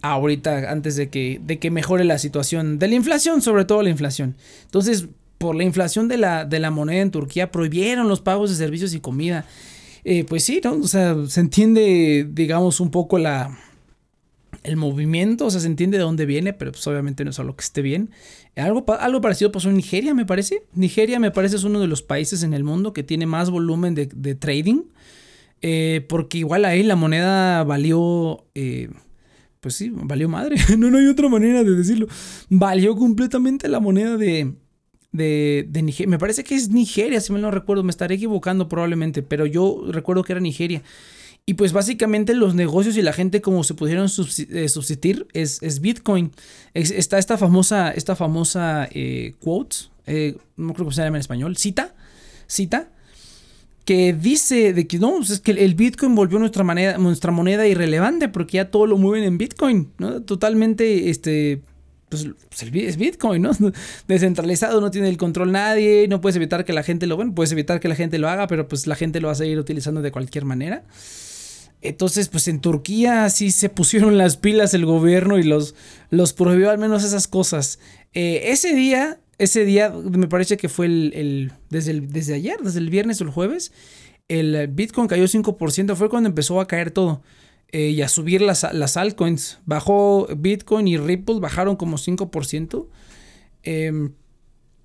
ahorita, 0.00 0.70
antes 0.70 0.96
de 0.96 1.10
que, 1.10 1.40
de 1.44 1.58
que 1.58 1.70
mejore 1.70 2.04
la 2.04 2.18
situación 2.18 2.78
de 2.78 2.88
la 2.88 2.94
inflación, 2.94 3.42
sobre 3.42 3.64
todo 3.64 3.82
la 3.82 3.90
inflación. 3.90 4.36
Entonces, 4.64 5.08
por 5.36 5.54
la 5.54 5.64
inflación 5.64 6.08
de 6.08 6.16
la, 6.16 6.46
de 6.46 6.60
la 6.60 6.70
moneda 6.70 7.02
en 7.02 7.10
Turquía, 7.10 7.50
prohibieron 7.50 8.08
los 8.08 8.22
pagos 8.22 8.50
de 8.50 8.56
servicios 8.56 8.94
y 8.94 9.00
comida. 9.00 9.44
Eh, 10.04 10.24
pues 10.24 10.44
sí, 10.44 10.60
¿no? 10.62 10.74
O 10.74 10.86
sea, 10.86 11.16
se 11.26 11.40
entiende, 11.40 12.28
digamos, 12.30 12.80
un 12.80 12.90
poco 12.90 13.18
la, 13.18 13.58
el 14.62 14.76
movimiento, 14.76 15.46
o 15.46 15.50
sea, 15.50 15.60
se 15.60 15.66
entiende 15.66 15.98
de 15.98 16.04
dónde 16.04 16.26
viene, 16.26 16.52
pero 16.52 16.72
pues 16.72 16.86
obviamente 16.86 17.24
no 17.24 17.30
es 17.30 17.38
algo 17.38 17.56
que 17.56 17.64
esté 17.64 17.82
bien. 17.82 18.10
Algo, 18.56 18.84
algo 18.98 19.20
parecido 19.20 19.52
pasó 19.52 19.68
en 19.68 19.76
Nigeria, 19.76 20.14
me 20.14 20.26
parece. 20.26 20.62
Nigeria, 20.74 21.18
me 21.18 21.30
parece, 21.30 21.56
es 21.56 21.64
uno 21.64 21.80
de 21.80 21.86
los 21.86 22.02
países 22.02 22.42
en 22.42 22.54
el 22.54 22.64
mundo 22.64 22.92
que 22.92 23.02
tiene 23.02 23.26
más 23.26 23.50
volumen 23.50 23.94
de, 23.94 24.34
trading. 24.34 24.82
Eh, 25.60 26.04
porque 26.08 26.38
igual 26.38 26.64
ahí 26.64 26.82
la 26.82 26.96
moneda 26.96 27.64
valió. 27.64 28.44
Eh, 28.54 28.90
pues 29.60 29.74
sí, 29.74 29.90
valió 29.92 30.28
madre. 30.28 30.56
no, 30.78 30.90
no 30.90 30.98
hay 30.98 31.06
otra 31.06 31.28
manera 31.28 31.64
de 31.64 31.72
decirlo. 31.72 32.06
Valió 32.48 32.96
completamente 32.96 33.68
la 33.68 33.80
moneda 33.80 34.16
de, 34.16 34.54
de, 35.14 35.64
de, 35.68 35.82
Nigeria. 35.82 36.10
Me 36.10 36.18
parece 36.18 36.44
que 36.44 36.54
es 36.54 36.68
Nigeria, 36.68 37.20
si 37.20 37.32
me 37.32 37.38
lo 37.38 37.50
recuerdo. 37.50 37.82
Me 37.82 37.90
estaré 37.90 38.16
equivocando 38.16 38.68
probablemente, 38.68 39.22
pero 39.22 39.46
yo 39.46 39.84
recuerdo 39.88 40.24
que 40.24 40.32
era 40.32 40.40
Nigeria. 40.40 40.82
Y 41.46 41.54
pues 41.54 41.72
básicamente 41.72 42.34
los 42.34 42.54
negocios 42.54 42.96
y 42.96 43.02
la 43.02 43.12
gente 43.12 43.42
como 43.42 43.64
se 43.64 43.74
pudieron 43.74 44.06
eh, 44.06 44.68
subsistir 44.68 45.26
es, 45.34 45.62
es 45.62 45.80
Bitcoin. 45.80 46.32
está 46.72 47.18
esta 47.18 47.36
famosa, 47.36 47.90
esta 47.90 48.16
famosa 48.16 48.88
eh, 48.90 49.34
quote, 49.40 49.76
eh, 50.06 50.36
no 50.56 50.72
creo 50.72 50.88
que 50.88 50.94
se 50.94 51.02
llama 51.02 51.18
en 51.18 51.20
español, 51.20 51.56
cita, 51.58 51.94
cita, 52.46 52.88
que 53.84 54.14
dice 54.14 54.72
de 54.72 54.86
que 54.86 54.98
no, 54.98 55.16
pues 55.16 55.28
es 55.30 55.40
que 55.40 55.50
el 55.50 55.74
Bitcoin 55.74 56.14
volvió 56.14 56.38
nuestra, 56.38 56.64
moneda, 56.64 56.96
nuestra 56.96 57.30
moneda 57.30 57.66
irrelevante 57.66 58.30
porque 58.30 58.56
ya 58.56 58.70
todo 58.70 58.86
lo 58.86 58.96
mueven 58.96 59.24
en 59.24 59.36
Bitcoin, 59.36 59.90
¿no? 59.98 60.22
Totalmente, 60.22 61.10
este, 61.10 61.60
pues, 62.22 62.34
pues 62.48 62.72
es 62.74 62.96
Bitcoin, 62.96 63.42
¿no? 63.42 63.50
Descentralizado, 64.08 64.80
no 64.80 64.90
tiene 64.90 65.08
el 65.08 65.16
control 65.16 65.52
nadie, 65.52 66.06
no 66.08 66.20
puedes 66.20 66.36
evitar 66.36 66.64
que 66.64 66.72
la 66.72 66.82
gente 66.82 67.06
lo, 67.06 67.16
bueno, 67.16 67.34
puedes 67.34 67.52
evitar 67.52 67.80
que 67.80 67.88
la 67.88 67.94
gente 67.94 68.18
lo 68.18 68.28
haga, 68.28 68.46
pero 68.46 68.68
pues 68.68 68.86
la 68.86 68.96
gente 68.96 69.20
lo 69.20 69.28
va 69.28 69.32
a 69.32 69.36
seguir 69.36 69.58
utilizando 69.58 70.02
de 70.02 70.12
cualquier 70.12 70.44
manera. 70.44 70.84
Entonces, 71.80 72.28
pues 72.28 72.48
en 72.48 72.60
Turquía 72.60 73.28
sí 73.28 73.50
se 73.50 73.68
pusieron 73.68 74.16
las 74.16 74.38
pilas 74.38 74.72
el 74.72 74.86
gobierno 74.86 75.38
y 75.38 75.42
los, 75.42 75.74
los 76.08 76.32
prohibió 76.32 76.70
al 76.70 76.78
menos 76.78 77.04
esas 77.04 77.28
cosas. 77.28 77.78
Eh, 78.14 78.44
ese 78.46 78.74
día, 78.74 79.20
ese 79.36 79.66
día 79.66 79.90
me 79.90 80.26
parece 80.26 80.56
que 80.56 80.70
fue 80.70 80.86
el, 80.86 81.52
desde, 81.68 81.90
el, 81.90 82.10
desde 82.10 82.34
ayer, 82.34 82.56
desde 82.62 82.78
el 82.78 82.88
viernes 82.88 83.20
o 83.20 83.24
el 83.24 83.30
jueves, 83.30 83.72
el 84.28 84.68
Bitcoin 84.68 85.08
cayó 85.08 85.24
5%, 85.24 85.94
fue 85.94 86.08
cuando 86.08 86.30
empezó 86.30 86.58
a 86.58 86.66
caer 86.66 86.90
todo. 86.90 87.22
Eh, 87.74 87.88
y 87.90 88.02
a 88.02 88.08
subir 88.08 88.40
las, 88.40 88.64
las, 88.72 88.96
altcoins. 88.96 89.58
Bajó 89.66 90.28
Bitcoin 90.36 90.86
y 90.86 90.96
Ripple, 90.96 91.40
bajaron 91.40 91.74
como 91.74 91.98
5%. 91.98 92.86
Em, 93.64 94.12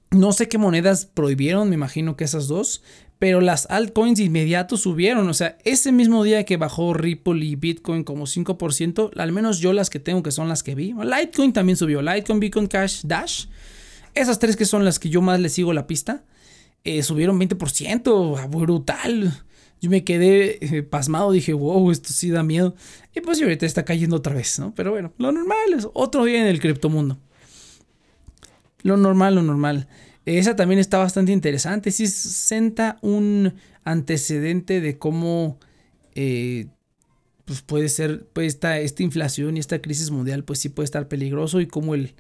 no 0.10 0.32
sé 0.32 0.47
qué 0.47 0.58
monedas 0.58 1.06
prohibieron, 1.06 1.69
me 1.69 1.75
imagino 1.75 2.17
que 2.17 2.23
esas 2.23 2.47
dos 2.47 2.82
pero 3.19 3.41
las 3.41 3.69
altcoins 3.69 4.19
inmediato 4.21 4.78
subieron. 4.78 5.28
O 5.30 5.34
sea, 5.34 5.58
ese 5.65 5.91
mismo 5.91 6.23
día 6.23 6.45
que 6.45 6.56
bajó 6.56 6.93
Ripple 6.93 7.45
y 7.45 7.56
Bitcoin 7.56 8.06
como 8.06 8.25
5%, 8.25 9.12
al 9.17 9.32
menos 9.34 9.60
yo 9.60 9.73
las 9.73 9.89
que 9.89 9.99
tengo 9.99 10.23
que 10.23 10.32
son 10.32 10.47
las 10.47 10.63
que 10.63 10.73
vi. 10.73 10.93
Litecoin 10.93 11.52
también 11.52 11.75
subió. 11.75 12.02
Litecoin, 12.02 12.39
Bitcoin 12.39 12.67
Cash, 12.67 13.02
Dash. 13.04 13.47
Esas 14.15 14.39
tres 14.39 14.56
que 14.56 14.63
son 14.63 14.86
las 14.86 14.99
que 14.99 15.10
yo 15.10 15.21
más 15.21 15.39
le 15.41 15.49
sigo 15.49 15.73
la 15.73 15.86
pista. 15.86 16.23
Eh, 16.86 17.04
subieron 17.04 17.38
20%. 17.38 18.49
Brutal. 18.49 19.43
Yo 19.81 19.89
me 19.89 20.03
quedé 20.03 20.59
eh, 20.61 20.83
pasmado. 20.83 21.31
Dije, 21.31 21.53
wow, 21.53 21.91
esto 21.91 22.09
sí 22.11 22.29
da 22.29 22.43
miedo. 22.43 22.75
Y 23.15 23.21
pues 23.21 23.41
ahorita 23.41 23.65
está 23.65 23.85
cayendo 23.85 24.17
otra 24.17 24.33
vez, 24.33 24.59
¿no? 24.59 24.73
Pero 24.75 24.91
bueno, 24.91 25.13
lo 25.17 25.31
normal 25.31 25.73
es 25.75 25.87
otro 25.93 26.25
día 26.25 26.41
en 26.41 26.47
el 26.47 26.59
criptomundo. 26.59 27.17
Lo 28.81 28.97
normal, 28.97 29.35
lo 29.35 29.43
normal. 29.43 29.87
Esa 30.25 30.55
también 30.55 30.79
está 30.79 30.97
bastante 30.97 31.31
interesante. 31.31 31.91
Sí 31.91 32.07
senta 32.07 32.99
un 33.01 33.53
antecedente 33.83 34.81
de 34.81 34.97
cómo 34.97 35.59
eh, 36.15 36.67
pues 37.45 37.61
puede 37.61 37.89
ser 37.89 38.27
pues 38.33 38.53
esta, 38.53 38.79
esta, 38.79 39.01
inflación 39.01 39.57
y 39.57 39.59
esta 39.59 39.81
crisis 39.81 40.11
mundial 40.11 40.43
pues 40.43 40.59
sí 40.59 40.69
puede 40.69 40.85
estar 40.85 41.07
peligroso 41.07 41.61
y 41.61 41.67
cómo 41.67 41.95
el, 41.95 42.13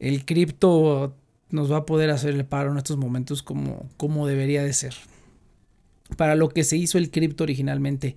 el 0.00 0.24
cripto 0.24 1.16
nos 1.50 1.70
va 1.70 1.78
a 1.78 1.86
poder 1.86 2.10
hacer 2.10 2.34
el 2.34 2.44
paro 2.44 2.72
en 2.72 2.78
estos 2.78 2.96
momentos 2.96 3.42
como, 3.42 3.88
como 3.96 4.26
debería 4.26 4.64
de 4.64 4.72
ser. 4.72 4.94
Para 6.16 6.34
lo 6.34 6.48
que 6.48 6.64
se 6.64 6.76
hizo 6.76 6.98
el 6.98 7.10
cripto 7.10 7.44
originalmente. 7.44 8.16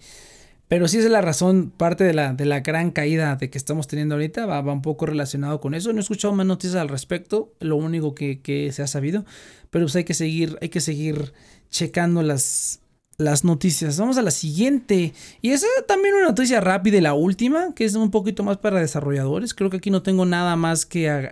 Pero 0.67 0.89
sí 0.89 0.97
es 0.97 1.06
la 1.06 1.21
razón, 1.21 1.71
parte 1.76 2.04
de 2.04 2.13
la, 2.13 2.34
de 2.34 2.45
la 2.45 2.60
gran 2.60 2.91
caída 2.91 3.38
de 3.38 3.50
que 3.50 3.58
estamos 3.58 3.88
teniendo 3.88 4.15
ahorita, 4.15 4.45
va, 4.45 4.60
un 4.60 4.82
poco 4.82 5.06
relacionado 5.06 5.62
con 5.62 5.73
eso. 5.73 5.93
No 5.93 6.00
he 6.00 6.02
escuchado 6.02 6.34
más 6.34 6.45
noticias 6.45 6.76
al 6.76 6.89
respecto, 6.89 7.54
lo 7.62 7.78
único 7.78 8.13
que, 8.13 8.69
se 8.73 8.84
ha 8.84 8.88
sabido. 8.88 9.23
Pero 9.69 9.86
pues 9.86 9.95
hay 9.95 10.04
que 10.04 10.13
seguir, 10.13 10.58
hay 10.62 10.67
que 10.67 10.82
seguir 10.82 11.34
checando 11.69 12.21
las, 12.21 12.82
las 13.17 13.45
noticias. 13.45 13.97
Vamos 13.97 14.17
a 14.17 14.21
la 14.21 14.32
siguiente. 14.32 15.13
Y 15.41 15.52
esa 15.52 15.67
también 15.88 16.15
una 16.15 16.26
noticia 16.26 16.60
rápida, 16.60 17.00
la 17.00 17.13
última, 17.13 17.73
que 17.73 17.86
es 17.86 17.95
un 17.95 18.12
poquito 18.12 18.43
más 18.43 18.58
para 18.58 18.82
desarrolladores. 18.82 19.54
Creo 19.54 19.69
que 19.69 19.78
aquí 19.78 19.89
no 19.89 20.04
tengo 20.04 20.26
nada 20.26 20.58
más 20.58 20.86
que 20.86 21.30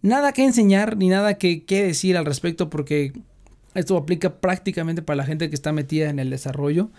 nada 0.00 0.32
que 0.32 0.44
enseñar 0.44 0.96
ni 0.96 1.08
nada 1.08 1.34
que, 1.34 1.64
que 1.66 1.84
decir 1.84 2.16
al 2.16 2.24
respecto 2.24 2.70
porque 2.70 3.12
esto 3.74 3.96
aplica 3.96 4.40
prácticamente 4.40 5.02
para 5.02 5.16
la 5.16 5.24
gente 5.24 5.48
que 5.48 5.54
está 5.54 5.72
metida 5.72 6.10
en 6.10 6.18
el 6.18 6.30
desarrollo 6.30 6.90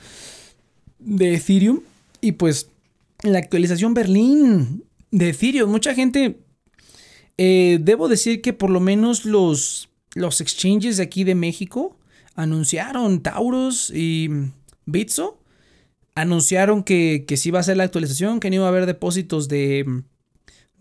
de 1.00 1.36
Ethereum. 1.36 1.82
Y 2.22 2.34
pues 2.34 2.70
la 3.24 3.40
actualización 3.40 3.94
Berlín 3.94 4.84
de 5.12 5.30
Ethereum. 5.30 5.70
Mucha 5.70 5.94
gente, 5.96 6.40
eh, 7.38 7.80
debo 7.82 8.08
decir 8.08 8.42
que 8.42 8.54
por 8.54 8.70
lo 8.70 8.80
menos 8.80 9.26
los, 9.26 9.90
los 10.16 10.42
exchanges 10.42 10.98
de 10.98 11.04
aquí 11.04 11.24
de 11.24 11.36
México 11.36 11.98
anunciaron, 12.36 13.22
Tauros 13.22 13.92
y 13.94 14.30
Bitso, 14.86 15.40
anunciaron 16.16 16.84
que, 16.84 17.26
que 17.28 17.38
sí 17.38 17.50
iba 17.50 17.60
a 17.60 17.64
ser 17.64 17.78
la 17.78 17.84
actualización, 17.84 18.40
que 18.40 18.50
no 18.50 18.58
iba 18.58 18.66
a 18.66 18.70
haber 18.70 18.86
depósitos 18.86 19.48
de, 19.48 20.04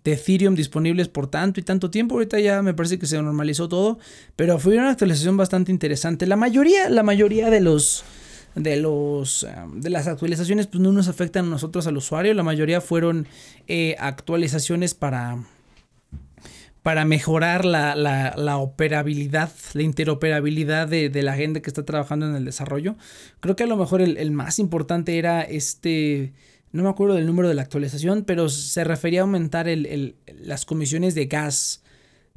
de 0.09 0.15
Ethereum 0.15 0.55
disponibles 0.55 1.09
por 1.09 1.29
tanto 1.29 1.61
y 1.61 1.63
tanto 1.63 1.91
tiempo. 1.91 2.15
Ahorita 2.15 2.41
ya 2.41 2.63
me 2.63 2.75
parece 2.75 2.99
que 2.99 3.07
se 3.07 3.21
normalizó 3.21 3.69
todo, 3.69 3.99
pero 4.37 4.59
fue 4.59 4.77
una 4.77 4.91
actualización 4.91 5.37
bastante 5.37 5.71
interesante. 5.71 6.27
La 6.27 6.37
mayoría, 6.37 6.89
la 6.89 7.03
mayoría 7.03 7.51
de 7.51 7.61
los 7.61 8.05
de, 8.55 8.77
los, 8.77 9.45
eh, 9.45 9.55
de 9.75 9.91
las 9.91 10.07
actualizaciones 10.07 10.67
pues 10.67 10.81
no 10.81 10.93
nos 10.93 11.09
afectan 11.09 11.47
a 11.47 11.49
nosotros 11.49 11.87
al 11.87 11.97
usuario. 11.97 12.35
La 12.35 12.43
mayoría 12.43 12.81
fueron 12.81 13.27
eh, 13.67 13.95
actualizaciones 13.99 14.95
para, 14.95 15.45
para 16.83 17.05
mejorar 17.05 17.65
la, 17.65 17.95
la, 17.95 18.57
operabilidad, 18.57 19.53
la 19.75 19.83
interoperabilidad 19.83 20.89
de, 20.89 21.11
de, 21.11 21.23
la 21.23 21.35
gente 21.35 21.63
que 21.63 21.71
está 21.71 21.85
trabajando 21.85 22.27
en 22.27 22.35
el 22.35 22.45
desarrollo. 22.45 22.97
Creo 23.41 23.57
que 23.57 23.65
a 23.65 23.67
lo 23.67 23.77
mejor 23.77 24.01
el, 24.01 24.31
más 24.31 24.59
importante 24.59 25.19
era 25.19 25.43
este, 25.43 26.33
no 26.73 26.83
me 26.83 26.89
acuerdo 26.89 27.15
del 27.15 27.27
número 27.27 27.49
de 27.49 27.55
la 27.55 27.63
actualización, 27.63 28.25
pero 28.25 28.49
se 28.49 28.85
refería 28.85 29.21
a 29.21 29.23
aumentar 29.23 29.69
el, 29.69 30.17
las 30.41 30.65
comisiones 30.65 31.15
de 31.15 31.27
gas 31.27 31.83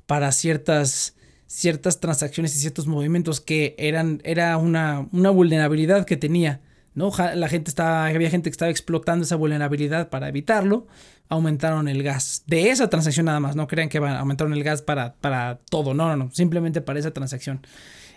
para 0.06 0.32
ciertas 0.32 1.16
ciertas 1.52 2.00
transacciones 2.00 2.56
y 2.56 2.60
ciertos 2.60 2.88
movimientos 2.88 3.42
que 3.42 3.76
eran 3.78 4.22
era 4.24 4.56
una, 4.56 5.10
una 5.12 5.32
vulnerabilidad 5.32 6.06
que 6.06 6.16
tenía. 6.16 6.62
¿no? 6.94 7.12
La 7.36 7.50
gente 7.50 7.70
estaba, 7.70 8.06
había 8.06 8.30
gente 8.30 8.50
que 8.50 8.54
estaba 8.54 8.72
explotando 8.72 9.26
esa 9.26 9.36
vulnerabilidad 9.36 10.10
para 10.10 10.30
evitarlo, 10.30 10.88
aumentaron 11.28 11.90
el 11.90 12.04
gas. 12.04 12.44
De 12.48 12.70
esa 12.70 12.90
transacción 12.90 13.26
nada 13.26 13.42
más, 13.42 13.58
no 13.58 13.68
crean 13.68 13.90
que 13.90 13.98
aumentaron 13.98 14.54
el 14.54 14.64
gas 14.64 14.82
para, 14.82 15.16
para 15.16 15.60
todo, 15.70 15.94
no, 15.94 16.08
no, 16.08 16.16
no, 16.16 16.32
simplemente 16.32 16.80
para 16.80 17.00
esa 17.00 17.12
transacción. 17.12 17.66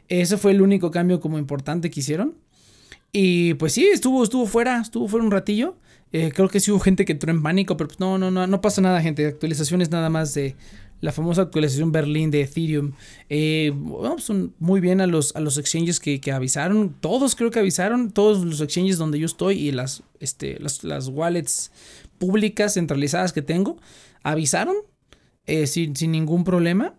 Ese 0.09 0.37
fue 0.37 0.53
el 0.53 0.63
único 0.63 0.93
cambio 0.93 1.19
como 1.21 1.39
importante 1.39 1.91
que 1.91 2.01
hicieron. 2.01 2.37
Y 3.17 3.55
pues 3.55 3.73
sí, 3.73 3.87
estuvo, 3.87 4.25
estuvo 4.25 4.45
fuera, 4.45 4.81
estuvo 4.81 5.07
fuera 5.07 5.25
un 5.25 5.31
ratillo. 5.31 5.77
Eh, 6.11 6.33
creo 6.35 6.49
que 6.49 6.59
sí 6.59 6.73
hubo 6.73 6.81
gente 6.81 7.05
que 7.05 7.13
entró 7.13 7.31
en 7.31 7.45
pánico, 7.45 7.77
pero 7.77 7.87
pues 7.87 8.01
no, 8.01 8.19
no, 8.19 8.33
no, 8.33 8.49
no 8.49 8.61
pasa 8.61 8.81
nada, 8.81 9.01
gente. 9.01 9.25
Actualizaciones 9.25 9.89
nada 9.93 10.11
más 10.11 10.35
de 10.35 10.57
la 11.01 11.13
famosa 11.13 11.43
actualización 11.43 11.93
Berlín 11.93 12.33
de 12.33 12.41
Ethereum. 12.41 12.91
Eh, 13.29 13.73
son 14.19 14.53
muy 14.59 14.81
bien 14.81 15.01
a 15.01 15.07
los, 15.07 15.37
a 15.37 15.41
los 15.41 15.59
exchanges 15.59 16.01
que, 16.01 16.21
avisaron. 16.33 16.97
Todos 16.99 17.37
creo 17.37 17.53
que 17.53 17.61
avisaron. 17.61 18.11
Todos 18.11 18.45
los 18.45 18.61
exchanges 18.61 18.99
donde 18.99 19.21
yo 19.21 19.27
estoy 19.27 19.61
y 19.61 19.71
las, 19.71 20.03
este, 20.19 20.59
las, 20.59 21.07
wallets 21.07 21.71
públicas 22.19 22.75
centralizadas 22.75 23.33
que 23.33 23.43
tengo 23.43 23.77
avisaron 24.25 24.75
eh, 25.47 25.69
sin, 25.69 25.95
ningún 26.11 26.43
problema. 26.43 26.95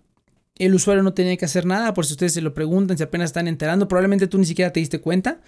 El 0.58 0.76
usuario 0.76 1.04
no 1.04 1.14
tenía 1.14 1.36
que 1.36 1.44
hacer 1.44 1.66
nada, 1.66 1.94
por 1.94 2.06
si 2.06 2.14
ustedes 2.14 2.32
se 2.32 2.42
lo 2.42 2.54
preguntan, 2.54 2.98
si 2.98 3.04
apenas 3.04 3.32
están 3.32 3.50
enterando, 3.50 3.90
probablemente 3.90 4.28
tú 4.28 4.38
ni 4.38 4.46
siquiera 4.46 4.72
te 4.72 4.80
diste 4.80 5.02
cuenta. 5.02 5.42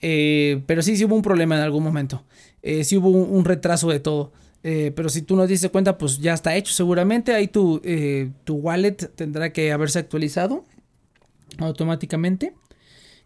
Eh, 0.00 0.62
pero 0.66 0.82
sí, 0.82 0.96
sí 0.96 1.04
hubo 1.04 1.14
un 1.16 1.22
problema 1.22 1.56
en 1.56 1.62
algún 1.62 1.82
momento. 1.82 2.24
sí 2.82 2.96
hubo 2.96 3.08
un 3.10 3.44
retraso 3.44 3.88
de 3.90 4.00
todo. 4.00 4.32
Eh, 4.66 4.92
pero 4.96 5.10
si 5.10 5.20
tú 5.20 5.36
no 5.36 5.42
te 5.42 5.52
diste 5.52 5.68
cuenta, 5.68 5.98
pues 5.98 6.18
ya 6.18 6.32
está 6.32 6.56
hecho 6.56 6.72
seguramente. 6.72 7.34
Ahí 7.34 7.48
tu, 7.48 7.82
eh, 7.84 8.30
tu 8.44 8.54
wallet 8.54 8.96
tendrá 9.14 9.52
que 9.52 9.70
haberse 9.70 9.98
actualizado 9.98 10.64
automáticamente. 11.58 12.54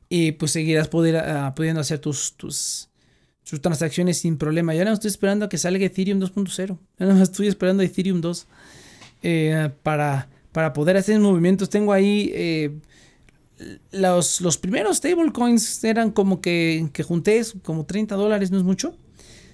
Y 0.08 0.32
pues 0.32 0.50
seguirás 0.50 0.90
ah, 0.92 1.52
pudiendo 1.54 1.80
hacer 1.80 2.00
tus, 2.00 2.32
tus, 2.32 2.88
tus 3.48 3.62
transacciones 3.62 4.18
sin 4.18 4.36
problema. 4.36 4.74
Ya 4.74 4.84
no 4.84 4.92
estoy 4.92 5.10
esperando 5.10 5.44
a 5.44 5.48
que 5.48 5.58
salga 5.58 5.86
Ethereum 5.86 6.18
2.0. 6.18 6.76
Ya 6.98 7.06
no 7.06 7.22
estoy 7.22 7.46
esperando 7.46 7.84
Ethereum 7.84 8.20
2 8.20 8.46
eh, 9.22 9.70
para, 9.84 10.28
para 10.50 10.72
poder 10.72 10.96
hacer 10.96 11.20
movimientos. 11.20 11.70
Tengo 11.70 11.92
ahí 11.92 12.80
los, 13.90 14.40
los 14.40 14.58
primeros 14.58 14.98
stablecoins 14.98 15.82
eran 15.84 16.10
como 16.10 16.40
que, 16.40 16.88
que 16.92 17.02
junté 17.02 17.42
como 17.62 17.86
30 17.86 18.14
dólares, 18.14 18.50
no 18.50 18.58
es 18.58 18.64
mucho. 18.64 18.96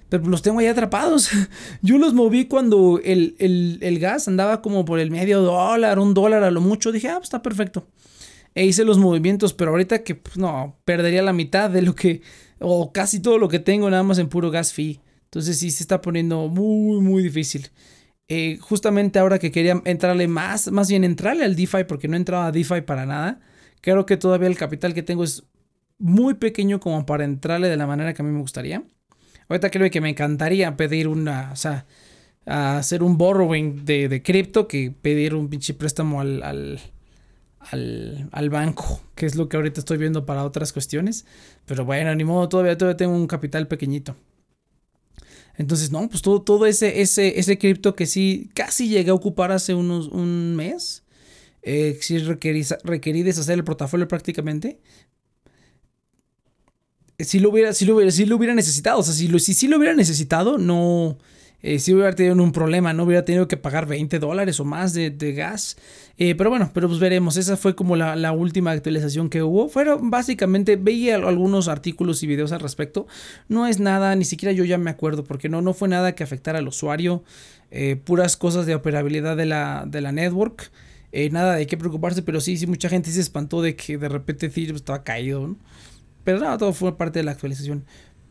Pero 0.09 0.29
los 0.29 0.43
tengo 0.43 0.61
ahí 0.61 0.67
atrapados. 0.67 1.31
Yo 1.83 1.99
los 1.99 2.15
moví 2.15 2.47
cuando 2.47 3.01
el, 3.03 3.99
gas 4.01 4.29
andaba 4.29 4.63
como 4.63 4.85
por 4.85 5.01
el 5.01 5.11
medio 5.11 5.41
dólar, 5.41 5.99
un 5.99 6.15
dólar 6.15 6.45
a 6.45 6.51
lo 6.51 6.61
mucho. 6.61 6.93
Dije, 6.93 7.09
ah, 7.09 7.15
pues 7.15 7.25
está 7.25 7.43
perfecto. 7.43 7.87
E 8.55 8.65
hice 8.65 8.85
los 8.85 8.99
movimientos, 8.99 9.53
pero 9.55 9.73
ahorita 9.73 10.05
que 10.05 10.15
pues, 10.15 10.37
no, 10.37 10.79
perdería 10.85 11.23
la 11.23 11.33
mitad 11.33 11.71
de 11.71 11.83
lo 11.83 11.95
que, 11.95 12.23
o 12.61 12.93
casi 12.93 13.19
todo 13.21 13.39
lo 13.39 13.49
que 13.49 13.59
tengo 13.59 13.91
nada 13.91 14.03
más 14.05 14.19
en 14.19 14.29
puro 14.29 14.51
gas 14.51 14.73
fee. 14.73 15.01
Entonces 15.25 15.59
sí 15.59 15.73
se 15.73 15.83
está 15.83 16.01
poniendo 16.01 16.47
muy, 16.47 17.01
muy 17.01 17.23
difícil. 17.23 17.71
Eh, 18.29 18.59
justamente 18.61 19.19
ahora 19.19 19.39
que 19.39 19.51
quería 19.51 19.83
entrarle 19.85 20.29
más, 20.29 20.71
más 20.71 20.89
bien 20.89 21.03
entrarle 21.03 21.45
al 21.45 21.57
DeFi, 21.57 21.85
porque 21.89 22.07
no 22.07 22.17
entraba 22.17 22.47
a 22.47 22.53
DeFi 22.53 22.83
para 22.83 23.05
nada. 23.05 23.41
Creo 23.85 24.07
que 24.07 24.17
todavía 24.17 24.49
el 24.49 24.57
capital 24.57 24.95
que 24.95 25.03
tengo 25.03 25.25
es 25.25 25.43
muy 25.99 26.33
pequeño 26.33 26.81
como 26.81 27.05
para 27.05 27.25
entrarle 27.25 27.69
de 27.69 27.77
la 27.77 27.87
manera 27.87 28.15
que 28.15 28.23
a 28.23 28.25
mí 28.25 28.31
me 28.31 28.41
gustaría. 28.41 28.83
Ahorita 29.47 29.69
creo 29.69 29.91
que 29.91 30.01
me 30.01 30.09
encantaría 30.09 30.75
pedir 30.75 31.07
una, 31.07 31.51
o 31.53 31.57
sea, 31.57 31.85
hacer 32.47 33.03
un 33.03 33.19
borrowing 33.19 33.85
de, 33.85 34.09
de 34.09 34.23
cripto 34.23 34.69
que 34.69 34.91
pedir 34.91 35.35
un 35.35 35.51
pinche 35.51 35.75
préstamo 35.75 36.23
al, 36.23 36.43
al, 36.43 36.81
al, 38.33 38.49
banco, 38.49 39.03
que 39.15 39.27
es 39.27 39.35
lo 39.35 39.51
que 39.51 39.59
ahorita 39.59 39.81
estoy 39.81 39.99
viendo 39.99 40.25
para 40.25 40.45
otras 40.45 40.73
cuestiones. 40.73 41.27
Pero 41.67 41.85
bueno, 41.85 42.15
ni 42.15 42.25
modo, 42.25 42.49
todavía, 42.49 42.79
todavía 42.79 42.97
tengo 42.97 43.15
un 43.15 43.27
capital 43.27 43.69
pequeñito. 43.69 44.17
Entonces, 45.59 45.93
no, 45.93 46.09
pues 46.09 46.23
todo, 46.23 46.41
todo 46.41 46.65
ese, 46.65 47.03
ese, 47.03 47.39
ese 47.39 47.59
cripto 47.59 47.95
que 47.95 48.07
sí 48.07 48.49
casi 48.55 48.89
llegué 48.89 49.11
a 49.11 49.15
ocupar 49.15 49.53
hace 49.53 49.75
unos 49.75 50.09
un 50.09 50.57
mes. 50.57 51.04
Eh, 51.67 51.97
sí 52.01 52.19
requerí, 52.19 53.23
deshacer 53.23 53.55
el 53.55 53.65
portafolio 53.65 54.07
prácticamente 54.07 54.81
si 57.19 57.39
lo 57.39 57.51
hubiera, 57.51 57.73
si 57.73 57.85
lo 57.85 57.97
hubiera, 57.97 58.11
si 58.11 58.27
lo 58.27 58.37
hubiera 58.37 58.55
necesitado. 58.55 58.99
O 58.99 59.03
sea, 59.03 59.15
si, 59.15 59.29
lo, 59.29 59.39
si, 59.39 59.69
lo 59.69 59.79
hubiera 59.79 59.95
necesitado, 59.95 60.59
no. 60.59 61.19
Eh, 61.63 61.79
si 61.79 61.95
hubiera 61.95 62.13
tenido 62.13 62.35
un 62.43 62.53
problema, 62.53 62.93
no 62.93 63.05
hubiera 63.05 63.25
tenido 63.25 63.49
que 63.49 63.57
pagar 63.57 63.87
20 63.87 64.19
dólares 64.19 64.61
o 64.61 64.67
más 64.67 64.93
de, 64.93 65.11
gas. 65.35 65.79
Eh, 66.19 66.35
pero 66.35 66.51
bueno, 66.51 66.71
pero 66.75 66.89
pues 66.89 67.01
veremos. 67.01 67.39
Esa 67.39 67.57
fue 67.57 67.75
como 67.75 67.97
la, 67.97 68.33
última 68.33 68.73
actualización 68.73 69.31
que 69.31 69.43
hubo. 69.43 69.69
Fueron 69.69 70.11
básicamente, 70.11 70.77
veía 70.77 71.17
algunos 71.17 71.69
artículos 71.69 72.23
y 72.23 72.27
videos 72.27 72.53
al 72.53 72.61
respecto. 72.61 73.07
No 73.49 73.67
es 73.67 73.81
nada, 73.81 74.15
ni 74.15 74.27
siquiera 74.27 74.53
yo 74.53 74.65
ya 74.65 74.77
me 74.77 74.91
acuerdo, 74.91 75.25
porque 75.25 75.49
no, 75.49 75.63
no 75.63 75.73
fue 75.73 75.89
nada 75.89 76.15
que 76.15 76.23
afectara 76.23 76.59
al 76.59 76.69
usuario. 76.69 77.25
Eh, 77.71 77.97
puras 77.97 78.37
cosas 78.37 78.67
de 78.67 78.75
operabilidad 78.75 79.37
de 79.37 79.47
la, 79.47 79.85
de 79.87 80.03
la 80.03 80.13
network. 80.13 80.71
Nada 81.31 81.57
de 81.57 81.67
qué 81.67 81.77
preocuparse, 81.77 82.23
pero 82.23 82.41
sí, 82.41 82.57
sí, 82.57 82.67
mucha 82.67 82.89
gente 82.89 83.11
se 83.11 83.21
espantó 83.21 83.63
de 83.63 83.77
que 83.77 83.99
de 83.99 84.09
repente 84.09 84.47
Ethereum 84.47 84.77
estaba 84.77 85.05
caído. 85.05 85.47
¿no? 85.47 85.57
Pero 86.25 86.41
no, 86.41 86.59
todo 86.59 86.73
fue 86.73 86.97
parte 86.97 87.21
de 87.21 87.25
la 87.25 87.33
actualización. 87.33 87.85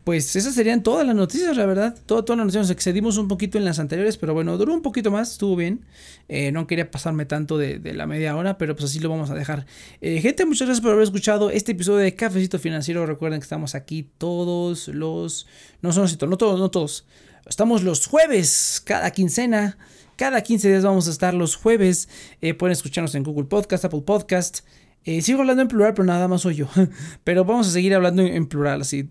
Pues 0.04 0.36
esas 0.36 0.54
serían 0.54 0.82
todas 0.82 1.06
las 1.06 1.16
noticias, 1.16 1.56
la 1.56 1.64
verdad. 1.64 1.96
todas 2.04 2.28
las 2.28 2.38
noticias. 2.38 2.64
Nos 2.64 2.70
excedimos 2.70 3.16
un 3.16 3.26
poquito 3.26 3.56
en 3.56 3.64
las 3.64 3.78
anteriores, 3.78 4.18
pero 4.18 4.34
bueno, 4.34 4.58
duró 4.58 4.74
un 4.74 4.82
poquito 4.82 5.10
más, 5.10 5.32
estuvo 5.32 5.56
bien. 5.56 5.86
Eh, 6.28 6.52
no 6.52 6.66
quería 6.66 6.90
pasarme 6.90 7.24
tanto 7.24 7.56
de, 7.56 7.80
la 7.94 8.06
media 8.06 8.36
hora, 8.36 8.58
pero 8.58 8.76
pues 8.76 8.90
así 8.90 9.00
lo 9.00 9.08
vamos 9.08 9.30
a 9.30 9.34
dejar. 9.34 9.64
Eh, 10.02 10.20
gente, 10.20 10.44
muchas 10.44 10.68
gracias 10.68 10.82
por 10.82 10.92
haber 10.92 11.04
escuchado 11.04 11.48
este 11.48 11.72
episodio 11.72 12.00
de 12.00 12.14
Cafecito 12.14 12.58
Financiero. 12.58 13.06
Recuerden 13.06 13.40
que 13.40 13.44
estamos 13.44 13.74
aquí 13.74 14.06
todos 14.18 14.88
los. 14.88 15.46
No 15.80 15.90
son 15.94 16.06
no 16.28 16.36
todos, 16.36 16.60
no 16.60 16.70
todos. 16.70 17.06
Estamos 17.46 17.82
los 17.82 18.06
jueves, 18.06 18.82
cada 18.84 19.10
quincena. 19.10 19.78
Cada 20.16 20.40
15 20.42 20.68
días 20.68 20.84
vamos 20.84 21.08
a 21.08 21.10
estar 21.10 21.34
los 21.34 21.56
jueves. 21.56 22.08
Eh, 22.40 22.54
pueden 22.54 22.72
escucharnos 22.72 23.14
en 23.14 23.24
Google 23.24 23.44
Podcast, 23.44 23.84
Apple 23.84 24.02
Podcast. 24.02 24.60
Eh, 25.04 25.22
sigo 25.22 25.40
hablando 25.40 25.62
en 25.62 25.68
plural, 25.68 25.92
pero 25.92 26.04
nada 26.04 26.28
más 26.28 26.42
soy 26.42 26.56
yo. 26.56 26.68
pero 27.24 27.44
vamos 27.44 27.66
a 27.68 27.70
seguir 27.70 27.94
hablando 27.94 28.22
en, 28.22 28.46
plural, 28.46 28.82
así. 28.82 29.08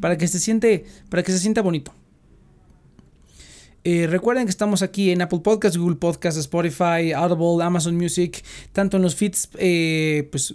Para 0.00 0.16
que 0.16 0.26
se 0.26 0.38
siente. 0.38 0.86
Para 1.10 1.22
que 1.22 1.32
se 1.32 1.38
sienta 1.38 1.60
bonito. 1.60 1.94
Eh, 3.86 4.06
recuerden 4.06 4.46
que 4.46 4.50
estamos 4.50 4.80
aquí 4.80 5.10
en 5.10 5.20
Apple 5.20 5.40
Podcasts, 5.40 5.76
Google 5.76 5.96
Podcasts, 5.96 6.40
Spotify, 6.40 7.12
Audible, 7.14 7.62
Amazon 7.62 7.94
Music, 7.94 8.42
tanto 8.72 8.96
en 8.96 9.02
los 9.02 9.14
feeds 9.14 9.48
pues, 9.52 10.54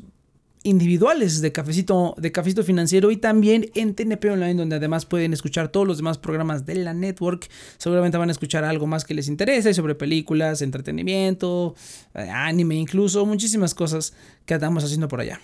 individuales 0.63 1.41
de 1.41 1.51
Cafecito, 1.51 2.15
de 2.17 2.31
Cafecito 2.31 2.63
Financiero 2.63 3.11
y 3.11 3.17
también 3.17 3.69
en 3.75 3.95
TNP 3.95 4.31
Online, 4.31 4.55
donde 4.55 4.75
además 4.75 5.05
pueden 5.05 5.33
escuchar 5.33 5.69
todos 5.69 5.87
los 5.87 5.97
demás 5.97 6.17
programas 6.17 6.65
de 6.65 6.75
la 6.75 6.93
network. 6.93 7.47
Seguramente 7.77 8.17
van 8.17 8.29
a 8.29 8.31
escuchar 8.31 8.63
algo 8.63 8.87
más 8.87 9.05
que 9.05 9.13
les 9.13 9.27
interese 9.27 9.73
sobre 9.73 9.95
películas, 9.95 10.61
entretenimiento, 10.61 11.75
eh, 12.13 12.29
anime, 12.29 12.75
incluso 12.75 13.25
muchísimas 13.25 13.73
cosas 13.73 14.13
que 14.45 14.53
estamos 14.53 14.83
haciendo 14.83 15.07
por 15.07 15.21
allá. 15.21 15.39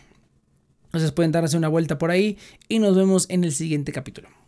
Entonces 0.86 1.12
pueden 1.12 1.32
darse 1.32 1.58
una 1.58 1.68
vuelta 1.68 1.98
por 1.98 2.12
ahí 2.12 2.38
y 2.68 2.80
nos 2.80 2.96
vemos 2.96 3.26
en 3.30 3.44
el 3.44 3.52
siguiente 3.52 3.92
capítulo. 3.92 4.45